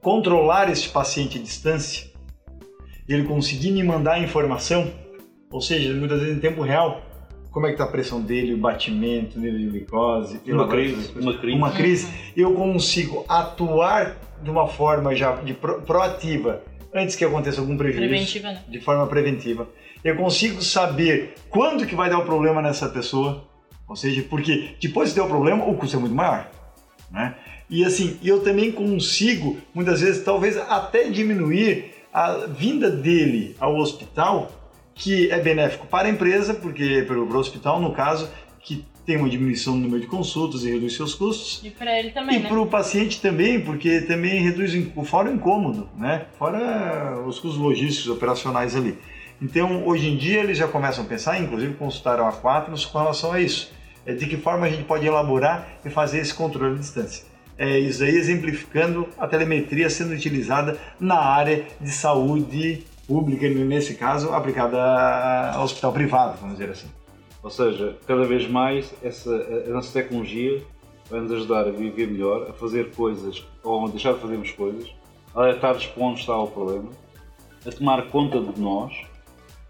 controlar 0.00 0.70
este 0.70 0.88
paciente 0.90 1.38
à 1.38 1.42
distância, 1.42 2.10
ele 3.08 3.24
conseguir 3.24 3.72
me 3.72 3.82
mandar 3.82 4.14
a 4.14 4.18
informação, 4.20 4.92
ou 5.52 5.60
seja, 5.60 5.92
muitas 5.94 6.20
vezes 6.20 6.36
em 6.36 6.40
tempo 6.40 6.62
real, 6.62 7.02
como 7.50 7.66
é 7.66 7.68
que 7.68 7.74
está 7.74 7.84
a 7.84 7.88
pressão 7.88 8.20
dele, 8.20 8.54
o 8.54 8.58
batimento, 8.58 9.38
nível 9.38 9.58
de 9.58 9.66
glicose, 9.66 10.40
uma 10.46 10.66
crise, 10.66 11.12
uma 11.14 11.38
crise, 11.38 11.56
uma 11.56 11.70
crise, 11.70 12.08
eu 12.34 12.54
consigo 12.54 13.24
atuar 13.28 14.16
de 14.42 14.50
uma 14.50 14.66
forma 14.66 15.14
já 15.14 15.36
de 15.36 15.52
pro, 15.52 15.82
proativa 15.82 16.62
antes 16.94 17.14
que 17.14 17.24
aconteça 17.24 17.60
algum 17.60 17.76
prejuízo, 17.76 18.08
preventiva, 18.08 18.48
né? 18.48 18.62
de 18.68 18.80
forma 18.80 19.06
preventiva. 19.06 19.68
Eu 20.02 20.16
consigo 20.16 20.62
saber 20.62 21.34
quando 21.48 21.86
que 21.86 21.94
vai 21.94 22.10
dar 22.10 22.18
o 22.18 22.24
problema 22.24 22.60
nessa 22.60 22.88
pessoa, 22.88 23.44
ou 23.86 23.94
seja, 23.94 24.24
porque 24.28 24.74
depois 24.80 25.10
de 25.10 25.14
ter 25.14 25.20
o 25.20 25.28
problema, 25.28 25.64
o 25.64 25.76
custo 25.76 25.96
é 25.96 26.00
muito 26.00 26.14
maior, 26.14 26.50
né? 27.10 27.36
E 27.70 27.84
assim, 27.84 28.18
eu 28.22 28.40
também 28.40 28.70
consigo, 28.70 29.58
muitas 29.74 30.00
vezes, 30.00 30.22
talvez 30.24 30.56
até 30.56 31.08
diminuir 31.08 31.92
a 32.12 32.46
vinda 32.46 32.90
dele 32.90 33.56
ao 33.58 33.76
hospital, 33.76 34.50
que 34.94 35.30
é 35.30 35.38
benéfico 35.40 35.86
para 35.86 36.08
a 36.08 36.10
empresa, 36.10 36.54
porque 36.54 37.02
para 37.06 37.18
o 37.18 37.36
hospital, 37.36 37.80
no 37.80 37.92
caso, 37.92 38.28
que 38.60 38.84
tem 39.04 39.16
uma 39.16 39.28
diminuição 39.28 39.74
no 39.74 39.80
número 39.82 40.00
de 40.00 40.06
consultas 40.06 40.62
e 40.64 40.70
reduz 40.70 40.94
seus 40.94 41.14
custos. 41.14 41.60
E 41.64 41.70
para 41.70 41.98
ele 41.98 42.10
também, 42.10 42.36
E 42.36 42.42
né? 42.42 42.48
para 42.48 42.60
o 42.60 42.66
paciente 42.66 43.20
também, 43.20 43.60
porque 43.60 44.02
também 44.02 44.40
reduz 44.42 44.72
o- 44.94 45.04
fora 45.04 45.28
o 45.30 45.34
incômodo, 45.34 45.88
né? 45.98 46.26
Fora 46.38 47.18
os 47.26 47.38
custos 47.40 47.60
logísticos 47.60 48.10
operacionais 48.10 48.76
ali. 48.76 48.96
Então, 49.40 49.84
hoje 49.88 50.08
em 50.08 50.16
dia, 50.16 50.38
eles 50.40 50.56
já 50.56 50.68
começam 50.68 51.04
a 51.04 51.06
pensar, 51.08 51.40
inclusive 51.40 51.74
consultaram 51.74 52.28
a 52.28 52.32
Quaternos 52.32 52.84
com 52.84 52.98
relação 52.98 53.32
a 53.32 53.40
isso. 53.40 53.72
É 54.06 54.12
de 54.14 54.26
que 54.26 54.36
forma 54.36 54.66
a 54.66 54.70
gente 54.70 54.84
pode 54.84 55.04
elaborar 55.04 55.66
e 55.84 55.90
fazer 55.90 56.18
esse 56.20 56.32
controle 56.34 56.74
de 56.74 56.80
distância. 56.80 57.24
É 57.58 57.78
isso 57.78 58.02
aí 58.04 58.14
exemplificando 58.16 59.08
a 59.18 59.26
telemetria 59.26 59.90
sendo 59.90 60.12
utilizada 60.14 60.78
na 60.98 61.18
área 61.18 61.64
de 61.80 61.90
saúde 61.90 62.84
pública, 63.06 63.48
nesse 63.48 63.94
caso, 63.94 64.32
aplicada 64.32 64.78
ao 65.54 65.64
hospital 65.64 65.92
privado, 65.92 66.38
vamos 66.40 66.56
dizer 66.56 66.70
assim. 66.70 66.88
Ou 67.42 67.50
seja, 67.50 67.96
cada 68.06 68.24
vez 68.24 68.48
mais 68.48 68.94
essa, 69.02 69.30
a 69.66 69.70
nossa 69.70 69.92
tecnologia 69.92 70.62
vai 71.10 71.20
nos 71.20 71.32
ajudar 71.32 71.66
a 71.66 71.70
viver 71.70 72.06
melhor, 72.06 72.46
a 72.48 72.52
fazer 72.52 72.92
coisas 72.92 73.44
ou 73.62 73.86
a 73.86 73.88
deixar 73.88 74.14
de 74.14 74.20
fazermos 74.20 74.50
coisas, 74.52 74.88
a 75.34 75.40
alertar-nos 75.40 75.86
para 75.86 76.02
onde 76.04 76.20
está 76.20 76.36
o 76.38 76.46
problema, 76.46 76.90
a 77.66 77.70
tomar 77.70 78.02
conta 78.08 78.40
de 78.40 78.60
nós 78.60 78.92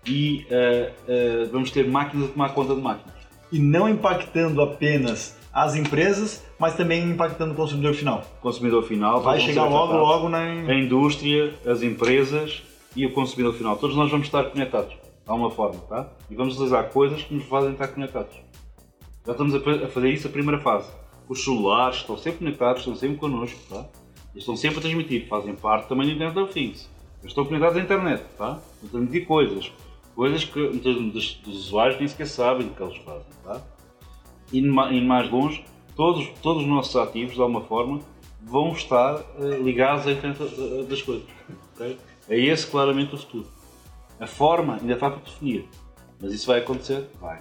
e 0.06 0.46
eh, 0.50 0.92
eh, 1.08 1.48
vamos 1.50 1.70
ter 1.70 1.88
máquinas 1.88 2.28
a 2.28 2.32
tomar 2.32 2.50
conta 2.50 2.74
de 2.74 2.80
máquinas. 2.80 3.16
E 3.50 3.58
não 3.58 3.88
impactando 3.88 4.60
apenas 4.60 5.36
as 5.52 5.74
empresas, 5.74 6.42
mas 6.58 6.74
também 6.74 7.04
impactando 7.04 7.52
o 7.52 7.56
consumidor 7.56 7.94
final. 7.94 8.22
O 8.38 8.42
consumidor 8.42 8.82
final 8.84 9.20
Vai 9.20 9.40
chegar 9.40 9.64
logo, 9.64 9.92
logo 9.92 10.28
na. 10.28 10.38
A 10.38 10.74
indústria, 10.74 11.52
as 11.66 11.82
empresas 11.82 12.62
e 12.96 13.06
o 13.06 13.12
consumidor 13.12 13.54
final. 13.54 13.76
Todos 13.76 13.96
nós 13.96 14.10
vamos 14.10 14.26
estar 14.26 14.44
conectados, 14.44 14.92
de 14.92 14.98
alguma 15.26 15.50
forma, 15.50 15.80
tá? 15.88 16.10
E 16.30 16.34
vamos 16.34 16.54
utilizar 16.54 16.90
coisas 16.90 17.22
que 17.22 17.34
nos 17.34 17.44
fazem 17.44 17.72
estar 17.72 17.88
conectados. 17.88 18.34
Já 19.26 19.32
estamos 19.32 19.54
a 19.54 19.60
fa- 19.60 19.84
a 19.84 19.88
fazer 19.88 20.10
isso 20.10 20.26
a 20.26 20.30
primeira 20.30 20.60
fase. 20.60 20.90
Os 21.28 21.44
celulares 21.44 21.98
estão 21.98 22.16
sempre 22.18 22.40
conectados, 22.40 22.80
estão 22.82 22.96
sempre 22.96 23.16
connosco, 23.18 23.58
tá? 23.68 23.86
E 24.34 24.38
estão 24.38 24.56
sempre 24.56 24.78
a 24.78 24.80
transmitir, 24.82 25.28
fazem 25.28 25.54
parte 25.54 25.88
também 25.88 26.06
do 26.06 26.12
Internet 26.14 26.38
of 26.38 26.52
Things. 26.52 26.90
Eles 27.20 27.30
estão 27.30 27.44
conectados 27.44 27.76
à 27.76 27.80
internet, 27.80 28.22
tá? 28.36 28.60
Estão 28.82 28.88
a 28.88 28.90
transmitir 28.92 29.26
coisas. 29.26 29.72
Coisas 30.14 30.44
que 30.44 30.58
muitos 30.58 31.12
dos, 31.12 31.34
dos 31.36 31.56
usuários 31.66 31.98
nem 31.98 32.08
sequer 32.08 32.26
sabem 32.26 32.66
o 32.66 32.70
que 32.70 32.82
eles 32.82 32.96
fazem, 32.98 33.26
tá? 33.44 33.62
E 34.52 34.58
indo 34.58 34.72
mais 34.74 35.30
longe, 35.30 35.64
todos, 35.96 36.26
todos 36.42 36.62
os 36.62 36.68
nossos 36.68 36.94
ativos, 36.96 37.34
de 37.34 37.40
alguma 37.40 37.62
forma, 37.62 38.00
vão 38.42 38.72
estar 38.72 39.22
eh, 39.38 39.58
ligados 39.62 40.06
à 40.06 40.12
internet 40.12 40.42
eh, 40.42 40.82
das 40.88 41.00
coisas. 41.00 41.24
ok? 41.74 41.96
É 42.28 42.38
esse 42.38 42.66
claramente 42.66 43.14
o 43.14 43.18
futuro. 43.18 43.48
A 44.20 44.26
forma 44.26 44.78
ainda 44.80 44.94
está 44.94 45.10
para 45.10 45.20
definir, 45.20 45.68
mas 46.20 46.32
isso 46.32 46.46
vai 46.46 46.60
acontecer? 46.60 47.08
Vai. 47.20 47.40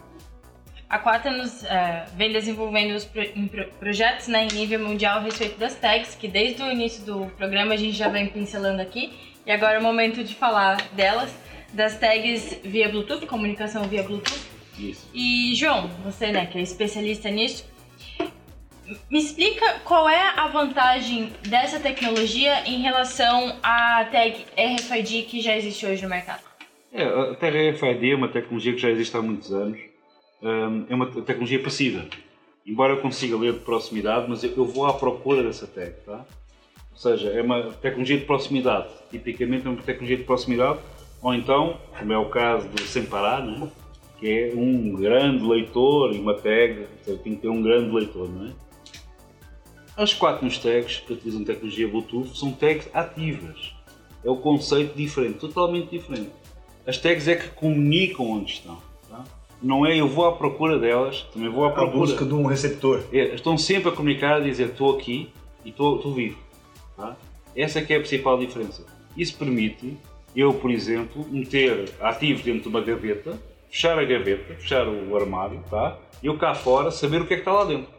A 0.89 0.99
Quaternos 0.99 1.63
eh, 1.63 2.05
vem 2.17 2.33
desenvolvendo 2.33 2.95
os 2.95 3.05
pro- 3.05 3.25
pro- 3.49 3.67
projetos 3.79 4.27
né, 4.27 4.45
em 4.51 4.53
nível 4.53 4.79
mundial 4.85 5.19
a 5.19 5.21
respeito 5.21 5.57
das 5.57 5.75
tags, 5.75 6.15
que 6.15 6.27
desde 6.27 6.61
o 6.61 6.69
início 6.71 7.05
do 7.05 7.27
programa 7.37 7.73
a 7.73 7.77
gente 7.77 7.93
já 7.95 8.09
vem 8.09 8.27
pincelando 8.27 8.81
aqui. 8.81 9.13
E 9.45 9.51
agora 9.51 9.75
é 9.75 9.79
o 9.79 9.83
momento 9.83 10.21
de 10.23 10.35
falar 10.35 10.81
delas, 10.93 11.33
das 11.73 11.97
tags 11.97 12.59
via 12.63 12.89
Bluetooth, 12.89 13.25
comunicação 13.25 13.83
via 13.83 14.03
Bluetooth. 14.03 14.41
Isso. 14.77 15.07
E 15.13 15.53
João, 15.55 15.87
você 16.03 16.31
né, 16.31 16.45
que 16.47 16.57
é 16.57 16.61
especialista 16.61 17.29
nisso, 17.29 17.65
me 19.09 19.19
explica 19.19 19.79
qual 19.83 20.09
é 20.09 20.33
a 20.35 20.47
vantagem 20.47 21.31
dessa 21.47 21.79
tecnologia 21.79 22.67
em 22.67 22.81
relação 22.81 23.55
à 23.63 24.05
tag 24.05 24.45
RFID 24.57 25.23
que 25.23 25.41
já 25.41 25.55
existe 25.55 25.85
hoje 25.85 26.03
no 26.03 26.09
mercado? 26.09 26.41
É, 26.91 27.03
a 27.03 27.35
Terra 27.35 27.71
RFID 27.71 28.11
é 28.11 28.15
uma 28.15 28.27
tecnologia 28.27 28.73
que 28.73 28.79
já 28.79 28.89
existe 28.89 29.15
há 29.15 29.21
muitos 29.21 29.51
anos. 29.53 29.79
Hum, 30.41 30.85
é 30.89 30.95
uma 30.95 31.05
te- 31.05 31.21
tecnologia 31.21 31.61
passiva. 31.61 32.05
Embora 32.65 32.93
eu 32.93 32.97
consiga 33.01 33.37
ler 33.37 33.53
de 33.53 33.59
proximidade, 33.59 34.25
mas 34.29 34.43
eu 34.43 34.65
vou 34.65 34.85
à 34.85 34.93
procura 34.93 35.41
dessa 35.43 35.65
tag, 35.65 35.93
tá? 36.05 36.25
Ou 36.91 36.97
seja, 36.97 37.29
é 37.29 37.41
uma 37.41 37.71
tecnologia 37.73 38.17
de 38.17 38.25
proximidade. 38.25 38.89
Tipicamente 39.09 39.65
é 39.65 39.69
uma 39.69 39.81
tecnologia 39.81 40.17
de 40.17 40.23
proximidade, 40.23 40.79
ou 41.21 41.33
então, 41.33 41.79
como 41.97 42.11
é 42.13 42.17
o 42.17 42.29
caso 42.29 42.67
do 42.67 42.81
Sem 42.81 43.05
Parar, 43.05 43.43
né? 43.45 43.67
que 44.19 44.29
é 44.29 44.51
um 44.55 44.93
grande 44.93 45.43
leitor 45.43 46.13
e 46.13 46.19
uma 46.19 46.35
tag, 46.35 46.85
tem 47.23 47.35
que 47.35 47.41
ter 47.41 47.49
um 47.49 47.61
grande 47.61 47.91
leitor, 47.91 48.29
não 48.29 48.47
é? 48.47 48.51
As 49.97 50.13
quatro 50.13 50.45
nos 50.45 50.57
tags 50.57 50.99
que 50.99 51.13
utilizam 51.13 51.43
tecnologia 51.43 51.87
Bluetooth 51.87 52.37
são 52.37 52.51
tags 52.51 52.89
ativas. 52.93 53.73
É 54.23 54.29
o 54.29 54.37
conceito 54.37 54.95
diferente, 54.95 55.39
totalmente 55.39 55.89
diferente. 55.89 56.31
As 56.87 56.97
tags 56.97 57.27
é 57.27 57.35
que 57.35 57.49
comunicam 57.49 58.25
onde 58.31 58.53
estão. 58.53 58.77
tá? 59.09 59.23
Não 59.61 59.85
é 59.85 59.95
eu 59.99 60.07
vou 60.07 60.25
à 60.25 60.31
procura 60.31 60.79
delas, 60.79 61.23
também 61.33 61.49
vou 61.49 61.65
à 61.65 61.69
A 61.69 61.71
procura. 61.71 61.97
busca 61.99 62.25
de 62.25 62.33
um 62.33 62.45
receptor. 62.45 63.03
É, 63.11 63.35
estão 63.35 63.57
sempre 63.57 63.89
a 63.89 63.91
comunicar, 63.91 64.37
a 64.37 64.39
dizer 64.39 64.69
estou 64.69 64.95
aqui 64.97 65.29
e 65.65 65.69
estou 65.69 65.97
estou 65.97 66.13
vivo. 66.13 66.37
tá? 66.95 67.15
Essa 67.55 67.79
é 67.79 67.81
que 67.83 67.93
é 67.93 67.97
a 67.97 67.99
principal 67.99 68.39
diferença. 68.39 68.85
Isso 69.15 69.35
permite 69.37 69.97
eu, 70.35 70.53
por 70.53 70.71
exemplo, 70.71 71.25
meter 71.29 71.89
ativos 71.99 72.41
dentro 72.43 72.61
de 72.61 72.67
uma 72.69 72.79
gaveta, 72.81 73.37
fechar 73.69 73.99
a 73.99 74.05
gaveta, 74.05 74.55
fechar 74.55 74.87
o 74.87 75.15
armário, 75.17 75.61
tá? 75.69 75.97
e 76.23 76.27
eu 76.27 76.37
cá 76.37 76.55
fora 76.55 76.89
saber 76.89 77.21
o 77.21 77.27
que 77.27 77.33
é 77.33 77.37
que 77.37 77.41
está 77.41 77.51
lá 77.51 77.65
dentro. 77.65 77.91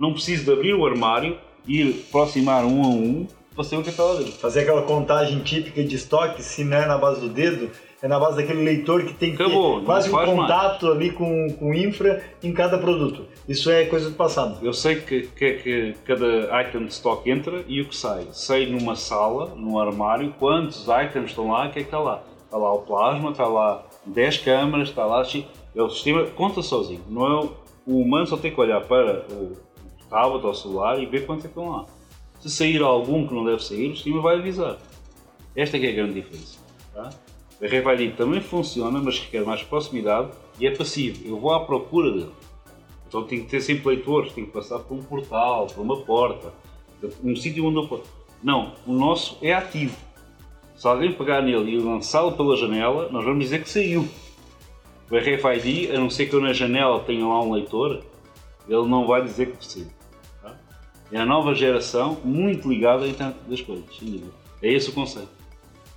Não 0.00 0.14
preciso 0.14 0.46
de 0.46 0.52
abrir 0.52 0.72
o 0.72 0.86
armário, 0.86 1.36
ir 1.68 2.06
aproximar 2.08 2.64
um 2.64 2.82
a 2.82 2.88
um 2.88 3.26
para 3.54 3.64
saber 3.64 3.80
o 3.80 3.82
que 3.82 3.90
é 3.90 3.92
está 3.92 4.02
lá 4.02 4.14
dentro. 4.14 4.32
Fazer 4.32 4.60
aquela 4.60 4.82
contagem 4.82 5.40
típica 5.40 5.84
de 5.84 5.94
estoque, 5.94 6.42
se 6.42 6.64
não 6.64 6.78
é 6.78 6.86
na 6.86 6.96
base 6.96 7.20
do 7.20 7.28
dedo, 7.28 7.70
é 8.00 8.08
na 8.08 8.18
base 8.18 8.38
daquele 8.38 8.62
leitor 8.62 9.04
que 9.04 9.12
tem 9.12 9.36
que 9.36 9.42
Acabou, 9.42 9.80
ter 9.80 9.84
quase 9.84 10.08
um 10.08 10.12
contato 10.12 10.90
ali 10.90 11.10
com, 11.10 11.50
com 11.50 11.74
infra 11.74 12.24
em 12.42 12.50
cada 12.50 12.78
produto. 12.78 13.26
Isso 13.46 13.70
é 13.70 13.84
coisa 13.84 14.08
do 14.08 14.16
passado. 14.16 14.64
Eu 14.64 14.72
sei 14.72 14.96
que, 14.96 15.26
que 15.36 15.52
que 15.54 15.94
cada 16.06 16.62
item 16.62 16.86
de 16.86 16.92
stock 16.94 17.30
entra 17.30 17.62
e 17.68 17.82
o 17.82 17.84
que 17.86 17.94
sai. 17.94 18.26
Sei 18.32 18.70
numa 18.72 18.96
sala, 18.96 19.52
num 19.54 19.78
armário, 19.78 20.34
quantos 20.38 20.86
itens 20.86 21.26
estão 21.30 21.50
lá, 21.50 21.68
o 21.68 21.72
que 21.72 21.80
é 21.80 21.82
que 21.82 21.88
está 21.88 21.98
lá. 21.98 22.22
Está 22.46 22.56
lá 22.56 22.72
o 22.72 22.78
plasma, 22.78 23.32
está 23.32 23.46
lá 23.46 23.84
10 24.06 24.38
câmaras, 24.38 24.88
está 24.88 25.04
lá. 25.04 25.22
X. 25.24 25.44
É 25.76 25.82
o 25.82 25.90
sistema 25.90 26.24
conta 26.24 26.62
sozinho. 26.62 27.02
Não 27.06 27.26
é 27.26 27.44
o, 27.44 27.52
o 27.86 28.00
humano 28.00 28.26
só 28.26 28.38
tem 28.38 28.50
que 28.50 28.60
olhar 28.60 28.80
para 28.80 29.26
o 29.30 29.52
tablet 30.10 30.44
ou 30.44 30.54
celular 30.54 31.00
e 31.00 31.06
ver 31.06 31.24
quantos 31.24 31.44
é 31.44 31.48
que 31.48 31.58
estão 31.58 31.70
lá. 31.70 31.86
Se 32.40 32.50
sair 32.50 32.82
algum 32.82 33.26
que 33.26 33.32
não 33.32 33.44
deve 33.44 33.62
sair, 33.64 33.90
o 33.90 33.94
sistema 33.94 34.20
vai 34.20 34.36
avisar. 34.36 34.78
Esta 35.54 35.76
é 35.76 35.80
que 35.80 35.86
é 35.86 35.90
a 35.90 35.94
grande 35.94 36.14
diferença. 36.14 36.58
Tá? 36.92 37.10
A 37.62 37.66
RFID 37.66 38.16
também 38.16 38.40
funciona, 38.40 38.98
mas 39.00 39.20
requer 39.20 39.44
mais 39.44 39.62
proximidade 39.62 40.30
e 40.58 40.66
é 40.66 40.74
passivo. 40.74 41.26
Eu 41.26 41.38
vou 41.38 41.52
à 41.52 41.64
procura 41.64 42.10
dele. 42.10 42.32
Então 43.06 43.24
tem 43.24 43.40
que 43.40 43.50
ter 43.50 43.60
sempre 43.60 43.88
leitores, 43.88 44.32
tem 44.32 44.46
que 44.46 44.52
passar 44.52 44.78
por 44.78 44.94
um 44.94 45.02
portal, 45.02 45.66
por 45.66 45.82
uma 45.82 45.96
porta, 45.98 46.52
um 47.22 47.34
sítio 47.36 47.66
onde 47.66 47.76
eu 47.76 47.88
posso. 47.88 48.04
Não, 48.42 48.74
o 48.86 48.92
nosso 48.92 49.36
é 49.42 49.52
ativo. 49.52 49.96
Se 50.74 50.86
alguém 50.86 51.12
pegar 51.12 51.42
nele 51.42 51.72
e 51.72 51.78
lançá-lo 51.78 52.32
pela 52.32 52.56
janela, 52.56 53.10
nós 53.10 53.24
vamos 53.24 53.44
dizer 53.44 53.62
que 53.62 53.68
saiu. 53.68 54.08
O 55.10 55.16
RFID, 55.16 55.90
a 55.90 55.98
não 55.98 56.08
ser 56.08 56.26
que 56.26 56.34
eu 56.34 56.40
na 56.40 56.54
janela 56.54 57.00
tenha 57.00 57.26
lá 57.26 57.42
um 57.42 57.52
leitor, 57.52 58.02
ele 58.66 58.86
não 58.86 59.06
vai 59.06 59.22
dizer 59.22 59.50
que 59.50 59.66
saiu. 59.66 59.88
É 61.12 61.18
a 61.18 61.26
nova 61.26 61.54
geração 61.54 62.18
muito 62.24 62.68
ligada 62.68 63.04
à 63.04 63.08
internet 63.08 63.36
das 63.48 63.60
coisas, 63.60 63.84
sem 63.98 64.08
dúvida. 64.10 64.30
É 64.62 64.72
esse 64.72 64.90
o 64.90 64.92
conceito. 64.92 65.28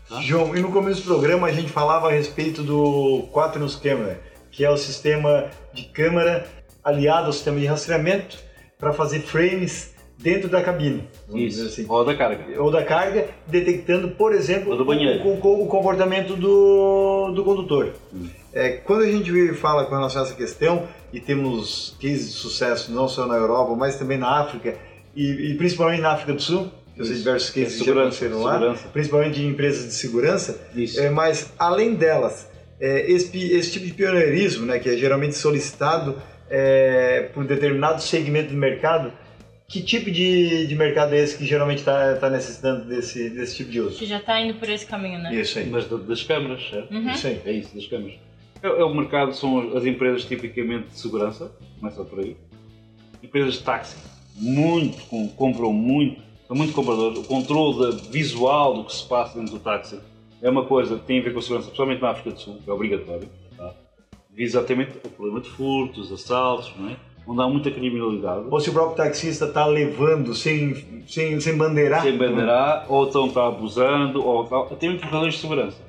Tá? 0.10 0.20
João, 0.22 0.56
e 0.56 0.60
no 0.62 0.72
começo 0.72 1.02
do 1.02 1.08
programa 1.08 1.48
a 1.48 1.52
gente 1.52 1.70
falava 1.72 2.08
a 2.10 2.12
respeito 2.12 2.64
do 2.64 3.24
Quaternos 3.32 3.76
Camera, 3.76 4.20
que 4.52 4.64
é 4.66 4.70
o 4.70 4.78
sistema 4.78 5.50
de 5.74 5.84
câmera 5.86 6.46
aliado 6.84 7.28
ao 7.28 7.34
sistema 7.34 7.60
de 7.60 7.66
rastreamento 7.66 8.38
para 8.80 8.92
fazer 8.92 9.20
frames 9.22 9.94
dentro 10.18 10.50
da 10.50 10.62
cabine. 10.62 11.08
Isso. 11.34 11.64
assim. 11.66 11.86
Ou 11.88 12.04
da 12.06 12.16
carga. 12.16 12.62
Ou 12.62 12.72
da 12.72 12.84
carga, 12.84 13.28
detectando, 13.48 14.10
por 14.10 14.34
exemplo, 14.34 14.74
o- 14.74 15.64
o 15.64 15.68
comportamento 15.68 16.36
do, 16.36 17.32
do 17.34 17.44
condutor. 17.44 17.94
Hum. 18.14 18.28
É, 18.54 18.70
quando 18.78 19.04
a 19.04 19.12
gente 19.12 19.54
fala 19.54 19.86
com 19.86 19.96
relação 19.96 20.22
a 20.22 20.26
essa 20.26 20.36
questão, 20.36 20.88
e 21.12 21.20
temos 21.20 21.96
cases 22.02 22.32
de 22.34 22.38
sucesso 22.38 22.92
não 22.92 23.08
só 23.08 23.26
na 23.26 23.36
Europa, 23.36 23.76
mas 23.76 23.98
também 23.98 24.18
na 24.18 24.40
África, 24.42 24.78
e, 25.16 25.52
e 25.52 25.56
principalmente 25.56 26.02
na 26.02 26.12
África 26.14 26.34
do 26.34 26.42
Sul, 26.42 26.72
que 26.96 27.02
eu 27.02 27.06
sei 27.06 27.16
diversos 27.18 27.50
Que 27.50 27.62
cases 27.64 27.74
que 27.80 27.80
já 27.80 27.86
segurança, 27.86 28.28
lá, 28.30 28.54
segurança. 28.54 28.88
principalmente 28.90 29.42
em 29.42 29.48
empresas 29.48 29.86
de 29.86 29.94
segurança, 29.94 30.60
Isso. 30.76 31.00
é, 31.00 31.10
mas 31.10 31.52
além 31.58 31.96
delas, 31.96 32.50
é, 32.80 33.10
esse, 33.12 33.36
esse 33.52 33.72
tipo 33.72 33.86
de 33.86 33.94
pioneirismo, 33.94 34.66
né, 34.66 34.80
que 34.80 34.90
é 34.90 34.98
geralmente 34.98 35.36
solicitado 35.36 36.22
é, 36.50 37.30
por 37.34 37.44
um 37.44 37.46
determinado 37.48 38.02
segmento 38.02 38.52
do 38.52 38.58
mercado, 38.58 39.12
que 39.68 39.82
tipo 39.82 40.12
de, 40.12 40.68
de 40.68 40.76
mercado 40.76 41.16
é 41.16 41.20
esse 41.20 41.36
que 41.38 41.46
geralmente 41.46 41.80
está 41.80 42.30
necessitando 42.30 42.86
desse, 42.86 43.30
desse 43.32 43.56
tipo 43.56 43.72
de 43.72 43.80
uso? 43.82 43.98
Que 43.98 44.06
já 44.06 44.20
tá 44.20 44.40
indo 44.40 44.54
por 44.60 44.70
esse 44.70 44.86
caminho, 44.86 45.18
né? 45.20 45.34
Isso 45.34 45.58
aí. 45.58 45.68
Mas 45.68 45.88
da- 45.88 45.98
das 45.98 46.22
câmaras, 46.22 46.62
certo? 46.70 46.94
Uhum. 46.94 47.10
Isso 47.12 47.26
aí. 47.26 47.42
É 47.46 47.52
isso, 47.54 47.74
das 47.76 47.88
câmaras. 47.88 48.14
É, 48.62 48.68
é 48.68 48.84
o 48.84 48.94
mercado, 48.94 49.34
são 49.34 49.76
as 49.76 49.84
empresas 49.86 50.26
tipicamente 50.26 50.90
de 50.90 51.00
segurança, 51.00 51.52
começa 51.80 52.04
por 52.04 52.20
aí. 52.20 52.38
Empresas 53.24 53.54
de 53.56 53.64
táxi, 53.64 53.96
muito, 54.36 55.04
com- 55.08 55.28
compram 55.30 55.72
muito, 55.74 56.22
são 56.48 56.56
muito 56.56 56.74
compradores. 56.74 57.20
O 57.20 57.24
controle 57.24 57.96
visual 58.10 58.74
do 58.76 58.84
que 58.86 58.94
se 58.96 59.08
passa 59.08 59.38
dentro 59.40 59.54
do 59.54 59.60
táxi 59.60 60.00
é 60.42 60.50
uma 60.50 60.66
coisa 60.66 60.96
que 60.98 61.06
tem 61.06 61.20
a 61.20 61.24
ver 61.24 61.34
com 61.34 61.40
a 61.40 61.42
segurança, 61.42 61.68
principalmente 61.68 62.02
na 62.02 62.10
África 62.10 62.32
do 62.32 62.40
Sul, 62.40 62.58
que 62.64 62.70
é 62.70 62.74
obrigatório. 62.74 63.30
Tá? 63.58 63.74
Exatamente 64.38 64.98
o 65.06 65.10
problema 65.10 65.40
de 65.40 65.50
furtos, 65.50 66.12
assaltos, 66.12 66.72
não 66.78 66.90
é? 66.90 66.96
onde 67.26 67.42
há 67.42 67.48
muita 67.48 67.72
criminalidade. 67.72 68.48
Ou 68.52 68.60
se 68.60 68.70
o 68.70 68.74
próprio 68.74 68.98
taxista 68.98 69.46
está 69.46 69.66
levando 69.66 70.34
sem, 70.36 70.76
sem, 71.08 71.40
sem 71.40 71.56
bandeirar. 71.56 72.02
sem 72.02 72.18
bandeirar, 72.18 72.86
ou 72.90 73.08
então 73.08 73.28
está 73.28 73.48
abusando, 73.48 74.26
ou 74.26 74.44
tal, 74.46 74.64
até 74.70 74.88
mesmo 74.88 75.00
por 75.02 75.10
razões 75.10 75.36
de 75.36 75.40
segurança. 75.40 75.82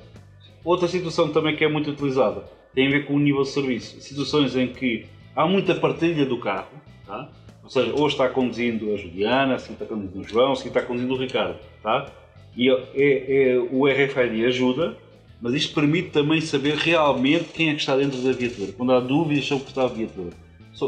Outra 0.63 0.87
situação 0.87 1.27
também 1.29 1.55
que 1.55 1.65
é 1.65 1.67
muito 1.67 1.89
utilizada 1.91 2.43
tem 2.73 2.87
a 2.87 2.91
ver 2.91 3.05
com 3.05 3.15
o 3.15 3.19
nível 3.19 3.41
de 3.43 3.49
serviço. 3.49 3.99
Situações 3.99 4.55
em 4.55 4.67
que 4.67 5.05
há 5.35 5.45
muita 5.45 5.75
partilha 5.75 6.25
do 6.25 6.39
carro, 6.39 6.67
tá? 7.05 7.27
Ou 7.65 7.69
seja, 7.69 7.91
hoje 7.93 8.13
está 8.13 8.29
conduzindo 8.29 8.93
a 8.93 8.97
Juliana, 8.97 9.55
assim 9.55 9.73
está 9.73 9.85
conduzindo 9.85 10.19
o 10.19 10.23
João, 10.23 10.51
assim 10.53 10.67
está 10.67 10.81
conduzindo 10.81 11.13
o 11.13 11.17
Ricardo. 11.17 11.57
Tá? 11.83 12.05
E 12.55 12.69
é, 12.69 13.53
é- 13.53 13.59
o 13.71 13.85
RFID 13.87 14.45
ajuda, 14.45 14.95
mas 15.41 15.53
isto 15.53 15.73
permite 15.75 16.09
também 16.11 16.39
saber 16.39 16.75
realmente 16.75 17.45
quem 17.53 17.69
é 17.69 17.73
que 17.73 17.79
está 17.81 17.97
dentro 17.97 18.19
da 18.21 18.31
viatura, 18.31 18.71
quando 18.71 18.93
há 18.93 18.99
dúvidas 18.99 19.45
sobre 19.45 19.63
o 19.63 19.65
que 19.65 19.71
está 19.71 19.83
a 19.83 19.87
viatura. 19.87 20.29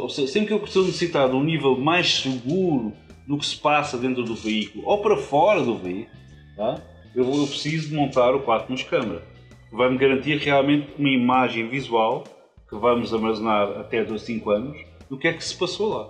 Sempre 0.10 0.48
que 0.48 0.54
eu 0.54 0.60
preciso 0.60 0.86
necessitar 0.86 1.28
de 1.30 1.36
um 1.36 1.44
nível 1.44 1.76
mais 1.78 2.20
seguro 2.22 2.94
do 3.26 3.38
que 3.38 3.46
se 3.46 3.58
passa 3.58 3.98
dentro 3.98 4.24
do 4.24 4.36
veículo 4.36 4.84
ou 4.86 5.00
para 5.00 5.18
fora 5.18 5.62
do 5.64 5.76
veículo, 5.78 6.16
tá? 6.56 6.80
eu, 7.16 7.24
vou- 7.26 7.42
eu 7.42 7.48
preciso 7.48 7.90
de 7.90 7.96
montar 7.96 8.34
o 8.36 8.42
4 8.42 8.72
nos 8.72 8.84
câmara. 8.84 9.24
Vai-me 9.72 9.98
garantir 9.98 10.38
realmente 10.38 10.88
uma 10.98 11.10
imagem 11.10 11.68
visual 11.68 12.24
que 12.70 12.76
vamos 12.76 13.14
armazenar 13.14 13.80
até 13.80 14.04
2 14.04 14.22
5 14.22 14.50
anos 14.52 14.78
do 15.10 15.18
que 15.18 15.28
é 15.28 15.34
que 15.34 15.44
se 15.44 15.56
passou 15.58 15.90
lá. 15.90 16.10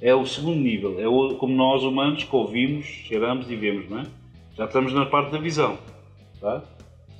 É 0.00 0.14
o 0.14 0.24
segundo 0.24 0.58
nível, 0.58 0.98
é 1.00 1.06
o- 1.06 1.34
como 1.36 1.54
nós 1.54 1.82
humanos 1.82 2.24
que 2.24 2.34
ouvimos, 2.34 2.86
cheiramos 2.86 3.50
e 3.50 3.56
vemos, 3.56 3.88
não 3.90 4.00
é? 4.00 4.06
Já 4.56 4.64
estamos 4.64 4.92
na 4.94 5.06
parte 5.06 5.30
da 5.32 5.38
visão. 5.38 5.78
Tá? 6.40 6.62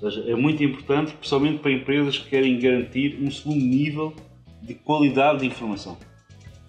Ou 0.00 0.10
seja, 0.10 0.30
é 0.30 0.34
muito 0.34 0.64
importante, 0.64 1.12
principalmente 1.12 1.58
para 1.58 1.70
empresas 1.72 2.16
que 2.18 2.30
querem 2.30 2.58
garantir 2.58 3.18
um 3.20 3.30
segundo 3.30 3.60
nível 3.62 4.14
de 4.62 4.72
qualidade 4.74 5.40
de 5.40 5.46
informação. 5.46 5.96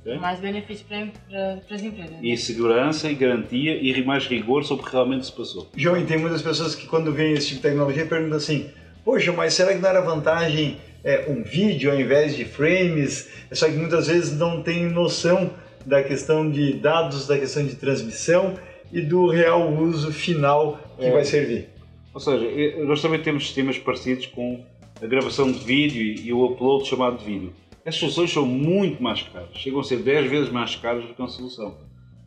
Ok? 0.02 0.18
Mais 0.18 0.40
benefício 0.40 0.86
para 0.88 1.62
as 1.76 1.82
empresas. 1.82 2.12
né? 2.12 2.20
E 2.22 2.36
segurança 2.36 3.10
e 3.10 3.16
garantia 3.16 3.76
e 3.82 4.04
mais 4.04 4.26
rigor 4.28 4.66
sobre 4.66 4.84
o 4.84 4.86
que 4.88 4.92
realmente 4.94 5.26
se 5.28 5.32
passou. 5.32 5.70
João, 5.78 5.98
e 5.98 6.06
tem 6.06 6.18
muitas 6.18 6.42
pessoas 6.42 6.76
que 6.76 6.88
quando 6.88 7.14
veem 7.14 7.34
esse 7.34 7.48
tipo 7.50 7.58
de 7.62 7.68
tecnologia 7.70 8.06
perguntam 8.06 8.36
assim, 8.38 8.70
poxa, 9.06 9.32
mas 9.32 9.54
será 9.54 9.74
que 9.74 9.80
não 9.80 9.88
era 9.90 10.02
vantagem 10.02 10.76
é, 11.04 11.30
um 11.30 11.42
vídeo 11.44 11.90
ao 11.92 12.00
invés 12.00 12.36
de 12.36 12.44
frames? 12.44 13.32
Só 13.52 13.68
que 13.68 13.76
muitas 13.76 14.08
vezes 14.08 14.38
não 14.38 14.62
tem 14.62 14.88
noção 14.90 15.52
da 15.86 16.04
questão 16.04 16.50
de 16.50 16.74
dados, 16.74 17.28
da 17.28 17.38
questão 17.38 17.66
de 17.66 17.76
transmissão 17.76 18.54
e 18.92 19.02
do 19.02 19.28
real 19.28 19.72
uso 19.74 20.12
final 20.12 20.80
que 21.00 21.06
É. 21.06 21.12
vai 21.12 21.24
servir. 21.26 21.70
Ou 22.14 22.20
seja, 22.20 22.46
nós 22.86 23.02
também 23.02 23.22
temos 23.22 23.44
sistemas 23.46 23.78
parecidos 23.78 24.26
com 24.28 24.64
a 25.02 25.06
gravação 25.08 25.52
de 25.52 25.60
vídeo 25.60 26.02
e 26.24 26.32
o 26.34 26.46
upload 26.46 26.86
chamado 26.88 27.18
de 27.18 27.26
vídeo. 27.26 27.54
As 27.86 27.96
soluções 27.96 28.32
são 28.32 28.46
muito 28.46 29.02
mais 29.02 29.22
caras, 29.24 29.50
chegam 29.56 29.80
a 29.80 29.84
ser 29.84 29.98
10 29.98 30.30
vezes 30.30 30.50
mais 30.52 30.76
caras 30.76 31.04
do 31.06 31.14
que 31.14 31.20
uma 31.22 31.30
solução. 31.30 31.78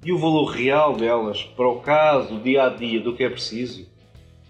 E 0.05 0.11
o 0.13 0.19
valor 0.19 0.47
real 0.47 0.97
delas, 0.97 1.43
para 1.43 1.69
o 1.69 1.77
caso, 1.81 2.39
dia 2.41 2.65
a 2.65 2.69
dia, 2.69 3.01
do 3.01 3.15
que 3.15 3.23
é 3.25 3.29
preciso, 3.31 3.87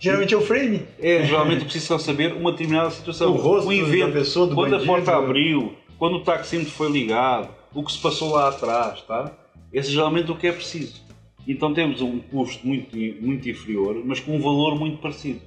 Geralmente 0.00 0.34
é 0.34 0.36
o 0.36 0.40
frame. 0.40 0.82
é 1.00 1.24
geralmente 1.24 1.64
preciso 1.64 1.86
só 1.86 1.98
saber 1.98 2.32
uma 2.34 2.50
determinada 2.52 2.90
situação. 2.90 3.32
O 3.32 3.36
rosto 3.36 3.68
um 3.68 3.72
evento, 3.72 4.07
da 4.09 4.12
pessoa, 4.12 4.46
do 4.46 4.55
quando 4.55 4.72
bandido. 4.72 4.90
a 4.90 4.94
porta 4.94 5.16
abriu, 5.16 5.74
quando 5.98 6.16
o 6.16 6.20
taxímetro 6.20 6.72
foi 6.72 6.90
ligado, 6.90 7.48
o 7.74 7.82
que 7.82 7.92
se 7.92 7.98
passou 7.98 8.32
lá 8.32 8.48
atrás, 8.48 9.02
tá? 9.02 9.32
Esse 9.72 9.90
é 9.90 9.92
geralmente 9.92 10.30
o 10.30 10.36
que 10.36 10.46
é 10.46 10.52
preciso. 10.52 11.02
Então 11.46 11.74
temos 11.74 12.00
um 12.00 12.18
custo 12.18 12.66
muito, 12.66 12.96
muito 13.20 13.48
inferior, 13.48 14.00
mas 14.04 14.20
com 14.20 14.36
um 14.36 14.40
valor 14.40 14.78
muito 14.78 14.98
parecido. 14.98 15.40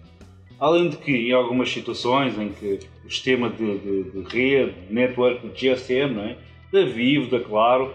Além 0.60 0.90
de 0.90 0.98
que, 0.98 1.12
em 1.12 1.32
algumas 1.32 1.72
situações 1.72 2.38
em 2.38 2.50
que 2.50 2.80
o 3.06 3.10
sistema 3.10 3.50
de, 3.50 3.78
de, 3.78 4.04
de 4.12 4.22
rede, 4.28 4.76
network, 4.90 5.48
de 5.48 5.54
GSM, 5.54 6.14
não 6.14 6.24
é? 6.24 6.38
da 6.72 6.84
Vivo, 6.84 7.30
da 7.30 7.40
Claro, 7.40 7.94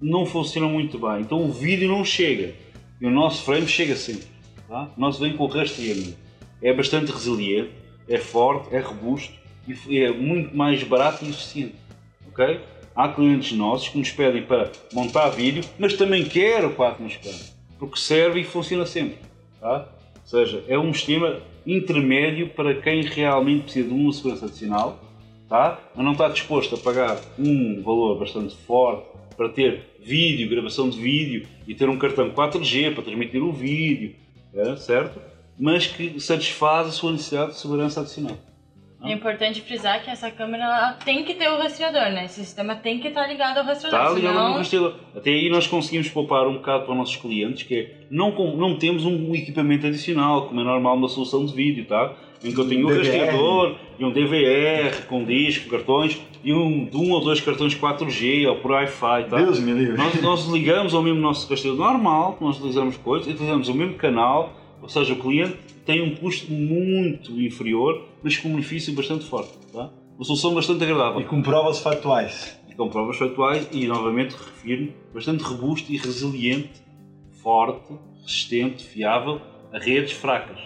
não 0.00 0.26
funciona 0.26 0.68
muito 0.68 0.98
bem. 0.98 1.20
Então 1.20 1.42
o 1.42 1.52
vídeo 1.52 1.88
não 1.88 2.04
chega. 2.04 2.54
E 3.00 3.06
o 3.06 3.10
nosso 3.10 3.42
frame 3.44 3.66
chega 3.66 3.96
sempre. 3.96 4.26
Tá? 4.68 4.90
O 4.96 5.00
nosso 5.00 5.20
vem 5.20 5.36
com 5.36 5.46
rastreamento. 5.46 6.16
É 6.62 6.72
bastante 6.72 7.10
resiliente, 7.10 7.70
é 8.08 8.18
forte, 8.18 8.74
é 8.74 8.78
robusto 8.78 9.34
e 9.88 9.98
é 9.98 10.12
muito 10.12 10.56
mais 10.56 10.82
barato 10.84 11.24
e 11.24 11.30
eficiente. 11.30 11.74
ok? 12.28 12.60
Há 12.94 13.08
clientes 13.08 13.52
nossos 13.52 13.88
que 13.88 13.98
nos 13.98 14.10
pedem 14.10 14.42
para 14.42 14.70
montar 14.92 15.30
vídeo, 15.30 15.64
mas 15.78 15.94
também 15.94 16.24
quer 16.24 16.64
o 16.64 16.74
4 16.74 17.02
no 17.02 17.10
scan, 17.10 17.30
porque 17.78 17.98
serve 17.98 18.40
e 18.40 18.44
funciona 18.44 18.84
sempre. 18.84 19.18
Tá? 19.60 19.88
Ou 20.16 20.26
seja, 20.26 20.62
é 20.68 20.78
um 20.78 20.92
sistema 20.92 21.40
intermédio 21.66 22.48
para 22.50 22.74
quem 22.74 23.02
realmente 23.02 23.64
precisa 23.64 23.88
de 23.88 23.94
uma 23.94 24.12
segurança 24.12 24.46
adicional, 24.46 25.00
tá? 25.48 25.78
mas 25.94 26.04
não 26.04 26.12
está 26.12 26.28
disposto 26.28 26.74
a 26.74 26.78
pagar 26.78 27.18
um 27.38 27.82
valor 27.82 28.18
bastante 28.18 28.54
forte 28.56 29.06
para 29.36 29.48
ter 29.48 29.96
vídeo, 30.00 30.48
gravação 30.50 30.90
de 30.90 31.00
vídeo 31.00 31.46
e 31.66 31.74
ter 31.74 31.88
um 31.88 31.98
cartão 31.98 32.30
4G 32.30 32.94
para 32.94 33.04
transmitir 33.04 33.42
o 33.42 33.52
vídeo, 33.52 34.14
é, 34.54 34.76
certo? 34.76 35.18
Mas 35.58 35.86
que 35.86 36.20
satisfaz 36.20 36.88
a 36.88 36.90
sua 36.90 37.12
necessidade 37.12 37.52
de 37.52 37.58
segurança 37.58 38.00
adicional. 38.00 38.36
É 39.04 39.12
importante 39.12 39.60
frisar 39.60 40.02
que 40.02 40.10
essa 40.10 40.30
câmera 40.30 40.64
ela 40.64 40.92
tem 41.04 41.24
que 41.24 41.34
ter 41.34 41.48
o 41.48 41.58
rastreador, 41.58 42.12
né? 42.12 42.26
Esse 42.26 42.44
sistema 42.44 42.76
tem 42.76 43.00
que 43.00 43.08
estar 43.08 43.26
ligado 43.26 43.58
ao 43.58 43.64
rastreador. 43.64 44.00
Está 44.00 44.14
ligado 44.14 44.32
senão... 44.32 44.48
no 44.50 44.56
rastreador. 44.58 44.94
Até 45.16 45.30
aí 45.30 45.50
nós 45.50 45.66
conseguimos 45.66 46.08
poupar 46.08 46.46
um 46.46 46.54
bocado 46.54 46.84
para 46.84 46.92
os 46.92 46.98
nossos 46.98 47.16
clientes, 47.16 47.64
que 47.64 47.74
é 47.74 47.94
não, 48.10 48.30
não 48.56 48.76
temos 48.76 49.04
um 49.04 49.34
equipamento 49.34 49.86
adicional, 49.86 50.46
como 50.46 50.60
é 50.60 50.64
normal 50.64 50.96
numa 50.96 51.08
solução 51.08 51.44
de 51.44 51.52
vídeo, 51.52 51.84
tá? 51.84 52.12
Em 52.44 52.52
que 52.52 52.60
eu 52.60 52.68
tenho 52.68 52.86
um 52.86 52.90
DVR. 52.90 52.98
rastreador 52.98 53.76
e 53.98 54.04
um 54.04 54.12
DVR 54.12 55.06
com 55.06 55.24
disco, 55.24 55.70
cartões 55.70 56.20
e 56.44 56.52
um, 56.52 56.84
de 56.84 56.96
um 56.96 57.12
ou 57.12 57.20
dois 57.20 57.40
cartões 57.40 57.74
4G 57.74 58.48
ou 58.48 58.56
por 58.56 58.72
Wi-Fi, 58.72 59.24
tá? 59.28 59.36
Deus 59.36 59.60
me 59.60 59.72
livre. 59.72 59.96
Nós, 59.96 60.20
nós 60.20 60.46
ligamos 60.46 60.94
ao 60.94 61.02
mesmo 61.02 61.20
nosso 61.20 61.48
rastreador 61.48 61.92
normal, 61.92 62.36
nós 62.40 62.56
utilizamos 62.56 62.96
coisas, 62.96 63.28
e 63.28 63.30
utilizamos 63.30 63.68
o 63.68 63.74
mesmo 63.74 63.94
canal, 63.94 64.52
ou 64.82 64.88
seja, 64.88 65.12
o 65.12 65.16
cliente 65.16 65.56
tem 65.86 66.02
um 66.02 66.16
custo 66.16 66.52
muito 66.52 67.40
inferior, 67.40 68.04
mas 68.22 68.36
com 68.36 68.48
um 68.48 68.52
benefício 68.52 68.92
bastante 68.92 69.24
forte. 69.24 69.52
Tá? 69.72 69.90
Uma 70.16 70.24
solução 70.24 70.54
bastante 70.54 70.82
agradável. 70.82 71.20
E 71.20 71.24
com 71.24 71.40
provas 71.40 71.78
factuais. 71.78 72.58
E 72.68 72.74
com 72.74 72.88
provas 72.88 73.16
factuais 73.16 73.68
e, 73.70 73.86
novamente, 73.86 74.34
refiro 74.34 74.92
bastante 75.14 75.44
robusto 75.44 75.92
e 75.92 75.96
resiliente, 75.96 76.82
forte, 77.42 77.92
resistente, 78.20 78.84
fiável 78.84 79.40
a 79.72 79.78
redes 79.78 80.12
fracas, 80.12 80.58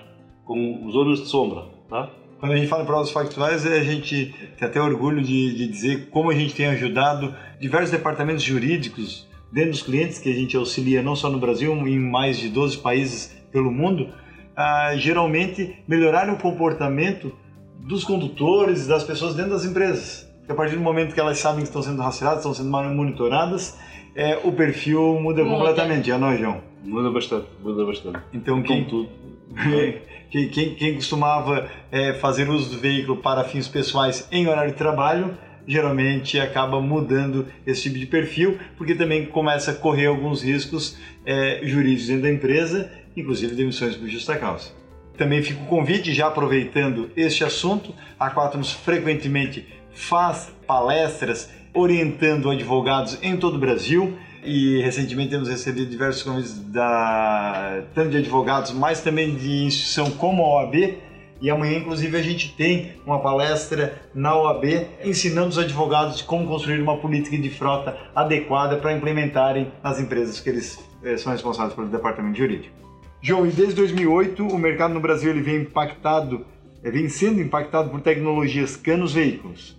com 0.45 0.91
zonas 0.91 1.21
de 1.21 1.27
sombra. 1.27 1.67
Tá? 1.89 2.11
Quando 2.41 2.53
a 2.53 2.57
gente 2.57 2.69
fala 2.69 2.85
em 2.85 2.87
provas 2.87 3.11
factuais, 3.11 3.67
é 3.67 3.79
a 3.79 3.85
gente 3.85 4.35
tem 4.59 4.69
até 4.69 4.81
orgulho 4.81 5.23
de, 5.23 5.55
de 5.55 5.69
dizer 5.69 6.09
como 6.09 6.31
a 6.31 6.35
gente 6.35 6.55
tem 6.55 6.67
ajudado 6.67 7.35
diversos 7.61 7.91
departamentos 7.91 8.43
jurídicos 8.43 9.27
dentro 9.53 9.71
dos 9.71 9.83
clientes 9.83 10.19
que 10.19 10.31
a 10.31 10.35
gente 10.35 10.57
auxilia 10.57 11.03
não 11.03 11.15
só 11.15 11.31
no 11.31 11.39
Brasil, 11.39 11.73
em 11.87 11.99
mais 11.99 12.39
de 12.39 12.49
12 12.49 12.79
países 12.79 13.36
pelo 13.57 13.73
mundo, 13.73 14.09
a 14.55 14.95
geralmente 14.97 15.75
melhorar 15.89 16.29
o 16.29 16.37
comportamento 16.37 17.33
dos 17.81 18.05
condutores 18.05 18.85
e 18.85 18.89
das 18.89 19.03
pessoas 19.03 19.35
dentro 19.35 19.53
das 19.53 19.65
empresas. 19.65 20.29
Porque 20.41 20.53
a 20.53 20.55
partir 20.55 20.77
do 20.77 20.83
momento 20.83 21.15
que 21.15 21.21
elas 21.21 21.39
sabem 21.39 21.61
que 21.63 21.69
estão 21.69 21.81
sendo 21.83 22.03
rastreadas, 22.03 22.41
estão 22.41 22.53
sendo 22.53 22.69
monitoradas, 22.71 23.75
é, 24.15 24.39
o 24.45 24.53
perfil 24.53 25.19
muda, 25.21 25.43
Muda. 25.43 25.57
completamente, 25.57 26.11
é 26.11 26.19
não, 26.19 26.37
João? 26.37 26.61
Muda 26.85 27.11
bastante, 27.11 27.47
muda 27.63 27.85
bastante. 27.85 28.19
Então 28.35 28.63
quem, 28.63 28.85
tudo. 28.85 29.09
quem, 30.31 30.49
quem- 30.51 30.75
quem 30.75 30.95
costumava 30.95 31.67
é, 31.91 32.13
fazer 32.15 32.49
uso 32.51 32.75
do 32.75 32.79
veículo 32.79 33.17
para 33.23 33.43
fins 33.45 33.67
pessoais 33.69 34.29
em 34.31 34.47
horário 34.49 34.73
de 34.73 34.77
trabalho, 34.77 35.31
geralmente 35.67 36.39
acaba 36.39 36.81
mudando 36.81 37.47
esse 37.67 37.83
tipo 37.85 37.99
de 37.99 38.07
perfil, 38.07 38.59
porque 38.77 38.95
também 38.95 39.25
começa 39.27 39.71
a 39.73 39.75
correr 39.75 40.07
alguns 40.07 40.43
riscos 40.43 40.97
é, 41.25 41.61
jurídicos 41.65 42.07
dentro 42.07 42.23
da 42.23 42.31
empresa, 42.31 42.91
inclusive 43.17 43.55
demissões 43.55 43.97
por 43.97 44.09
justa 44.09 44.37
causa. 44.37 44.71
Também 45.17 45.43
fica 45.43 45.63
o 45.63 45.67
convite, 45.67 46.13
já 46.13 46.27
aproveitando 46.27 47.11
este 47.17 47.43
assunto, 47.43 47.95
a 48.21 48.31
Quaternos 48.31 48.73
frequentemente 48.73 49.67
faz 49.91 50.53
palestras 50.67 51.51
orientando 51.73 52.51
advogados 52.51 53.19
em 53.23 53.37
todo 53.37 53.57
o 53.57 53.59
Brasil 53.59 54.17
e 54.45 54.81
recentemente 54.83 55.31
temos 55.31 55.49
recebido 55.49 55.91
diversos 55.91 56.23
convites 56.23 56.59
da, 56.71 57.83
tanto 57.95 58.11
de 58.11 58.19
advogados, 58.19 58.73
mas 58.73 59.01
também 59.01 59.35
de 59.35 59.65
instituição 59.65 60.11
como 60.13 60.45
a 60.45 60.63
OAB. 60.63 60.99
E 61.39 61.51
amanhã, 61.51 61.79
inclusive, 61.79 62.17
a 62.17 62.23
gente 62.23 62.55
tem 62.55 62.93
uma 63.05 63.21
palestra 63.21 64.01
na 64.15 64.35
OAB 64.35 64.65
ensinando 65.05 65.49
os 65.49 65.59
advogados 65.59 66.23
como 66.23 66.47
construir 66.47 66.81
uma 66.81 66.97
política 66.97 67.37
de 67.37 67.51
frota 67.51 67.97
adequada 68.15 68.77
para 68.77 68.93
implementarem 68.93 69.71
nas 69.83 70.01
empresas 70.01 70.41
que 70.41 70.49
eles 70.49 70.79
eh, 71.03 71.17
são 71.19 71.33
responsáveis 71.33 71.75
pelo 71.75 71.89
departamento 71.89 72.39
jurídico. 72.39 72.86
João, 73.27 73.45
e 73.45 73.51
desde 73.51 73.75
2008 73.75 74.47
o 74.47 74.57
mercado 74.57 74.95
no 74.95 75.01
Brasil 75.01 75.31
ele 75.31 75.43
vem 75.43 75.57
impactado, 75.57 76.47
eh, 76.81 76.93
vem 76.93 77.09
sendo 77.09 77.41
impactado 77.41 77.91
por 77.91 78.01
tecnologias 78.01 78.77
CAN 78.77 78.99
nos 78.99 79.15
veículos. 79.15 79.77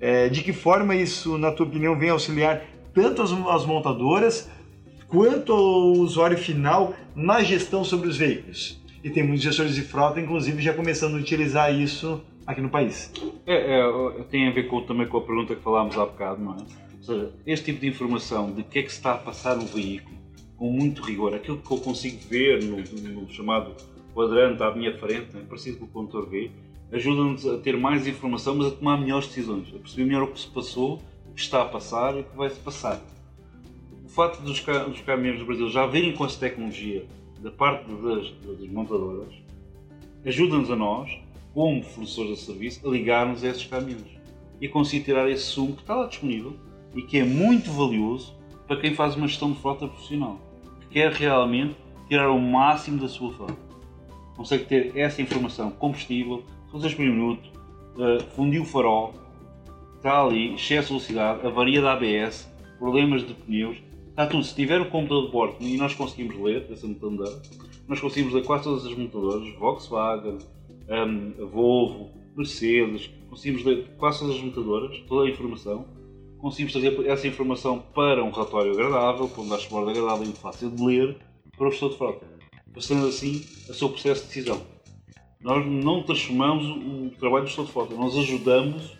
É, 0.00 0.28
de 0.28 0.42
que 0.42 0.52
forma 0.52 0.96
isso, 0.96 1.38
na 1.38 1.52
tua 1.52 1.64
opinião, 1.64 1.96
vem 1.96 2.10
auxiliar 2.10 2.60
tanto 2.92 3.22
as, 3.22 3.30
as 3.30 3.64
montadoras 3.64 4.50
quanto 5.06 5.52
o 5.52 6.00
usuário 6.00 6.36
final 6.36 6.92
na 7.14 7.40
gestão 7.40 7.84
sobre 7.84 8.08
os 8.08 8.16
veículos. 8.16 8.82
E 9.04 9.08
tem 9.10 9.22
muitos 9.22 9.44
gestores 9.44 9.76
de 9.76 9.82
frota, 9.82 10.20
inclusive, 10.20 10.60
já 10.60 10.74
começando 10.74 11.14
a 11.14 11.20
utilizar 11.20 11.72
isso 11.72 12.20
aqui 12.44 12.60
no 12.60 12.68
país. 12.68 13.12
É, 13.46 13.78
é, 13.78 14.22
tem 14.28 14.48
a 14.48 14.50
ver 14.50 14.64
com, 14.64 14.80
também 14.80 15.06
com 15.06 15.18
a 15.18 15.22
pergunta 15.22 15.54
que 15.54 15.62
falámos 15.62 15.96
há 15.96 16.04
bocado, 16.04 16.42
não 16.42 16.54
é? 16.54 16.56
Ou 16.96 17.02
seja, 17.04 17.32
este 17.46 17.66
tipo 17.66 17.80
de 17.80 17.86
informação 17.86 18.50
de 18.50 18.64
que 18.64 18.80
é 18.80 18.82
que 18.82 18.90
se 18.90 18.96
está 18.96 19.12
a 19.12 19.18
passar 19.18 19.54
no 19.54 19.66
veículo, 19.66 20.18
com 20.58 20.70
muito 20.70 21.02
rigor, 21.02 21.34
aquilo 21.34 21.58
que 21.58 21.70
eu 21.70 21.78
consigo 21.78 22.18
ver 22.28 22.62
no, 22.64 22.78
no 22.78 23.30
chamado 23.30 23.74
quadrante 24.12 24.62
à 24.62 24.74
minha 24.74 24.96
frente, 24.98 25.36
é 25.36 25.40
parecido 25.40 25.78
com 25.78 25.84
o 25.84 25.88
condutor 25.88 26.28
V, 26.28 26.50
ajuda-nos 26.90 27.46
a 27.46 27.58
ter 27.58 27.76
mais 27.76 28.06
informação, 28.06 28.56
mas 28.56 28.66
a 28.66 28.70
tomar 28.72 28.98
melhores 28.98 29.28
decisões, 29.28 29.68
a 29.68 29.78
perceber 29.78 30.04
melhor 30.04 30.24
o 30.24 30.32
que 30.32 30.40
se 30.40 30.48
passou 30.48 31.00
que 31.34 31.40
está 31.40 31.62
a 31.62 31.66
passar 31.66 32.16
e 32.16 32.20
o 32.20 32.24
que 32.24 32.36
vai 32.36 32.50
se 32.50 32.58
passar. 32.58 33.00
O 34.04 34.08
facto 34.08 34.40
dos, 34.42 34.60
dos 34.60 35.00
caminhões 35.02 35.38
do 35.38 35.46
Brasil 35.46 35.68
já 35.70 35.86
virem 35.86 36.12
com 36.12 36.24
essa 36.24 36.40
tecnologia 36.40 37.06
da 37.40 37.52
parte 37.52 37.84
das, 37.92 38.58
das 38.58 38.68
montadoras 38.68 39.32
ajuda-nos 40.24 40.70
a 40.70 40.76
nós, 40.76 41.10
como 41.54 41.82
fornecedores 41.82 42.38
de 42.38 42.44
serviço, 42.44 42.86
a 42.86 42.90
ligarmos 42.90 43.44
a 43.44 43.48
esses 43.48 43.64
caminhões 43.64 44.18
e 44.60 44.66
a 44.66 44.70
conseguir 44.70 45.04
tirar 45.04 45.30
esse 45.30 45.44
sumo 45.44 45.74
que 45.74 45.82
está 45.82 45.94
lá 45.94 46.06
disponível 46.06 46.54
e 46.94 47.02
que 47.02 47.18
é 47.18 47.24
muito 47.24 47.70
valioso 47.70 48.34
para 48.66 48.80
quem 48.80 48.94
faz 48.94 49.16
uma 49.16 49.28
gestão 49.28 49.52
de 49.52 49.60
frota 49.60 49.86
profissional, 49.86 50.40
que 50.47 50.47
quer 50.90 51.12
realmente 51.12 51.76
tirar 52.08 52.30
o 52.30 52.40
máximo 52.40 53.00
da 53.00 53.08
sua 53.08 53.32
frota. 53.32 53.56
Consegue 54.36 54.64
ter 54.64 54.96
essa 54.96 55.20
informação, 55.20 55.70
combustível, 55.70 56.42
funções 56.70 56.94
por 56.94 57.04
minuto, 57.04 57.50
uh, 57.96 58.22
fundiu 58.34 58.62
o 58.62 58.64
farol, 58.64 59.14
está 59.96 60.22
ali, 60.22 60.54
excesso 60.54 60.88
de 60.88 60.94
velocidade, 60.94 61.46
avaria 61.46 61.82
da 61.82 61.92
ABS, 61.92 62.48
problemas 62.78 63.26
de 63.26 63.34
pneus, 63.34 63.76
está 64.10 64.26
tudo. 64.26 64.44
Se 64.44 64.54
tiver 64.54 64.80
o 64.80 64.86
computador 64.86 65.26
de 65.26 65.32
bordo 65.32 65.56
e 65.60 65.76
nós 65.76 65.94
conseguimos 65.94 66.36
ler 66.40 66.66
essa 66.70 66.86
montadoras, 66.86 67.42
nós 67.86 68.00
conseguimos 68.00 68.34
ler 68.34 68.44
quase 68.44 68.64
todas 68.64 68.86
as 68.86 68.94
montadoras, 68.94 69.48
Volkswagen, 69.58 70.38
um, 70.88 71.46
Volvo, 71.46 72.10
Mercedes, 72.36 73.10
conseguimos 73.28 73.64
ler 73.64 73.88
quase 73.98 74.20
todas 74.20 74.36
as 74.36 74.42
montadoras, 74.42 74.98
toda 75.08 75.26
a 75.26 75.30
informação, 75.30 75.84
conseguimos 76.38 76.72
trazer 76.72 77.06
essa 77.06 77.26
informação 77.26 77.80
para 77.94 78.22
um 78.22 78.30
relatório 78.30 78.72
agradável, 78.72 79.28
para 79.28 79.42
um 79.42 79.48
dashboard 79.48 79.90
agradável 79.90 80.30
e 80.30 80.32
fácil 80.32 80.70
de 80.70 80.84
ler 80.84 81.16
para 81.56 81.68
o 81.68 81.70
gestor 81.70 81.90
de 81.90 81.96
frota, 81.96 82.26
facilitando 82.72 83.08
assim 83.08 83.44
o 83.68 83.74
seu 83.74 83.88
processo 83.88 84.22
de 84.22 84.28
decisão. 84.28 84.62
Nós 85.40 85.66
não 85.66 86.02
transformamos 86.02 86.66
o 86.66 87.10
trabalho 87.18 87.44
do 87.44 87.48
gestor 87.48 87.66
de 87.66 87.72
frota, 87.72 87.94
nós 87.94 88.16
ajudamos 88.16 88.96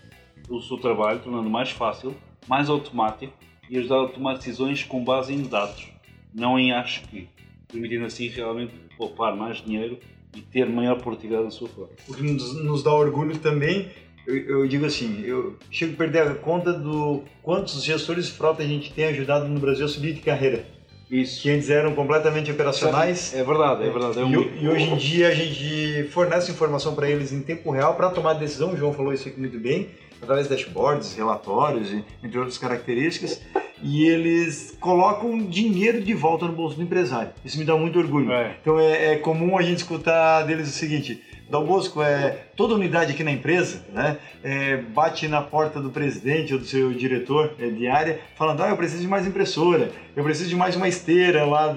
o 0.48 0.60
seu 0.60 0.78
trabalho, 0.78 1.20
tornando 1.20 1.48
mais 1.48 1.70
fácil, 1.70 2.14
mais 2.48 2.68
automático 2.68 3.32
e 3.68 3.78
ajudar 3.78 4.04
a 4.04 4.08
tomar 4.08 4.34
decisões 4.34 4.82
com 4.82 5.04
base 5.04 5.32
em 5.32 5.42
dados, 5.42 5.88
não 6.34 6.58
em 6.58 6.72
acho 6.72 7.02
que, 7.08 7.28
permitindo 7.66 8.06
assim 8.06 8.28
realmente 8.28 8.72
poupar 8.96 9.36
mais 9.36 9.62
dinheiro 9.62 9.98
e 10.34 10.40
ter 10.40 10.68
maior 10.68 11.00
produtividade 11.00 11.44
na 11.44 11.50
sua 11.50 11.68
frota. 11.68 11.94
O 12.08 12.14
que 12.14 12.22
nos 12.22 12.82
dá 12.82 12.92
orgulho 12.92 13.38
também, 13.38 13.88
eu, 14.28 14.60
eu, 14.60 14.68
digo 14.68 14.84
assim, 14.84 15.22
eu 15.24 15.56
chego 15.70 15.94
a 15.94 15.96
perder 15.96 16.22
a 16.22 16.34
conta 16.34 16.70
do 16.70 17.22
quantos 17.42 17.82
gestores 17.82 18.26
de 18.26 18.32
frota 18.32 18.62
a 18.62 18.66
gente 18.66 18.92
tem 18.92 19.06
ajudado 19.06 19.48
no 19.48 19.58
Brasil 19.58 19.86
a 19.86 19.88
subir 19.88 20.12
de 20.12 20.20
carreira. 20.20 20.66
Isso. 21.10 21.40
Que 21.40 21.50
antes 21.50 21.70
eram 21.70 21.94
completamente 21.94 22.50
operacionais. 22.50 23.34
É 23.34 23.42
verdade, 23.42 23.84
é 23.84 23.90
verdade. 23.90 24.18
É 24.18 24.24
um... 24.24 24.42
e, 24.42 24.64
e, 24.64 24.68
hoje 24.68 24.84
em 24.84 24.96
dia 24.96 25.28
a 25.28 25.34
gente 25.34 26.10
fornece 26.10 26.52
informação 26.52 26.94
para 26.94 27.08
eles 27.08 27.32
em 27.32 27.40
tempo 27.40 27.70
real 27.70 27.94
para 27.94 28.10
tomar 28.10 28.34
decisão. 28.34 28.74
O 28.74 28.76
João 28.76 28.92
falou 28.92 29.14
isso 29.14 29.26
aqui 29.26 29.40
muito 29.40 29.58
bem 29.58 29.88
através 30.20 30.48
de 30.48 30.54
dashboards, 30.54 31.14
relatórios, 31.14 31.92
entre 32.22 32.38
outras 32.38 32.58
características, 32.58 33.40
e 33.82 34.04
eles 34.06 34.76
colocam 34.80 35.38
dinheiro 35.38 36.00
de 36.00 36.12
volta 36.12 36.46
no 36.46 36.52
bolso 36.52 36.76
do 36.76 36.82
empresário. 36.82 37.30
Isso 37.44 37.58
me 37.58 37.64
dá 37.64 37.76
muito 37.76 37.98
orgulho. 37.98 38.30
É. 38.32 38.56
Então 38.60 38.78
é, 38.78 39.12
é, 39.12 39.16
comum 39.16 39.56
a 39.56 39.62
gente 39.62 39.78
escutar 39.78 40.42
deles 40.42 40.68
o 40.68 40.72
seguinte: 40.72 41.22
Dal 41.48 41.64
Bosco, 41.64 42.02
é, 42.02 42.44
toda 42.54 42.74
unidade 42.74 43.12
aqui 43.12 43.24
na 43.24 43.32
empresa 43.32 43.82
né, 43.92 44.18
é, 44.42 44.76
bate 44.76 45.26
na 45.28 45.40
porta 45.40 45.80
do 45.80 45.90
presidente 45.90 46.52
ou 46.52 46.60
do 46.60 46.66
seu 46.66 46.92
diretor 46.92 47.54
é, 47.58 47.68
de 47.68 47.88
área 47.88 48.20
falando: 48.36 48.62
ah, 48.62 48.68
eu 48.68 48.76
preciso 48.76 49.00
de 49.00 49.08
mais 49.08 49.26
impressora, 49.26 49.90
eu 50.14 50.22
preciso 50.22 50.50
de 50.50 50.56
mais 50.56 50.76
uma 50.76 50.86
esteira 50.86 51.46
lá 51.46 51.74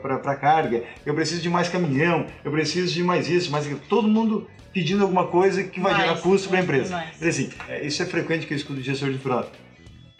para 0.00 0.36
carga, 0.36 0.82
eu 1.06 1.14
preciso 1.14 1.40
de 1.40 1.48
mais 1.48 1.68
caminhão, 1.68 2.26
eu 2.44 2.50
preciso 2.50 2.92
de 2.92 3.02
mais 3.02 3.28
isso, 3.28 3.50
mais 3.50 3.64
aquilo. 3.64 3.80
Todo 3.88 4.06
mundo 4.06 4.46
pedindo 4.72 5.02
alguma 5.02 5.26
coisa 5.26 5.62
que 5.62 5.80
vai 5.80 5.92
mais, 5.92 6.04
gerar 6.04 6.20
custo 6.20 6.48
para 6.48 6.58
a 6.58 6.62
empresa. 6.62 7.04
Assim, 7.20 7.50
é, 7.68 7.86
isso 7.86 8.02
é 8.02 8.06
frequente 8.06 8.46
que 8.46 8.52
eu 8.52 8.56
escuto 8.56 8.80
de 8.80 8.86
gestor 8.86 9.10
de 9.10 9.18
frota. 9.18 9.50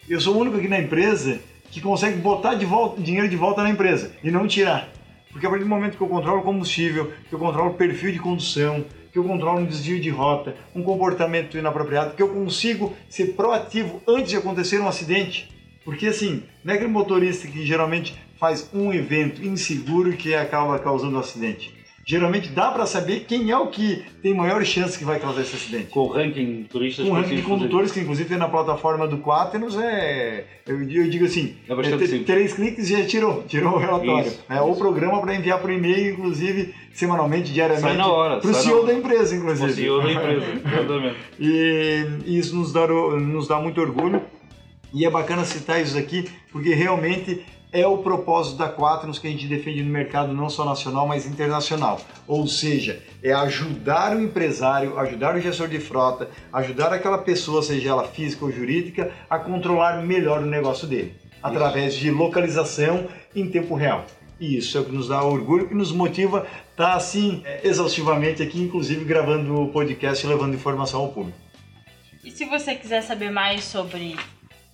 Eu 0.09 0.19
sou 0.19 0.35
o 0.35 0.39
único 0.39 0.57
aqui 0.57 0.67
na 0.67 0.79
empresa 0.79 1.39
que 1.71 1.81
consegue 1.81 2.17
botar 2.17 2.55
de 2.55 2.65
volta, 2.65 3.01
dinheiro 3.01 3.27
de 3.27 3.35
volta 3.35 3.63
na 3.63 3.69
empresa 3.69 4.11
e 4.23 4.29
não 4.29 4.47
tirar. 4.47 4.89
Porque 5.33 5.45
a 5.45 5.49
partir 5.49 5.65
do 5.65 5.69
momento 5.69 5.97
que 5.97 6.03
eu 6.03 6.07
controlo 6.07 6.39
o 6.39 6.43
combustível, 6.43 7.11
que 7.27 7.33
eu 7.33 7.39
controlo 7.39 7.71
o 7.71 7.73
perfil 7.73 8.11
de 8.11 8.19
condução, 8.19 8.85
que 9.11 9.19
eu 9.19 9.23
controlo 9.23 9.59
um 9.59 9.65
desvio 9.65 9.99
de 9.99 10.09
rota, 10.09 10.55
um 10.73 10.81
comportamento 10.81 11.57
inapropriado, 11.57 12.15
que 12.15 12.23
eu 12.23 12.29
consigo 12.29 12.93
ser 13.09 13.33
proativo 13.33 14.01
antes 14.07 14.29
de 14.29 14.37
acontecer 14.37 14.79
um 14.79 14.87
acidente. 14.87 15.51
Porque 15.83 16.07
assim, 16.07 16.43
não 16.63 16.73
é 16.73 16.77
aquele 16.77 16.91
motorista 16.91 17.47
que 17.47 17.65
geralmente 17.65 18.15
faz 18.39 18.69
um 18.73 18.93
evento 18.93 19.43
inseguro 19.43 20.13
que 20.13 20.33
acaba 20.33 20.79
causando 20.79 21.17
um 21.17 21.19
acidente 21.19 21.82
geralmente 22.05 22.49
dá 22.49 22.71
para 22.71 22.85
saber 22.85 23.21
quem 23.21 23.49
é 23.49 23.57
o 23.57 23.67
que 23.67 24.03
tem 24.21 24.33
maior 24.33 24.63
chance 24.65 24.97
que 24.97 25.05
vai 25.05 25.19
causar 25.19 25.41
esse 25.41 25.55
acidente. 25.55 25.85
Com 25.85 26.01
o 26.01 26.07
ranking 26.07 26.63
de 26.63 26.69
turistas. 26.69 27.05
Com 27.05 27.13
o 27.13 27.15
ranking 27.15 27.35
de 27.37 27.41
condutores, 27.41 27.89
fazer. 27.89 27.99
que 27.99 28.03
inclusive 28.03 28.29
tem 28.29 28.37
na 28.37 28.49
plataforma 28.49 29.07
do 29.07 29.17
Quaternos, 29.17 29.77
é. 29.77 30.45
Eu, 30.65 30.81
eu 30.81 31.09
digo 31.09 31.25
assim, 31.25 31.55
é 31.67 31.73
é, 31.73 32.19
três 32.19 32.53
cliques 32.53 32.89
e 32.89 32.97
já 32.97 33.05
tirou, 33.05 33.43
tirou 33.43 33.73
o 33.73 33.77
relatório. 33.77 34.27
Isso, 34.27 34.43
é 34.49 34.55
isso. 34.55 34.65
o 34.65 34.75
programa 34.75 35.21
para 35.21 35.35
enviar 35.35 35.59
por 35.59 35.71
e-mail, 35.71 36.13
inclusive, 36.13 36.73
semanalmente, 36.93 37.51
diariamente. 37.51 37.87
Sai 37.87 37.97
na 37.97 38.07
hora. 38.07 38.39
Para 38.39 38.51
o 38.51 38.53
CEO 38.53 38.85
da 38.85 38.93
empresa, 38.93 39.35
inclusive. 39.35 39.65
Para 39.65 39.71
o 39.71 39.75
CEO 39.75 40.01
da 40.01 40.11
empresa, 40.11 40.45
exatamente. 40.65 41.15
e 41.39 42.37
isso 42.37 42.55
nos 42.55 42.71
dá, 42.71 42.87
nos 42.87 43.47
dá 43.47 43.59
muito 43.59 43.79
orgulho. 43.79 44.21
E 44.93 45.05
é 45.05 45.09
bacana 45.09 45.43
citar 45.43 45.81
isso 45.81 45.97
aqui, 45.97 46.29
porque 46.51 46.71
realmente 46.75 47.43
é 47.73 47.87
o 47.87 47.97
propósito 47.97 48.57
da 48.57 48.69
Quaternos 48.69 49.17
que 49.17 49.27
a 49.27 49.31
gente 49.31 49.47
defende 49.47 49.81
no 49.81 49.91
mercado 49.91 50.31
não 50.31 50.47
só 50.47 50.63
nacional, 50.63 51.07
mas 51.07 51.25
internacional. 51.25 51.99
Ou 52.27 52.45
seja, 52.45 53.01
é 53.23 53.33
ajudar 53.33 54.15
o 54.15 54.21
empresário, 54.21 54.97
ajudar 54.99 55.35
o 55.35 55.41
gestor 55.41 55.67
de 55.67 55.79
frota, 55.79 56.29
ajudar 56.53 56.93
aquela 56.93 57.17
pessoa, 57.17 57.63
seja 57.63 57.89
ela 57.89 58.07
física 58.07 58.45
ou 58.45 58.51
jurídica, 58.51 59.11
a 59.27 59.39
controlar 59.39 60.03
melhor 60.03 60.43
o 60.43 60.45
negócio 60.45 60.87
dele, 60.87 61.15
através 61.41 61.95
de 61.95 62.11
localização 62.11 63.07
em 63.35 63.49
tempo 63.49 63.73
real. 63.73 64.05
E 64.39 64.57
isso 64.57 64.77
é 64.77 64.81
o 64.81 64.85
que 64.85 64.91
nos 64.91 65.07
dá 65.07 65.23
orgulho 65.23 65.69
e 65.71 65.73
nos 65.73 65.91
motiva 65.91 66.41
a 66.41 66.71
estar 66.71 66.93
assim 66.93 67.41
é, 67.43 67.67
exaustivamente 67.67 68.43
aqui, 68.43 68.61
inclusive 68.61 69.03
gravando 69.03 69.61
o 69.61 69.69
podcast 69.69 70.23
e 70.23 70.29
levando 70.29 70.53
informação 70.53 71.01
ao 71.01 71.09
público. 71.09 71.37
E 72.23 72.29
se 72.29 72.45
você 72.45 72.75
quiser 72.75 73.01
saber 73.01 73.31
mais 73.31 73.63
sobre 73.63 74.15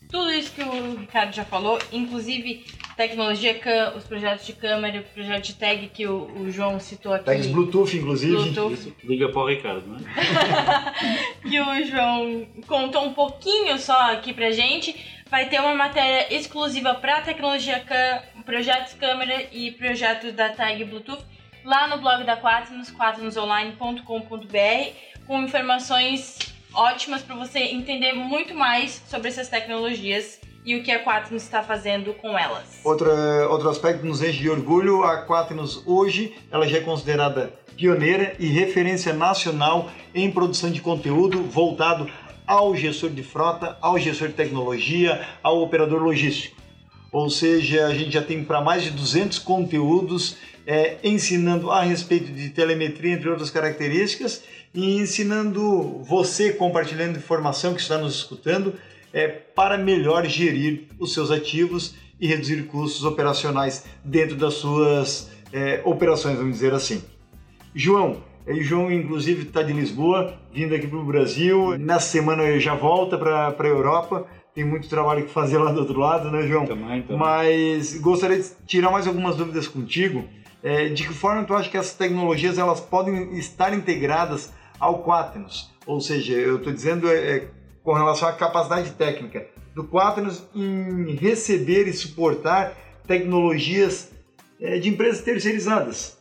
tudo 0.10 0.32
isso 0.32 0.52
que 0.52 0.64
o 0.64 1.00
Ricardo 1.00 1.34
já 1.34 1.46
falou, 1.46 1.80
inclusive 1.92 2.66
tecnologia, 2.98 3.56
os 3.96 4.04
projetos 4.04 4.46
de 4.46 4.54
câmera, 4.54 5.00
o 5.00 5.04
projeto 5.14 5.46
de 5.46 5.54
tag 5.54 5.88
que 5.90 6.08
o, 6.08 6.26
o 6.36 6.52
João 6.52 6.80
citou 6.80 7.14
aqui. 7.14 7.26
Tags 7.26 7.48
Bluetooth, 7.48 7.96
inclusive. 7.96 8.34
Bluetooth. 8.34 8.96
Liga 9.04 9.30
para 9.30 9.40
o 9.40 9.48
Ricardo, 9.48 9.88
né? 9.88 10.00
que 11.42 11.62
o 11.62 11.86
João 11.86 12.48
contou 12.68 13.06
um 13.06 13.14
pouquinho 13.14 13.78
só 13.78 14.12
aqui 14.12 14.34
pra 14.34 14.52
gente. 14.52 14.96
Vai 15.30 15.48
ter 15.48 15.60
uma 15.60 15.76
matéria 15.76 16.34
exclusiva 16.34 16.96
para 16.96 17.22
tecnologia, 17.22 17.86
projetos 18.44 18.96
câmera 18.96 19.48
e 19.54 19.72
projeto 19.72 20.32
da 20.32 20.50
tag 20.50 20.84
Bluetooth 20.86 21.24
lá 21.64 21.88
no 21.88 22.00
blog 22.00 22.24
da 22.24 22.36
Quaternos, 22.36 22.92
quaternosonline.com.br, 22.92 25.26
com 25.28 25.44
informações 25.44 26.40
ótimas 26.74 27.22
para 27.22 27.36
você 27.36 27.60
entender 27.60 28.14
muito 28.14 28.54
mais 28.54 29.02
sobre 29.08 29.28
essas 29.28 29.48
tecnologias 29.48 30.40
e 30.66 30.76
o 30.76 30.84
que 30.84 30.92
a 30.92 31.04
Quaternos 31.04 31.44
está 31.44 31.64
fazendo 31.64 32.14
com 32.14 32.38
elas. 32.38 32.80
Outro, 32.84 33.10
outro 33.50 33.70
aspecto 33.70 34.02
que 34.02 34.08
nos 34.08 34.22
enche 34.22 34.40
de 34.40 34.50
orgulho, 34.50 35.04
a 35.04 35.26
Quaternos 35.26 35.84
hoje 35.86 36.36
ela 36.52 36.68
já 36.68 36.78
é 36.78 36.82
considerada 36.82 37.54
pioneira 37.76 38.36
e 38.40 38.48
referência 38.48 39.14
nacional 39.14 39.90
em 40.14 40.30
produção 40.30 40.70
de 40.70 40.82
conteúdo 40.82 41.44
voltado 41.44 42.10
ao 42.46 42.76
gestor 42.76 43.10
de 43.10 43.24
frota, 43.24 43.78
ao 43.80 43.98
gestor 43.98 44.28
de 44.28 44.34
tecnologia, 44.34 45.26
ao 45.42 45.62
operador 45.62 46.02
logístico. 46.02 46.60
Ou 47.12 47.30
seja, 47.30 47.88
a 47.88 47.94
gente 47.94 48.12
já 48.12 48.22
tem 48.22 48.44
para 48.44 48.62
mais 48.62 48.84
de 48.84 48.92
200 48.92 49.40
conteúdos 49.40 50.36
é, 50.68 50.98
ensinando 51.04 51.72
a 51.72 51.82
respeito 51.82 52.32
de 52.32 52.50
telemetria, 52.50 53.14
entre 53.14 53.30
outras 53.30 53.50
características, 53.50 54.44
e 54.74 54.98
ensinando 54.98 56.04
você, 56.04 56.54
compartilhando 56.54 57.18
informação 57.18 57.74
que 57.74 57.82
está 57.82 57.98
nos 57.98 58.16
escutando, 58.16 58.74
é, 59.12 59.28
para 59.28 59.78
melhor 59.78 60.26
gerir 60.26 60.88
os 61.00 61.14
seus 61.14 61.32
ativos 61.32 61.96
e 62.20 62.28
reduzir 62.28 62.64
custos 62.64 63.04
operacionais 63.04 63.86
dentro 64.04 64.36
das 64.36 64.56
suas 64.56 65.32
é, 65.52 65.82
operações, 65.84 66.38
vamos 66.38 66.54
dizer 66.54 66.74
assim. 66.74 67.04
João, 67.74 68.24
e 68.48 68.64
João, 68.64 68.92
inclusive, 68.92 69.44
está 69.44 69.62
de 69.62 69.74
Lisboa, 69.74 70.38
vindo 70.52 70.74
aqui 70.74 70.88
para 70.88 70.98
o 70.98 71.06
Brasil. 71.06 71.78
Nessa 71.78 72.08
semana 72.08 72.44
ele 72.44 72.60
já 72.60 72.74
volta 72.74 73.18
para 73.18 73.56
a 73.58 73.68
Europa. 73.68 74.26
Tem 74.56 74.66
muito 74.66 74.90
trabalho 74.90 75.26
que 75.26 75.32
fazer 75.32 75.60
lá 75.60 75.72
do 75.72 75.82
outro 75.82 76.00
lado, 76.00 76.32
né, 76.32 76.48
João? 76.48 76.66
Também, 76.66 77.04
também. 77.04 77.18
Mas 77.18 77.96
gostaria 78.00 78.38
de 78.38 78.50
tirar 78.66 78.90
mais 78.90 79.08
algumas 79.08 79.36
dúvidas 79.36 79.68
contigo. 79.68 80.24
É, 80.62 80.90
de 80.90 81.08
que 81.08 81.14
forma 81.14 81.44
tu 81.44 81.54
acha 81.54 81.70
que 81.70 81.78
essas 81.78 81.94
tecnologias 81.94 82.58
elas 82.58 82.82
podem 82.82 83.38
estar 83.38 83.74
integradas 83.74 84.52
ao 84.80 85.04
Quaternos? 85.04 85.70
Ou 85.86 86.00
seja, 86.00 86.34
eu 86.34 86.58
estou 86.58 86.72
dizendo 86.72 87.10
é, 87.10 87.38
é, 87.38 87.48
com 87.84 87.94
relação 87.94 88.28
à 88.28 88.34
capacidade 88.34 88.92
técnica 88.92 89.48
do 89.76 89.84
Quaternos 89.84 90.44
em 90.56 91.16
receber 91.16 91.88
e 91.88 91.94
suportar 91.94 92.76
tecnologias 93.08 94.12
é, 94.60 94.78
de 94.78 94.90
empresas 94.90 95.22
terceirizadas, 95.22 96.18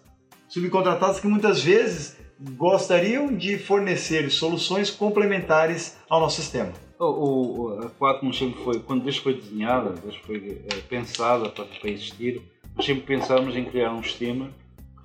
subcontratadas 0.49 1.21
que 1.21 1.27
muitas 1.27 1.63
vezes 1.63 2.17
gostariam 2.41 3.35
de 3.35 3.59
fornecer 3.59 4.31
soluções 4.31 4.91
complementares 4.91 5.97
ao 6.09 6.21
nosso 6.21 6.41
sistema. 6.41 6.73
O, 6.99 7.05
o, 7.05 7.79
a 7.81 7.91
Quatmos 7.91 8.39
sempre 8.39 8.63
foi, 8.63 8.81
quando 8.81 9.03
desde 9.03 9.21
foi 9.21 9.35
desenhada, 9.35 9.91
desde 9.91 10.21
foi 10.21 10.63
é, 10.73 10.77
pensada 10.89 11.49
para, 11.49 11.65
para 11.65 11.91
existir, 11.91 12.43
nós 12.77 12.87
sempre 12.87 13.03
pensámos 13.03 13.57
em 13.57 13.65
criar 13.65 13.93
um 13.93 14.03
sistema 14.03 14.51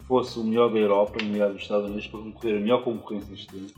fosse 0.08 0.40
o 0.40 0.44
melhor 0.44 0.72
da 0.72 0.80
Europa 0.80 1.18
e 1.22 1.26
o 1.26 1.30
melhor 1.30 1.52
dos 1.52 1.62
Estados 1.62 1.88
Unidos 1.88 2.08
para 2.08 2.20
concorrer 2.20 2.58
a 2.58 2.60
melhor 2.60 2.84
concorrência 2.84 3.34
existente 3.34 3.74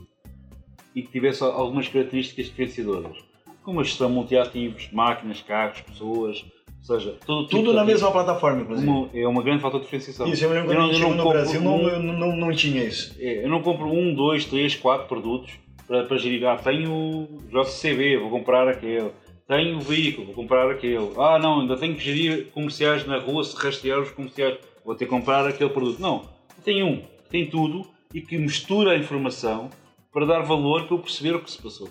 e 0.94 1.02
que 1.02 1.12
tivesse 1.12 1.42
algumas 1.42 1.88
características 1.88 2.46
diferenciadoras, 2.46 3.18
como 3.62 3.80
a 3.80 3.84
gestão 3.84 4.08
multiativos, 4.08 4.88
máquinas, 4.92 5.42
carros, 5.42 5.80
pessoas, 5.82 6.44
ou 6.88 6.98
seja, 6.98 7.16
tudo, 7.26 7.48
tudo 7.48 7.72
na 7.72 7.84
mesma 7.84 8.12
plataforma, 8.12 8.62
inclusive. 8.62 8.88
Uma, 8.88 9.10
é 9.12 9.26
uma 9.26 9.42
grande 9.42 9.60
fator 9.60 9.80
de 9.80 9.86
diferenciação. 9.86 10.26
Isso, 10.28 10.44
eu 10.44 10.48
me 10.48 10.54
lembro 10.54 10.74
quando 10.74 10.92
eu, 10.92 11.00
eu 11.00 11.14
no 11.14 11.28
Brasil 11.28 11.60
um, 11.60 11.82
não, 11.82 12.12
não, 12.12 12.36
não 12.36 12.54
tinha 12.54 12.84
isso. 12.84 13.14
É, 13.18 13.44
eu 13.44 13.48
não 13.48 13.60
compro 13.60 13.86
um, 13.88 14.14
dois, 14.14 14.44
três, 14.44 14.76
quatro 14.76 15.08
produtos 15.08 15.52
para, 15.86 16.04
para 16.04 16.16
gerir. 16.16 16.46
Ah, 16.46 16.56
tenho 16.56 16.92
o 16.92 17.42
JCB, 17.50 18.18
vou 18.18 18.30
comprar 18.30 18.68
aquele. 18.68 19.10
Tenho 19.48 19.76
o 19.76 19.80
veículo, 19.80 20.26
vou 20.26 20.34
comprar 20.34 20.70
aquele. 20.70 21.10
Ah, 21.18 21.38
não, 21.38 21.60
ainda 21.60 21.76
tenho 21.76 21.94
que 21.94 22.04
gerir 22.04 22.46
comerciais 22.52 23.04
na 23.04 23.18
rua, 23.18 23.42
se 23.44 23.56
rastrear 23.56 24.00
os 24.00 24.10
comerciais, 24.10 24.58
vou 24.86 24.94
ter 24.94 25.04
que 25.04 25.10
comprar 25.10 25.46
aquele 25.46 25.68
produto. 25.68 26.00
Não, 26.00 26.26
tem 26.64 26.82
um, 26.82 27.02
tem 27.28 27.50
tudo 27.50 27.86
e 28.14 28.22
que 28.22 28.38
mistura 28.38 28.92
a 28.92 28.96
informação 28.96 29.68
para 30.10 30.24
dar 30.24 30.40
valor 30.40 30.86
para 30.86 30.96
eu 30.96 31.00
perceber 31.00 31.34
o 31.34 31.42
que 31.42 31.50
se 31.50 31.60
passou. 31.60 31.90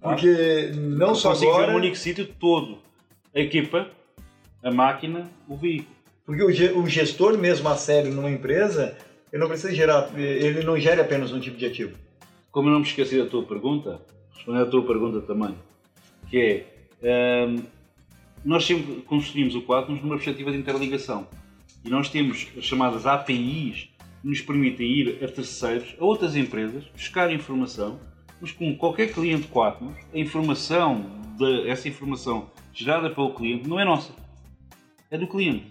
Porque 0.00 0.70
não 0.74 1.14
só 1.14 1.32
agora... 1.32 1.66
ver 1.66 1.72
um 1.72 1.76
único 1.76 1.96
sítio 1.96 2.26
todo. 2.38 2.78
A 3.34 3.40
equipa, 3.40 3.90
a 4.62 4.70
máquina, 4.70 5.28
o 5.48 5.56
veículo. 5.56 5.96
Porque 6.24 6.42
o 6.42 6.86
gestor 6.86 7.36
mesmo 7.36 7.68
a 7.68 7.76
sério 7.76 8.12
numa 8.12 8.30
empresa, 8.30 8.96
ele 9.32 9.40
não 9.40 9.48
precisa 9.48 9.74
gerar, 9.74 10.08
ele 10.16 10.62
não 10.62 10.78
gera 10.78 11.02
apenas 11.02 11.32
um 11.32 11.40
tipo 11.40 11.56
de 11.56 11.66
ativo 11.66 11.96
como 12.56 12.70
eu 12.70 12.72
não 12.72 12.80
me 12.80 12.86
esqueci 12.86 13.18
da 13.18 13.26
tua 13.26 13.42
pergunta, 13.42 14.00
responder 14.34 14.62
à 14.62 14.64
tua 14.64 14.82
pergunta 14.86 15.20
também, 15.20 15.54
que 16.30 16.64
é, 17.02 17.44
um, 17.46 17.62
nós 18.42 18.64
sempre 18.64 19.02
construímos 19.02 19.54
o 19.54 19.60
Quadnos 19.60 20.00
numa 20.00 20.14
perspectiva 20.14 20.50
de 20.50 20.56
interligação 20.56 21.28
e 21.86 21.90
nós 21.90 22.08
temos 22.08 22.48
as 22.58 22.64
chamadas 22.64 23.06
APIs 23.06 23.88
que 24.20 24.28
nos 24.28 24.40
permitem 24.40 24.86
ir 24.86 25.24
a 25.24 25.28
terceiros, 25.28 25.94
a 26.00 26.04
outras 26.04 26.34
empresas, 26.34 26.84
buscar 26.92 27.32
informação, 27.32 28.00
mas 28.40 28.50
com 28.50 28.76
qualquer 28.76 29.12
cliente 29.12 29.46
Quatnos, 29.46 29.96
a 30.12 30.18
informação, 30.18 31.06
de, 31.38 31.68
essa 31.70 31.88
informação 31.88 32.50
gerada 32.74 33.08
pelo 33.08 33.32
cliente 33.32 33.68
não 33.68 33.78
é 33.78 33.84
nossa, 33.84 34.12
é 35.10 35.16
do 35.16 35.28
cliente. 35.28 35.64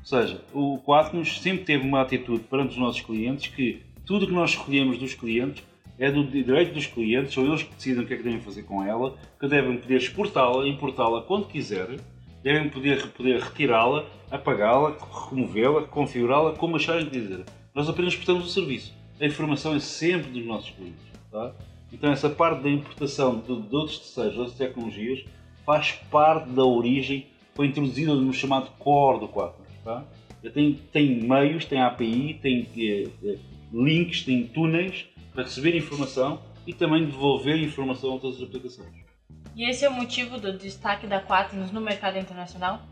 Ou 0.00 0.04
seja, 0.04 0.44
o 0.52 0.78
Quatnos 0.78 1.40
sempre 1.40 1.64
teve 1.64 1.86
uma 1.86 2.02
atitude 2.02 2.42
perante 2.50 2.70
os 2.70 2.78
nossos 2.78 3.00
clientes 3.00 3.46
que 3.46 3.80
tudo 4.04 4.26
que 4.26 4.32
nós 4.32 4.50
escolhemos 4.50 4.98
dos 4.98 5.14
clientes 5.14 5.62
é 5.98 6.10
do 6.10 6.24
direito 6.24 6.74
dos 6.74 6.86
clientes, 6.86 7.32
são 7.32 7.46
eles 7.46 7.62
que 7.62 7.74
decidem 7.74 8.02
o 8.02 8.06
que 8.06 8.14
é 8.14 8.16
que 8.16 8.24
devem 8.24 8.40
fazer 8.40 8.64
com 8.64 8.82
ela, 8.82 9.16
que 9.38 9.46
devem 9.46 9.76
poder 9.76 9.98
exportá-la, 9.98 10.66
importá-la 10.66 11.22
quando 11.22 11.46
quiserem, 11.46 11.98
devem 12.42 12.68
poder, 12.68 13.06
poder 13.08 13.40
retirá-la, 13.40 14.04
apagá-la, 14.30 14.96
removê-la, 15.30 15.82
configurá-la, 15.82 16.52
como 16.52 16.76
acharem 16.76 17.06
que 17.06 17.18
dizer. 17.18 17.44
Nós 17.74 17.88
apenas 17.88 18.14
prestamos 18.14 18.46
o 18.46 18.48
serviço. 18.48 18.92
A 19.20 19.26
informação 19.26 19.74
é 19.74 19.78
sempre 19.78 20.30
dos 20.30 20.44
nossos 20.44 20.70
clientes. 20.70 21.04
Tá? 21.30 21.54
Então 21.92 22.10
essa 22.10 22.28
parte 22.28 22.62
da 22.62 22.70
importação 22.70 23.38
de, 23.38 23.62
de 23.62 23.76
outros 23.76 23.98
terceiros, 23.98 24.34
de 24.34 24.38
outras 24.40 24.58
tecnologias, 24.58 25.24
faz 25.64 25.92
parte 26.10 26.50
da 26.50 26.64
origem, 26.64 27.26
foi 27.54 27.66
introduzida 27.66 28.14
no 28.14 28.32
chamado 28.32 28.70
core 28.78 29.20
do 29.20 29.28
Quaternos. 29.28 29.72
Tá? 29.84 30.04
Tem, 30.52 30.74
tem 30.92 31.22
meios, 31.22 31.64
tem 31.64 31.80
API, 31.80 32.38
tem 32.42 32.68
eh, 32.76 33.08
eh, 33.24 33.38
links, 33.72 34.24
tem 34.24 34.46
túneis 34.46 35.06
para 35.32 35.44
receber 35.44 35.76
informação 35.76 36.40
e 36.66 36.72
também 36.72 37.06
devolver 37.06 37.62
informação 37.62 38.10
a 38.10 38.12
outras 38.14 38.42
aplicações. 38.42 39.11
E 39.54 39.68
esse 39.68 39.84
é 39.84 39.88
o 39.88 39.92
motivo 39.92 40.38
do 40.38 40.56
destaque 40.56 41.06
da 41.06 41.20
Quaternos 41.20 41.70
no 41.70 41.80
mercado 41.80 42.18
internacional? 42.18 42.82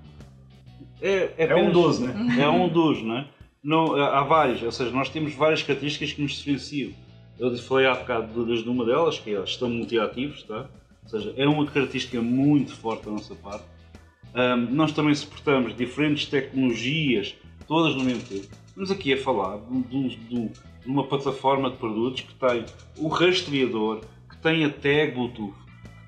É, 1.01 1.33
é, 1.39 1.47
é 1.47 1.57
um 1.57 1.71
dos, 1.73 1.99
né? 1.99 2.15
É 2.39 2.49
um 2.49 2.69
dos, 2.69 3.03
né? 3.03 3.27
Não, 3.63 3.95
há 3.95 4.23
vários, 4.23 4.63
ou 4.63 4.73
seja, 4.73 4.91
nós 4.91 5.09
temos 5.09 5.35
várias 5.35 5.63
características 5.63 6.13
que 6.13 6.23
nos 6.23 6.33
diferenciam. 6.33 6.93
Eu 7.39 7.57
falei 7.59 7.87
há 7.87 7.95
bocado 7.95 8.45
desde 8.45 8.69
uma 8.69 8.85
delas, 8.85 9.19
que 9.19 9.35
é 9.35 9.39
a 9.39 9.45
gestão 9.45 9.69
multiativos, 9.69 10.43
tá? 10.43 10.67
ou 11.03 11.09
seja, 11.09 11.35
é 11.37 11.47
uma 11.47 11.67
característica 11.67 12.21
muito 12.21 12.75
forte 12.75 13.07
da 13.07 13.13
nossa 13.13 13.35
parte. 13.35 13.65
Um, 14.35 14.75
nós 14.75 14.93
também 14.93 15.15
suportamos 15.15 15.77
diferentes 15.77 16.27
tecnologias, 16.27 17.35
todas 17.67 17.95
no 17.95 18.05
mesmo 18.05 18.23
tempo. 18.23 18.47
Estamos 18.67 18.91
aqui 18.91 19.13
a 19.13 19.19
falar 19.19 19.57
do, 19.57 20.09
do, 20.09 20.51
numa 20.87 21.05
plataforma 21.05 21.71
de 21.71 21.77
produtos 21.77 22.23
que 22.23 22.35
tem 22.35 22.65
o 22.97 23.09
rastreador, 23.09 24.01
que 24.29 24.37
tem 24.39 24.65
a 24.65 24.71
tag 24.71 25.13
Bluetooth, 25.13 25.55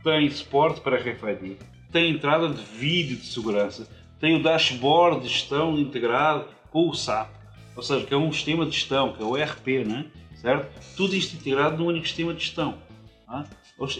tem 0.03 0.31
suporte 0.31 0.81
para 0.81 0.97
RFID, 0.97 1.57
tem 1.91 2.11
entrada 2.11 2.49
de 2.49 2.63
vídeo 2.63 3.17
de 3.17 3.27
segurança, 3.27 3.89
tem 4.21 4.37
o 4.37 4.43
dashboard 4.43 5.23
de 5.23 5.29
gestão 5.29 5.79
integrado 5.79 6.47
com 6.71 6.89
o 6.89 6.95
SAP, 6.95 7.31
ou 7.77 7.83
seja, 7.83 8.05
que 8.07 8.15
é 8.15 8.17
um 8.17 8.33
sistema 8.33 8.67
de 8.67 8.73
gestão, 8.73 9.13
que 9.13 9.23
é 9.23 9.27
o 9.27 9.37
ERP, 9.37 9.85
né? 9.87 10.07
certo? 10.35 10.69
Tudo 10.97 11.15
isto 11.15 11.37
integrado 11.37 11.79
num 11.79 11.87
único 11.87 12.07
sistema 12.07 12.35
de 12.35 12.41
gestão. 12.41 12.79
Tá? 13.27 13.47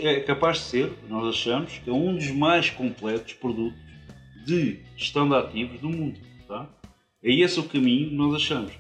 É 0.01 0.21
capaz 0.21 0.59
de 0.59 0.65
ser, 0.65 0.93
nós 1.09 1.35
achamos, 1.35 1.79
que 1.79 1.91
é 1.91 1.93
um 1.93 2.15
dos 2.15 2.31
mais 2.31 2.71
completos 2.71 3.33
produtos 3.35 3.81
de 4.45 4.81
gestão 4.97 5.29
de 5.29 5.35
ativos 5.35 5.81
do 5.81 5.89
mundo. 5.89 6.21
Tá? 6.47 6.69
É 7.23 7.33
esse 7.33 7.59
o 7.59 7.65
caminho 7.65 8.11
que 8.11 8.15
nós 8.15 8.35
achamos 8.35 8.73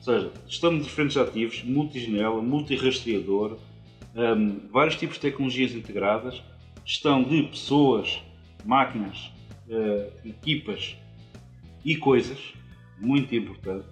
seja, 0.00 0.32
estamos 0.46 0.84
diferentes 0.84 1.16
ativos, 1.16 1.62
multijanela, 1.62 2.40
multirastreador, 2.40 3.58
um, 4.14 4.68
vários 4.70 4.96
tipos 4.96 5.16
de 5.16 5.22
tecnologias 5.22 5.72
integradas, 5.72 6.42
gestão 6.88 7.22
de 7.22 7.42
pessoas, 7.42 8.18
máquinas, 8.64 9.30
uh, 9.68 10.10
equipas 10.26 10.96
e 11.84 11.94
coisas, 11.94 12.38
muito 12.98 13.36
importante. 13.36 13.84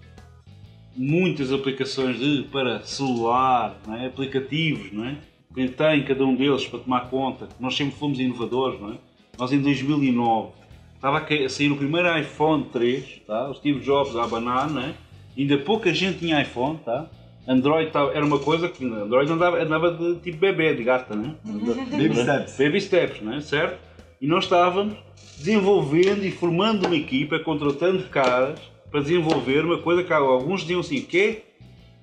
Muitas 0.97 1.53
aplicações 1.53 2.19
de, 2.19 2.45
para 2.45 2.83
celular, 2.85 3.79
é? 4.01 4.07
aplicativos, 4.07 4.91
não 4.93 5.05
é? 5.05 5.19
que 5.55 5.69
tem 5.69 6.05
cada 6.05 6.25
um 6.25 6.35
deles 6.35 6.67
para 6.67 6.79
tomar 6.79 7.11
conta. 7.11 7.47
Nós 7.61 7.77
sempre 7.77 7.95
fomos 7.95 8.19
inovadores. 8.19 8.81
Não 8.81 8.95
é? 8.95 8.97
Nós 9.39 9.53
em 9.53 9.61
2009 9.61 10.53
estava 10.95 11.19
a 11.19 11.49
sair 11.51 11.71
o 11.71 11.77
primeiro 11.77 12.19
iPhone 12.19 12.65
3, 12.73 13.21
tá? 13.27 13.51
o 13.51 13.55
Steve 13.55 13.81
Jobs 13.81 14.17
a 14.17 14.25
abanar, 14.25 14.71
não 14.71 14.81
é? 14.81 14.95
ainda 15.37 15.59
pouca 15.59 15.93
gente 15.93 16.21
tinha 16.21 16.41
iPhone, 16.41 16.79
tá? 16.79 17.11
Android 17.47 17.91
era 18.15 18.25
uma 18.25 18.39
coisa 18.39 18.69
que 18.69 18.85
Android 18.85 19.31
andava, 19.31 19.63
andava 19.63 19.93
de 19.93 20.17
tipo 20.17 20.39
bebê, 20.39 20.75
de 20.75 20.83
gata, 20.83 21.15
né? 21.15 21.35
Baby 21.45 22.17
steps. 22.17 22.57
Baby 22.59 22.81
steps, 22.81 23.21
né? 23.21 23.41
Certo? 23.41 23.79
E 24.21 24.27
nós 24.27 24.45
estávamos 24.45 24.95
desenvolvendo 25.39 26.25
e 26.25 26.31
formando 26.31 26.87
uma 26.87 26.97
equipa, 26.97 27.39
contratando 27.39 28.03
caras 28.05 28.59
para 28.91 29.01
desenvolver 29.01 29.65
uma 29.65 29.79
coisa 29.79 30.03
que 30.03 30.13
alguns 30.13 30.63
diziam 30.63 30.81
assim, 30.81 31.01
quê? 31.03 31.43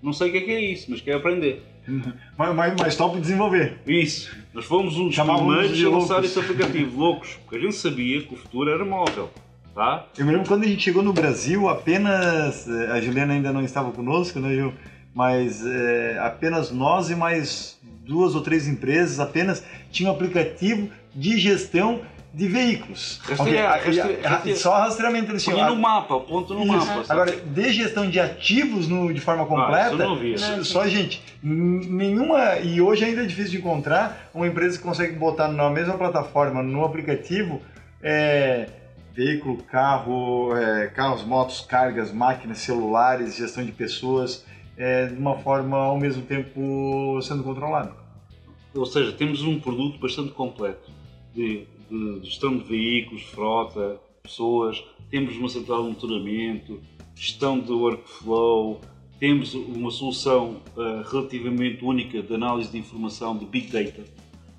Não 0.01 0.13
sei 0.13 0.29
o 0.29 0.31
que 0.31 0.37
é, 0.37 0.41
que 0.41 0.51
é 0.51 0.61
isso, 0.61 0.91
mas 0.91 1.01
quero 1.01 1.17
aprender. 1.17 1.63
mas, 2.37 2.55
mas, 2.55 2.73
mas 2.79 2.95
top 2.95 3.19
desenvolver. 3.19 3.79
Isso. 3.87 4.31
Nós 4.53 4.65
fomos 4.65 4.95
um 4.97 5.07
dos 5.07 5.15
Chamávamos 5.15 5.67
primeiros 5.67 5.83
a 5.85 5.89
lançar 5.97 6.23
esse 6.23 6.39
aplicativo, 6.39 6.95
loucos, 6.99 7.37
porque 7.41 7.57
a 7.57 7.59
gente 7.59 7.75
sabia 7.75 8.21
que 8.21 8.33
o 8.33 8.37
futuro 8.37 8.69
era 8.69 8.85
móvel, 8.85 9.29
tá? 9.73 10.05
Eu 10.17 10.25
me 10.25 10.31
lembro 10.31 10.47
quando 10.47 10.63
a 10.63 10.67
gente 10.67 10.81
chegou 10.83 11.01
no 11.01 11.11
Brasil, 11.11 11.67
apenas. 11.67 12.67
eh, 12.67 12.91
A 12.91 13.01
Juliana 13.01 13.33
ainda 13.33 13.51
não 13.51 13.61
estava 13.63 13.91
conosco, 13.91 14.39
né, 14.39 14.53
Ju? 14.55 14.73
Mas 15.14 15.64
eh, 15.66 16.18
apenas 16.22 16.72
nós 16.72 17.09
e 17.09 17.16
mais 17.16 17.78
duas 18.05 18.34
ou 18.36 18.41
três 18.41 18.68
empresas 18.68 19.20
apenas 19.20 19.64
tinham 19.91 20.11
aplicativo 20.11 20.89
de 21.14 21.38
gestão 21.38 22.01
de 22.34 22.47
veículos. 22.47 23.20
Rastrear, 23.24 23.78
Ok, 23.78 23.99
a- 23.99 24.01
rastre- 24.01 24.26
a- 24.26 24.30
rastrear. 24.30 24.57
Só 24.57 24.74
rastreamento 24.80 25.32
eles 25.32 25.43
tinham. 25.43 25.59
Punha 25.59 25.70
no 25.70 25.76
mapa, 25.76 26.20
ponto 26.20 26.55
no 26.55 26.64
Isso. 26.64 26.72
mapa. 26.74 27.03
sabe? 27.03 27.22
Agora, 27.22 27.32
de 27.45 27.72
gestão 27.72 28.09
de 28.09 28.20
ativos 28.20 28.88
no- 28.88 29.14
de 29.14 29.22
forma 29.22 29.43
Ah, 29.43 29.45
completa, 29.45 29.93
isso 29.93 30.01
eu 30.01 30.09
não 30.09 30.16
vi. 30.18 30.36
Não. 30.39 30.64
só, 30.64 30.88
gente, 30.88 31.22
n- 31.43 31.86
nenhuma, 31.86 32.55
e 32.57 32.82
hoje 32.82 33.05
ainda 33.05 33.22
é 33.22 33.26
difícil 33.26 33.51
de 33.51 33.57
encontrar 33.59 34.30
uma 34.34 34.47
empresa 34.47 34.80
que 34.80 34.84
consegue 34.84 35.14
botar 35.16 35.47
na 35.47 35.70
mesma 35.70 35.95
plataforma, 35.95 36.64
no 36.64 36.84
aplicativo, 36.84 37.61
é, 38.01 38.66
veículo, 39.16 39.57
carro, 39.72 40.57
é, 40.57 40.88
carros, 40.88 41.24
motos, 41.24 41.61
cargas, 41.61 42.11
máquinas, 42.11 42.57
celulares, 42.57 43.36
gestão 43.36 43.64
de 43.64 43.72
pessoas, 43.72 44.43
é, 44.78 45.07
de 45.07 45.15
uma 45.15 45.38
forma 45.38 45.78
ao 45.78 45.97
mesmo 45.97 46.24
tempo 46.24 47.19
sendo 47.21 47.43
controlada. 47.43 47.93
Ou 48.74 48.86
seja, 48.86 49.11
temos 49.11 49.41
um 49.43 49.59
produto 49.59 49.99
bastante 49.99 50.32
completo 50.32 50.89
de, 51.34 51.65
de 51.89 52.19
gestão 52.24 52.57
de 52.57 52.63
veículos, 52.63 53.24
frota, 53.24 53.99
pessoas, 54.24 54.84
temos 55.11 55.36
uma 55.36 55.49
central 55.49 55.80
de 55.80 55.89
monitoramento, 55.89 56.82
gestão 57.15 57.59
de 57.59 57.71
workflow, 57.71 58.82
temos 59.19 59.53
uma 59.53 59.91
solução 59.91 60.61
ah, 60.76 61.03
relativamente 61.09 61.86
única 61.86 62.21
de 62.21 62.34
análise 62.34 62.71
de 62.71 62.78
informação 62.78 63.38
de 63.38 63.45
Big 63.45 63.67
Data. 63.67 64.03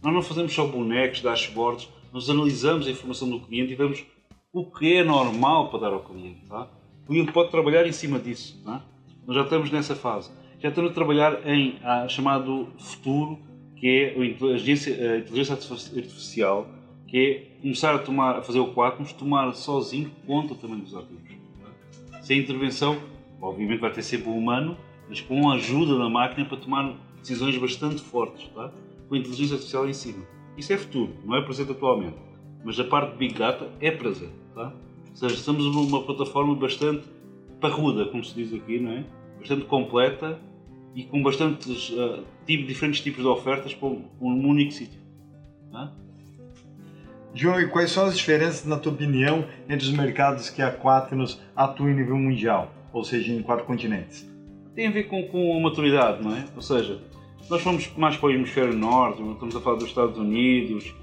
Nós 0.03 0.15
não 0.15 0.23
fazemos 0.23 0.55
só 0.55 0.67
bonecos, 0.67 1.21
dashboards, 1.21 1.89
nós 2.12 2.31
analisamos 2.31 2.87
a 2.87 2.91
informação 2.91 3.29
do 3.29 3.41
cliente 3.41 3.73
e 3.73 3.75
vemos 3.75 4.05
o 4.53 4.65
que 4.65 4.95
é 4.95 5.05
normal 5.05 5.71
para 5.71 5.81
dar 5.81 5.93
ao 5.93 6.01
cliente. 6.01 6.47
Tá? 6.49 6.69
O 7.03 7.09
cliente 7.09 7.33
pode 7.33 7.51
trabalhar 7.51 7.87
em 7.87 7.93
cima 7.93 8.21
disso. 8.21 8.61
Tá? 8.65 8.85
Nós 9.27 9.37
já 9.37 9.43
estamos 9.43 9.70
nessa 9.70 9.95
fase. 9.95 10.31
Já 10.61 10.68
estamos 10.68 10.91
a 10.91 10.95
trabalhar 10.95 11.47
em 11.47 11.79
ah, 11.83 12.07
chamado 12.09 12.68
futuro, 12.79 13.39
que 13.77 13.89
é 13.89 14.20
a 14.20 14.25
inteligência, 14.25 15.12
a 15.12 15.18
inteligência 15.18 15.55
artificial, 15.55 16.68
que 17.07 17.18
é 17.18 17.61
começar 17.61 17.95
a, 17.95 17.99
tomar, 17.99 18.39
a 18.39 18.43
fazer 18.43 18.61
o 18.61 18.72
Quatmos, 18.72 19.12
tomar 19.12 19.53
sozinho 19.55 20.11
conta 20.27 20.55
também 20.55 20.79
dos 20.79 20.95
ativos. 20.95 21.22
tá? 22.11 22.22
Sem 22.22 22.41
intervenção, 22.41 22.99
obviamente 23.41 23.81
vai 23.81 23.93
ter 23.93 24.03
sempre 24.03 24.29
o 24.29 24.35
humano, 24.35 24.77
mas 25.09 25.20
com 25.20 25.51
a 25.51 25.55
ajuda 25.55 25.99
da 25.99 26.09
máquina 26.09 26.47
para 26.47 26.57
tomar 26.57 26.95
decisões 27.20 27.57
bastante 27.57 28.03
fortes, 28.03 28.49
tá? 28.49 28.72
com 29.09 29.14
a 29.14 29.18
inteligência 29.18 29.55
artificial 29.55 29.89
em 29.89 29.93
cima. 29.93 30.25
Isso 30.57 30.72
é 30.72 30.79
futuro, 30.79 31.12
não 31.25 31.37
é 31.37 31.43
presente 31.43 31.72
atualmente. 31.72 32.16
Mas 32.64 32.79
a 32.81 32.85
parte 32.85 33.12
de 33.12 33.18
Big 33.18 33.35
Data 33.35 33.70
é 33.81 33.91
presente. 33.91 34.33
Tá? 34.55 34.72
Ou 35.11 35.16
seja, 35.16 35.35
estamos 35.35 35.64
numa 35.64 36.03
plataforma 36.03 36.55
bastante 36.55 37.07
parruda, 37.69 38.07
como 38.07 38.25
se 38.25 38.35
diz 38.35 38.53
aqui, 38.53 38.79
não 38.79 38.93
é? 38.93 39.05
Bastante 39.39 39.65
completa 39.65 40.39
e 40.95 41.05
com 41.05 41.23
bastantes 41.23 41.93
ah, 41.99 42.21
tipo, 42.47 42.67
diferentes 42.67 43.01
tipos 43.01 43.23
de 43.23 43.29
ofertas 43.29 43.75
para 43.75 43.89
um, 43.89 44.05
um 44.21 44.49
único 44.49 44.73
sítio. 44.73 45.01
tá? 45.71 45.93
João, 47.35 47.61
e 47.61 47.67
quais 47.67 47.91
são 47.91 48.05
as 48.07 48.17
diferenças, 48.17 48.65
na 48.65 48.79
tua 48.79 48.93
opinião, 48.93 49.45
entre 49.69 49.87
os 49.87 49.93
mercados 49.93 50.51
que 50.51 50.62
a 50.62 50.71
Quaternos 50.71 51.41
atua 51.57 51.91
em 51.91 51.95
nível 51.95 52.17
mundial, 52.17 52.73
ou 52.93 53.03
seja, 53.03 53.33
em 53.33 53.43
quatro 53.43 53.65
continentes? 53.65 54.35
tem 54.75 54.89
a 54.89 54.91
ver 54.91 55.05
com, 55.05 55.23
com 55.29 55.57
a 55.57 55.61
maturidade, 55.61 56.23
não 56.23 56.35
é? 56.35 56.45
Ou 56.55 56.62
seja, 56.62 57.01
nós 57.49 57.62
fomos 57.62 57.91
mais 57.97 58.17
para 58.17 58.29
o 58.29 58.33
hemisfério 58.33 58.75
norte, 58.75 59.23
estamos 59.23 59.55
a 59.55 59.61
falar 59.61 59.77
dos 59.77 59.89
Estados 59.89 60.19
Unidos 60.19 60.95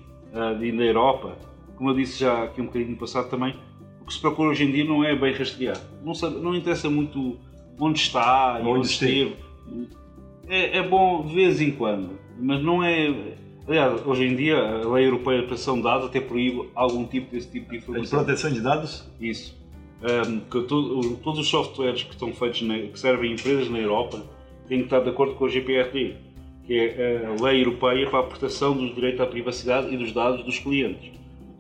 e 0.61 0.71
da 0.71 0.83
Europa. 0.83 1.37
Como 1.75 1.89
eu 1.89 1.95
disse 1.95 2.19
já 2.19 2.43
aqui 2.43 2.61
um 2.61 2.65
bocadinho 2.65 2.91
no 2.91 2.97
passado 2.97 3.29
também, 3.29 3.55
que 4.11 4.15
se 4.15 4.21
procura 4.21 4.49
hoje 4.49 4.63
em 4.65 4.71
dia 4.71 4.83
não 4.83 5.03
é 5.03 5.15
bem 5.15 5.33
rastrear. 5.33 5.79
Não, 6.03 6.13
sabe, 6.13 6.35
não 6.39 6.53
interessa 6.53 6.89
muito 6.89 7.37
onde 7.79 7.99
está 7.99 8.59
e 8.59 8.61
Onde 8.67 8.79
onde 8.79 8.87
esteve. 8.87 9.35
É, 10.47 10.77
é 10.79 10.83
bom 10.87 11.25
de 11.25 11.33
vez 11.33 11.61
em 11.61 11.71
quando, 11.71 12.11
mas 12.39 12.61
não 12.61 12.83
é. 12.83 13.13
Aliás, 13.67 14.05
hoje 14.05 14.25
em 14.25 14.35
dia 14.35 14.57
a 14.57 14.87
lei 14.93 15.05
europeia 15.05 15.41
de 15.41 15.47
proteção 15.47 15.77
de 15.77 15.83
dados 15.83 16.07
até 16.07 16.19
proíbe 16.19 16.67
algum 16.75 17.05
tipo 17.05 17.31
desse 17.31 17.49
tipo 17.49 17.65
de 17.65 17.71
De 17.71 17.77
informação. 17.77 18.23
proteção 18.23 18.51
de 18.51 18.59
dados? 18.59 19.09
Isso. 19.19 19.55
Um, 20.01 20.39
que 20.39 20.61
todos 20.67 21.39
os 21.39 21.47
softwares 21.47 22.03
que 22.03 22.09
estão 22.11 22.33
feitos, 22.33 22.63
na- 22.63 22.79
que 22.79 22.99
servem 22.99 23.33
empresas 23.33 23.69
na 23.69 23.77
Europa, 23.77 24.23
têm 24.67 24.79
que 24.79 24.85
estar 24.85 24.99
de 24.99 25.09
acordo 25.09 25.35
com 25.35 25.45
a 25.45 25.47
GPRD, 25.49 26.15
que 26.65 26.73
é 26.73 27.23
a 27.39 27.43
lei 27.43 27.61
europeia 27.61 28.09
para 28.09 28.19
a 28.19 28.23
proteção 28.23 28.75
dos 28.75 28.93
direitos 28.95 29.21
à 29.21 29.27
privacidade 29.27 29.93
e 29.93 29.97
dos 29.97 30.11
dados 30.11 30.43
dos 30.43 30.57
clientes. 30.59 31.11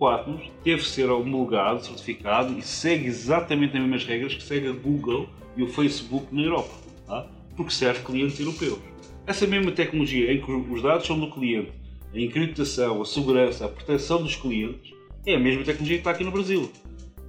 Quatnos 0.01 0.41
teve 0.63 0.81
que 0.81 0.87
ser 0.87 1.11
homologado, 1.11 1.85
certificado 1.85 2.57
e 2.57 2.63
segue 2.63 3.05
exatamente 3.05 3.77
as 3.77 3.83
mesmas 3.83 4.03
regras 4.03 4.33
que 4.33 4.41
segue 4.41 4.67
a 4.67 4.71
Google 4.71 5.29
e 5.55 5.61
o 5.61 5.67
Facebook 5.67 6.33
na 6.33 6.41
Europa, 6.41 6.73
tá? 7.05 7.29
porque 7.55 7.71
serve 7.71 8.03
clientes 8.03 8.39
europeus. 8.39 8.79
Essa 9.27 9.45
mesma 9.45 9.71
tecnologia 9.71 10.33
em 10.33 10.41
que 10.41 10.51
os 10.51 10.81
dados 10.81 11.05
são 11.05 11.19
do 11.19 11.29
cliente, 11.29 11.71
a 12.11 12.19
encriptação, 12.19 12.99
a 12.99 13.05
segurança, 13.05 13.65
a 13.65 13.69
proteção 13.69 14.23
dos 14.23 14.35
clientes, 14.35 14.91
é 15.23 15.35
a 15.35 15.39
mesma 15.39 15.63
tecnologia 15.63 15.97
que 15.97 16.01
está 16.01 16.09
aqui 16.09 16.23
no 16.23 16.31
Brasil 16.31 16.71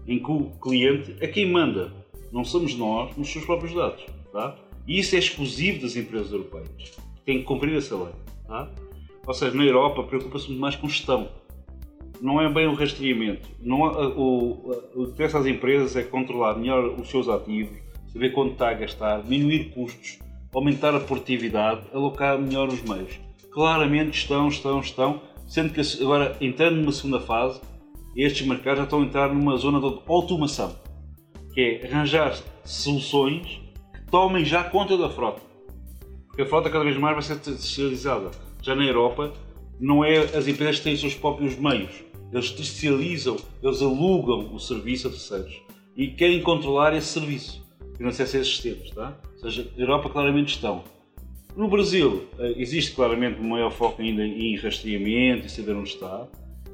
em 0.07 0.19
que 0.19 0.31
o 0.31 0.51
cliente 0.63 1.15
é 1.21 1.27
quem 1.27 1.53
manda, 1.53 1.93
não 2.33 2.43
somos 2.43 2.75
nós 2.75 3.15
nos 3.19 3.31
seus 3.31 3.45
próprios 3.45 3.75
dados. 3.75 4.03
Tá? 4.33 4.57
E 4.87 4.99
isso 4.99 5.15
é 5.15 5.19
exclusivo 5.19 5.83
das 5.83 5.95
empresas 5.95 6.33
europeias. 6.33 6.97
Têm 7.27 7.41
que 7.41 7.45
cumprir 7.45 7.77
essa 7.77 7.95
lei. 7.97 8.15
Tá? 8.49 8.71
Ou 9.27 9.35
seja, 9.35 9.55
na 9.55 9.63
Europa 9.63 10.03
preocupa-se 10.05 10.49
muito 10.49 10.61
mais 10.61 10.75
com 10.75 10.89
gestão. 10.89 11.29
Não 12.23 12.41
é 12.41 12.49
bem 12.49 12.69
o 12.69 12.75
rastreamento. 12.75 13.49
Não 13.61 13.81
o, 13.81 14.71
o, 14.95 15.03
o 15.03 15.25
às 15.25 15.45
empresas 15.45 15.97
é 15.97 16.05
controlar 16.05 16.57
melhor 16.57 17.01
os 17.01 17.11
seus 17.11 17.29
ativos, 17.29 17.77
saber 18.13 18.31
quanto 18.31 18.53
está 18.53 18.69
a 18.71 18.75
gastar, 18.75 19.23
diminuir 19.23 19.71
custos, 19.71 20.21
aumentar 20.55 20.95
a 20.95 21.01
produtividade, 21.01 21.81
alocar 21.93 22.39
melhor 22.39 22.69
os 22.69 22.81
meios. 22.85 23.19
Claramente 23.51 24.17
estão, 24.17 24.47
estão, 24.47 24.79
estão, 24.79 25.21
sendo 25.49 25.73
que 25.73 25.81
agora, 26.01 26.37
entrando 26.41 26.77
numa 26.77 26.93
segunda 26.93 27.19
fase, 27.19 27.61
estes 28.15 28.47
mercados 28.47 28.79
já 28.79 28.85
estão 28.85 29.03
a 29.03 29.05
entrar 29.05 29.35
numa 29.35 29.57
zona 29.57 29.81
de 29.81 29.99
automação, 30.07 30.77
que 31.53 31.61
é 31.61 31.87
arranjar 31.89 32.39
soluções 32.63 33.61
que 33.93 34.11
tomem 34.13 34.45
já 34.45 34.63
conta 34.63 34.97
da 34.97 35.11
frota. 35.11 35.43
Porque 36.29 36.43
a 36.43 36.47
frota 36.47 36.71
cada 36.71 36.85
vez 36.85 36.97
mais 36.97 37.15
vai 37.15 37.23
ser 37.25 37.41
terceirizada. 37.41 38.31
Já 38.63 38.77
na 38.77 38.85
Europa, 38.85 39.33
não 39.81 40.05
é 40.05 40.19
as 40.19 40.47
empresas 40.47 40.79
que 40.79 40.85
têm 40.85 40.95
os 40.95 41.01
seus 41.01 41.15
próprios 41.15 41.59
meios. 41.59 42.12
Eles 42.33 42.51
terceirizam, 42.51 43.37
eles 43.63 43.83
alugam 43.83 44.55
o 44.55 44.59
serviço 44.59 45.09
a 45.09 45.11
terceiros 45.11 45.61
e 45.97 46.09
querem 46.09 46.41
controlar 46.43 46.95
esse 46.97 47.09
serviço, 47.09 47.63
a 48.01 48.09
esses 48.09 48.31
sistemas. 48.31 48.91
Tá? 48.91 49.17
Ou 49.35 49.39
seja, 49.41 49.69
a 49.77 49.81
Europa 49.81 50.09
claramente 50.09 50.55
estão. 50.55 50.83
No 51.55 51.69
Brasil, 51.69 52.27
eh, 52.39 52.55
existe 52.57 52.93
claramente 52.93 53.39
um 53.39 53.49
maior 53.49 53.71
foco 53.71 54.01
ainda 54.01 54.25
em 54.25 54.57
rastreamento 54.57 55.47
e 55.47 55.51
saber 55.51 55.77
onde 55.77 55.91
está, 55.91 56.27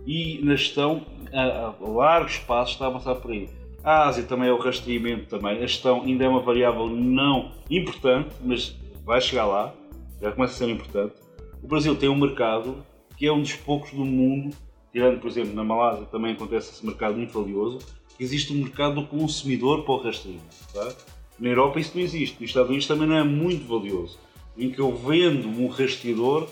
e 0.07 0.41
na 0.43 0.55
gestão, 0.55 1.05
a, 1.33 1.75
a 1.81 1.89
largos 1.89 2.39
passos 2.39 2.75
está 2.75 2.87
a 2.87 2.89
avançar 2.89 3.17
por 3.17 3.33
aí. 3.33 3.49
A 3.83 4.09
Ásia 4.09 4.23
também 4.25 4.49
é 4.49 4.53
o 4.53 4.59
rastreamento 4.59 5.27
também. 5.27 5.59
A 5.59 5.61
gestão 5.67 6.03
ainda 6.03 6.25
é 6.25 6.29
uma 6.29 6.41
variável 6.41 6.89
não 6.89 7.53
importante, 7.69 8.31
mas 8.41 8.75
vai 9.05 9.21
chegar 9.21 9.47
lá, 9.47 9.75
já 10.21 10.31
começa 10.31 10.55
a 10.55 10.57
ser 10.57 10.71
importante. 10.73 11.15
O 11.63 11.67
Brasil 11.67 11.97
tem 11.97 12.09
um 12.09 12.17
mercado 12.17 12.85
que 13.17 13.27
é 13.27 13.33
um 13.33 13.43
dos 13.43 13.55
poucos 13.55 13.91
do 13.91 14.05
mundo, 14.05 14.57
tirando, 14.93 15.21
por 15.21 15.29
exemplo, 15.29 15.55
na 15.55 15.65
Malásia 15.65 16.07
também 16.07 16.33
acontece 16.33 16.73
esse 16.73 16.85
mercado 16.85 17.17
muito 17.17 17.33
valioso, 17.33 17.79
existe 18.19 18.53
um 18.53 18.57
mercado 18.57 18.97
do 18.97 19.07
consumidor 19.07 19.85
para 19.85 19.95
o 19.95 20.03
rastreamento. 20.03 20.45
Tá? 20.73 20.95
Na 21.39 21.49
Europa 21.49 21.79
isso 21.79 21.93
não 21.95 22.03
existe, 22.03 22.41
nos 22.41 22.51
Estados 22.51 22.69
Unidos 22.69 22.87
também 22.87 23.07
não 23.07 23.17
é 23.17 23.25
muito 23.25 23.67
valioso, 23.67 24.19
em 24.57 24.71
que 24.71 24.81
eu 24.81 24.95
vendo 24.95 25.49
um 25.49 25.69
rastreador 25.69 26.49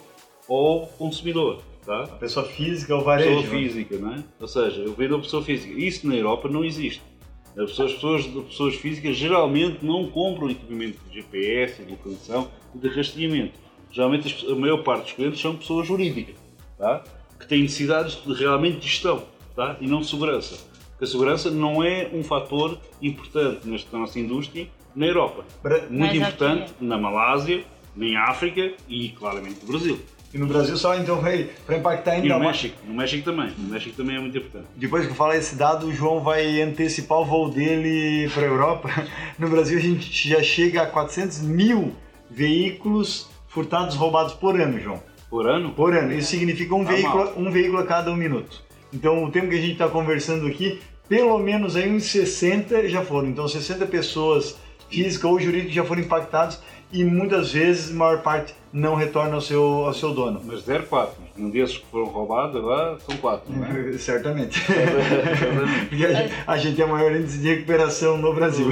ao 0.48 0.86
consumidor. 0.98 1.62
Tá? 1.84 2.02
A 2.02 2.06
pessoa 2.16 2.44
física 2.46 2.96
ou 2.96 3.04
varejo? 3.04 3.42
pessoa 3.42 3.54
né? 3.54 3.62
física, 3.62 3.98
não 3.98 4.14
é? 4.14 4.24
Ou 4.40 4.48
seja, 4.48 4.80
eu 4.80 4.92
vendo 4.92 5.14
a 5.14 5.20
pessoa 5.20 5.42
física. 5.42 5.72
Isso 5.72 6.06
na 6.06 6.16
Europa 6.16 6.48
não 6.48 6.64
existe. 6.64 7.00
As 7.56 7.70
pessoas, 7.70 7.92
as 7.92 7.94
pessoas, 7.94 8.26
as 8.26 8.44
pessoas 8.44 8.74
físicas 8.74 9.16
geralmente 9.16 9.84
não 9.84 10.08
compram 10.10 10.50
equipamento 10.50 10.98
de 11.08 11.20
GPS, 11.20 11.82
de 11.82 11.90
localização 11.90 12.50
e 12.74 12.78
de 12.78 12.88
rastreamento. 12.88 13.58
Geralmente 13.90 14.46
a 14.50 14.54
maior 14.54 14.82
parte 14.82 15.04
dos 15.04 15.12
clientes 15.12 15.40
são 15.40 15.56
pessoas 15.56 15.86
jurídicas, 15.86 16.36
tá? 16.76 17.02
Que 17.38 17.46
têm 17.46 17.62
necessidades 17.62 18.18
de 18.24 18.34
realmente 18.34 18.78
de 18.78 18.88
gestão 18.88 19.24
tá? 19.54 19.76
e 19.80 19.86
não 19.86 20.00
de 20.00 20.06
segurança. 20.08 20.56
Porque 20.90 21.04
a 21.04 21.08
segurança 21.08 21.50
não 21.50 21.82
é 21.84 22.08
um 22.12 22.22
fator 22.24 22.78
importante 23.02 23.66
nesta 23.68 23.96
nossa 23.98 24.18
indústria 24.18 24.66
na 24.94 25.06
Europa. 25.06 25.44
Muito 25.62 25.86
Mas 25.92 26.16
importante 26.16 26.62
aqui- 26.72 26.84
na 26.84 26.96
Malásia, 26.98 27.64
em 27.98 28.16
África 28.16 28.72
e 28.88 29.10
claramente 29.10 29.58
no 29.62 29.68
Brasil. 29.68 30.00
E 30.34 30.38
no 30.38 30.46
Brasil 30.46 30.76
só 30.76 30.94
então 30.96 31.18
para 31.64 31.76
impactar 31.78 32.12
E 32.18 32.22
ainda 32.22 32.34
no 32.34 32.44
mais. 32.44 32.56
México, 32.62 32.76
no 32.86 32.94
México 32.94 33.24
também. 33.24 33.50
No 33.56 33.68
México 33.68 33.96
também 33.96 34.16
é 34.16 34.20
muito 34.20 34.36
importante. 34.36 34.66
Depois 34.74 35.04
que 35.06 35.12
eu 35.12 35.14
falar 35.14 35.36
esse 35.36 35.54
dado, 35.56 35.86
o 35.86 35.92
João 35.94 36.20
vai 36.20 36.60
antecipar 36.60 37.18
o 37.20 37.24
voo 37.24 37.48
dele 37.50 38.28
para 38.34 38.42
a 38.42 38.46
Europa. 38.46 38.88
No 39.38 39.48
Brasil 39.50 39.78
a 39.78 39.80
gente 39.82 40.28
já 40.28 40.42
chega 40.42 40.82
a 40.82 40.86
400 40.86 41.42
mil 41.42 41.94
veículos 42.30 43.28
furtados 43.48 43.94
roubados 43.96 44.32
por 44.34 44.58
ano, 44.60 44.78
João. 44.80 45.02
Por 45.28 45.48
ano? 45.48 45.72
Por 45.72 45.94
ano. 45.94 46.12
Isso 46.12 46.30
significa 46.30 46.74
um, 46.74 46.84
Tá 46.84 46.92
veículo, 46.92 47.24
mal. 47.24 47.32
um 47.36 47.50
veículo 47.50 47.78
a 47.78 47.86
cada 47.86 48.10
um 48.10 48.16
minuto. 48.16 48.62
Então, 48.92 49.24
o 49.24 49.30
tempo 49.30 49.48
que 49.48 49.56
a 49.56 49.60
gente 49.60 49.72
está 49.72 49.88
conversando 49.88 50.46
aqui, 50.46 50.80
pelo 51.08 51.38
menos 51.38 51.76
aí 51.76 51.90
uns 51.90 52.04
60 52.04 52.88
já 52.88 53.02
foram. 53.04 53.28
Então, 53.28 53.46
60 53.48 53.86
pessoas 53.86 54.56
físicas 54.88 55.24
ou 55.30 55.40
jurídicas 55.40 55.74
já 55.74 55.84
foram 55.84 56.02
impactadas 56.02 56.60
e 56.92 57.02
muitas 57.04 57.52
vezes, 57.52 57.90
a 57.90 57.94
maior 57.94 58.22
parte, 58.22 58.54
não 58.72 58.94
retorna 58.94 59.34
ao 59.34 59.40
seu, 59.40 59.62
ao 59.62 59.92
seu 59.94 60.14
dono. 60.14 60.40
Mas 60.44 60.62
04. 60.62 61.25
Um 61.38 61.50
desses 61.50 61.78
que 61.78 61.86
foram 61.86 62.06
roubados, 62.06 62.56
agora 62.56 62.98
são 63.00 63.16
4. 63.18 63.52
Não 63.52 63.64
é? 63.66 63.92
Certamente. 63.98 64.60
Porque 65.88 66.04
a 66.06 66.12
gente, 66.14 66.34
a 66.46 66.56
gente 66.56 66.76
tem 66.76 66.84
o 66.84 66.88
maior 66.88 67.12
índice 67.14 67.38
de 67.38 67.48
recuperação 67.54 68.16
no 68.16 68.34
Brasil. 68.34 68.66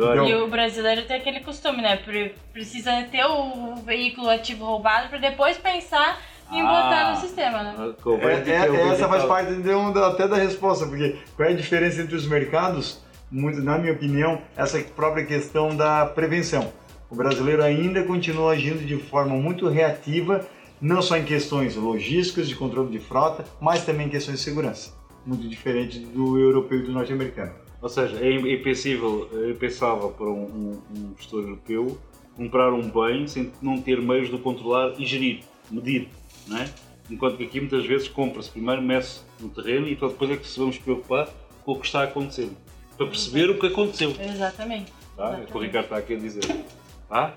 Olha, 0.00 0.20
E 0.28 0.34
o 0.34 0.48
brasileiro 0.48 1.02
tem 1.06 1.16
aquele 1.16 1.40
costume, 1.40 1.82
né? 1.82 1.96
Pre- 1.96 2.34
Precisa 2.52 3.02
ter 3.10 3.24
o 3.24 3.76
veículo 3.84 4.28
ativo 4.30 4.64
roubado 4.64 5.08
pra 5.08 5.18
depois 5.18 5.56
pensar 5.58 6.20
em 6.52 6.60
Ah. 6.60 6.64
botar 6.66 7.10
no 7.14 7.16
sistema, 7.20 7.62
né? 7.62 7.74
É, 7.78 8.02
converte 8.02 8.50
é- 8.50 8.70
o 8.70 8.92
essa 8.92 9.08
faz 9.08 9.24
parte 9.24 9.54
de 9.54 9.70
um- 9.70 9.90
da- 9.92 10.08
até 10.08 10.28
da 10.28 10.36
resposta, 10.36 10.86
porque 10.86 11.16
qual 11.34 11.48
é 11.48 11.52
a 11.52 11.56
diferença 11.56 12.02
entre 12.02 12.14
os 12.14 12.26
mercados? 12.26 13.02
Muito, 13.30 13.62
na 13.62 13.78
minha 13.78 13.94
opinião, 13.94 14.38
essa 14.56 14.78
própria 14.94 15.24
questão 15.24 15.74
da 15.74 16.04
prevenção. 16.04 16.70
O 17.10 17.16
brasileiro 17.16 17.62
ainda 17.62 18.02
continua 18.02 18.52
agindo 18.52 18.84
de 18.86 18.96
forma 18.98 19.34
muito 19.34 19.66
reativa, 19.68 20.46
não 20.82 21.00
só 21.00 21.16
em 21.16 21.24
questões 21.24 21.76
logísticas, 21.76 22.48
de 22.48 22.56
controle 22.56 22.90
de 22.90 22.98
frota, 22.98 23.44
mas 23.60 23.86
também 23.86 24.08
em 24.08 24.10
questões 24.10 24.38
de 24.38 24.44
segurança. 24.44 24.92
Muito 25.24 25.48
diferente 25.48 26.00
do 26.00 26.36
europeu 26.36 26.80
e 26.80 26.82
do 26.82 26.90
norte-americano. 26.90 27.52
Ou 27.80 27.88
seja, 27.88 28.18
é 28.20 28.32
impensável, 28.32 29.28
é 29.32 29.50
impensável 29.50 30.08
para 30.10 30.26
um, 30.26 30.42
um, 30.42 30.82
um 30.94 31.14
gestor 31.16 31.42
europeu 31.42 31.98
comprar 32.36 32.72
um 32.72 32.90
bem 32.90 33.28
sem 33.28 33.52
não 33.62 33.80
ter 33.80 34.00
meios 34.00 34.28
de 34.28 34.34
o 34.34 34.38
controlar 34.40 34.94
e 34.98 35.06
gerir, 35.06 35.44
medir, 35.70 36.08
não 36.48 36.58
é? 36.58 36.68
Enquanto 37.10 37.36
que 37.36 37.44
aqui 37.44 37.60
muitas 37.60 37.84
vezes 37.86 38.08
compra-se 38.08 38.50
primeiro, 38.50 38.82
mece 38.82 39.20
no 39.38 39.48
terreno 39.48 39.86
e 39.86 39.96
só 39.96 40.08
depois 40.08 40.30
é 40.30 40.36
que 40.36 40.46
se 40.46 40.58
vamos 40.58 40.78
preocupar 40.78 41.28
com 41.64 41.72
o 41.72 41.78
que 41.78 41.86
está 41.86 42.00
a 42.00 42.04
acontecer. 42.04 42.50
Para 42.96 43.06
perceber 43.06 43.50
o 43.50 43.58
que 43.58 43.66
aconteceu. 43.66 44.14
Exatamente. 44.18 44.92
Tá? 45.16 45.38
É 45.38 45.44
o 45.44 45.46
que 45.46 45.56
o 45.56 45.60
Ricardo 45.60 45.84
está 45.84 45.96
aqui 45.98 46.14
a 46.14 46.18
dizer. 46.18 46.64
Tá? 47.08 47.34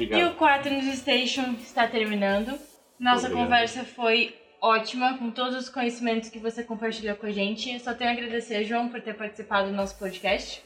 E 0.00 0.04
Obrigado. 0.04 0.32
o 0.32 0.34
4 0.34 0.70
News 0.72 0.98
Station 0.98 1.54
está 1.60 1.86
terminando. 1.86 2.58
Nossa 2.98 3.26
Obrigado. 3.26 3.44
conversa 3.44 3.84
foi 3.84 4.34
ótima, 4.58 5.18
com 5.18 5.30
todos 5.30 5.54
os 5.54 5.68
conhecimentos 5.68 6.30
que 6.30 6.38
você 6.38 6.64
compartilhou 6.64 7.14
com 7.16 7.26
a 7.26 7.30
gente. 7.30 7.70
Eu 7.70 7.78
só 7.80 7.92
tenho 7.92 8.08
a 8.08 8.12
agradecer, 8.14 8.64
João, 8.64 8.88
por 8.88 9.02
ter 9.02 9.14
participado 9.14 9.68
do 9.68 9.76
nosso 9.76 9.98
podcast. 9.98 10.62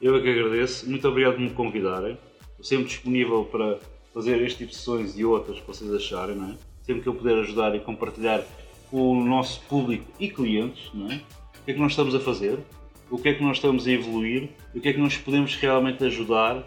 Eu 0.00 0.14
é 0.14 0.22
que 0.22 0.30
agradeço. 0.30 0.88
Muito 0.88 1.08
obrigado 1.08 1.32
por 1.32 1.40
me 1.40 1.50
convidarem. 1.50 2.16
Estou 2.50 2.64
sempre 2.64 2.86
disponível 2.86 3.44
para 3.46 3.80
fazer 4.14 4.40
este 4.42 4.58
tipo 4.58 4.70
de 4.70 4.76
sessões 4.76 5.18
e 5.18 5.24
outras 5.24 5.58
que 5.58 5.66
vocês 5.66 5.92
acharem, 5.92 6.36
não 6.36 6.50
é? 6.50 6.54
Sempre 6.82 7.02
que 7.02 7.08
eu 7.08 7.14
puder 7.14 7.38
ajudar 7.38 7.74
e 7.74 7.80
compartilhar 7.80 8.44
com 8.88 9.18
o 9.18 9.24
nosso 9.24 9.62
público 9.62 10.06
e 10.20 10.28
clientes, 10.28 10.90
não 10.94 11.10
é? 11.10 11.16
O 11.16 11.64
que 11.64 11.72
é 11.72 11.74
que 11.74 11.80
nós 11.80 11.90
estamos 11.90 12.14
a 12.14 12.20
fazer, 12.20 12.60
o 13.10 13.18
que 13.18 13.30
é 13.30 13.34
que 13.34 13.42
nós 13.42 13.56
estamos 13.56 13.84
a 13.88 13.90
evoluir, 13.90 14.50
e 14.72 14.78
o 14.78 14.80
que 14.80 14.90
é 14.90 14.92
que 14.92 15.00
nós 15.00 15.16
podemos 15.16 15.56
realmente 15.56 16.04
ajudar 16.04 16.62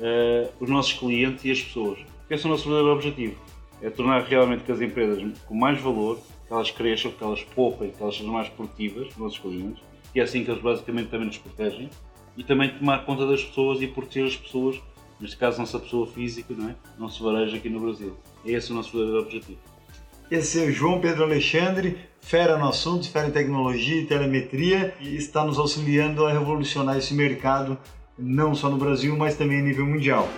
eh, 0.00 0.48
os 0.60 0.68
nossos 0.68 0.92
clientes 0.92 1.44
e 1.44 1.50
as 1.50 1.60
pessoas. 1.60 1.98
Esse 2.28 2.44
é 2.44 2.48
o 2.48 2.50
nosso 2.50 2.64
verdadeiro 2.64 2.94
objetivo. 2.94 3.36
É 3.80 3.90
tornar 3.90 4.22
realmente 4.22 4.64
que 4.64 4.72
as 4.72 4.80
empresas 4.80 5.22
com 5.46 5.54
mais 5.54 5.80
valor, 5.80 6.18
que 6.46 6.52
elas 6.52 6.70
cresçam, 6.70 7.10
que 7.10 7.22
elas 7.22 7.42
poupem, 7.42 7.90
que 7.90 8.02
elas 8.02 8.16
sejam 8.16 8.32
mais 8.32 8.48
produtivas, 8.48 9.08
os 9.08 9.16
nossos 9.16 9.38
clientes, 9.38 9.82
e 10.14 10.20
é 10.20 10.22
assim 10.22 10.44
que 10.44 10.50
eles 10.50 10.62
basicamente 10.62 11.08
também 11.08 11.26
nos 11.26 11.38
protegem 11.38 11.90
e 12.36 12.44
também 12.44 12.70
tomar 12.70 13.04
conta 13.04 13.26
das 13.26 13.44
pessoas 13.44 13.80
e 13.82 13.86
proteger 13.86 14.26
as 14.26 14.36
pessoas, 14.36 14.80
neste 15.20 15.36
caso 15.36 15.58
nossa 15.58 15.78
pessoa 15.78 16.06
física, 16.06 16.54
não 16.56 16.70
é? 16.70 16.74
Nosso 16.98 17.22
varejo 17.22 17.56
aqui 17.56 17.68
no 17.68 17.80
Brasil. 17.80 18.16
É 18.44 18.52
esse 18.52 18.72
o 18.72 18.74
nosso 18.74 18.92
verdadeiro 18.92 19.24
objetivo. 19.24 19.58
Esse 20.30 20.60
é 20.60 20.66
o 20.66 20.72
João 20.72 21.00
Pedro 21.00 21.22
Alexandre, 21.22 21.98
fera 22.20 22.58
no 22.58 22.68
assunto, 22.68 23.08
fera 23.08 23.28
em 23.28 23.30
tecnologia 23.30 24.00
e 24.00 24.06
telemetria, 24.06 24.94
e 25.00 25.16
está 25.16 25.44
nos 25.44 25.58
auxiliando 25.58 26.26
a 26.26 26.32
revolucionar 26.32 26.96
esse 26.96 27.14
mercado, 27.14 27.78
não 28.18 28.54
só 28.54 28.68
no 28.68 28.76
Brasil, 28.76 29.16
mas 29.16 29.36
também 29.36 29.60
a 29.60 29.62
nível 29.62 29.86
mundial. 29.86 30.28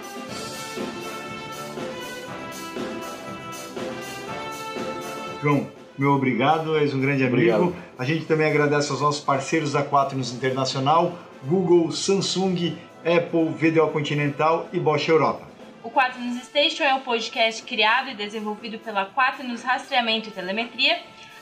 João, 5.41 5.69
meu 5.97 6.11
obrigado, 6.13 6.77
és 6.77 6.93
um 6.93 7.01
grande 7.01 7.23
amigo. 7.23 7.37
Obrigado. 7.37 7.77
A 7.97 8.05
gente 8.05 8.25
também 8.25 8.49
agradece 8.49 8.91
aos 8.91 9.01
nossos 9.01 9.21
parceiros 9.21 9.73
da 9.73 9.85
Quaternos 9.85 10.33
Internacional, 10.33 11.17
Google, 11.45 11.93
Samsung, 11.93 12.77
Apple, 13.05 13.49
VDO 13.51 13.89
Continental 13.89 14.69
e 14.73 14.81
Bosch 14.81 15.09
Europa. 15.09 15.47
O 15.83 15.91
4 15.91 16.21
News 16.21 16.43
Station 16.45 16.83
é 16.83 16.95
um 16.95 17.01
podcast 17.01 17.63
criado 17.63 18.11
e 18.11 18.15
desenvolvido 18.15 18.79
pela 18.79 19.07
4 19.07 19.47
News 19.47 19.63
Rastreamento 19.63 20.29
e 20.29 20.33
Telemetria. 20.33 20.99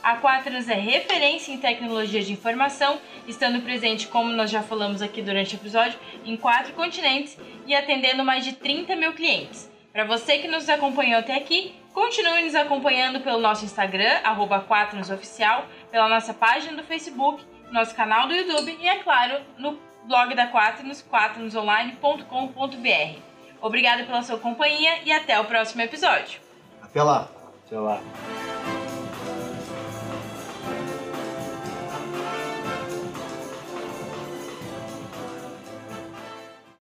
A 0.07 0.15
4 0.15 0.53
News 0.53 0.69
é 0.69 0.75
referência 0.75 1.51
em 1.51 1.57
tecnologia 1.57 2.23
de 2.23 2.31
informação, 2.31 2.97
estando 3.27 3.61
presente, 3.61 4.07
como 4.07 4.31
nós 4.31 4.49
já 4.49 4.63
falamos 4.63 5.01
aqui 5.01 5.21
durante 5.21 5.53
o 5.53 5.57
episódio, 5.57 5.99
em 6.23 6.37
quatro 6.37 6.71
continentes 6.75 7.37
e 7.65 7.75
atendendo 7.75 8.23
mais 8.23 8.45
de 8.45 8.53
30 8.53 8.95
mil 8.95 9.11
clientes. 9.11 9.69
Para 9.91 10.05
você 10.05 10.37
que 10.37 10.47
nos 10.47 10.69
acompanhou 10.69 11.19
até 11.19 11.35
aqui, 11.35 11.75
continue 11.93 12.43
nos 12.43 12.55
acompanhando 12.55 13.19
pelo 13.19 13.41
nosso 13.41 13.65
Instagram, 13.65 14.21
arroba 14.23 14.61
4 14.61 14.95
News 14.95 15.09
Oficial, 15.09 15.65
pela 15.91 16.07
nossa 16.07 16.33
página 16.33 16.77
do 16.77 16.87
Facebook, 16.87 17.43
nosso 17.69 17.93
canal 17.93 18.29
do 18.29 18.33
YouTube 18.33 18.77
e, 18.79 18.87
é 18.87 18.99
claro, 18.99 19.41
no 19.57 19.77
blog 20.05 20.33
da 20.33 20.47
4 20.47 20.85
News, 20.85 21.05
4newsonline.com.br. 21.11 23.19
Obrigada 23.59 24.05
pela 24.05 24.23
sua 24.23 24.39
companhia 24.39 24.99
e 25.03 25.11
até 25.11 25.37
o 25.37 25.43
próximo 25.43 25.81
episódio. 25.81 26.39
Até 26.81 27.03
lá! 27.03 27.27
Sei 27.67 27.77
lá. 27.77 28.01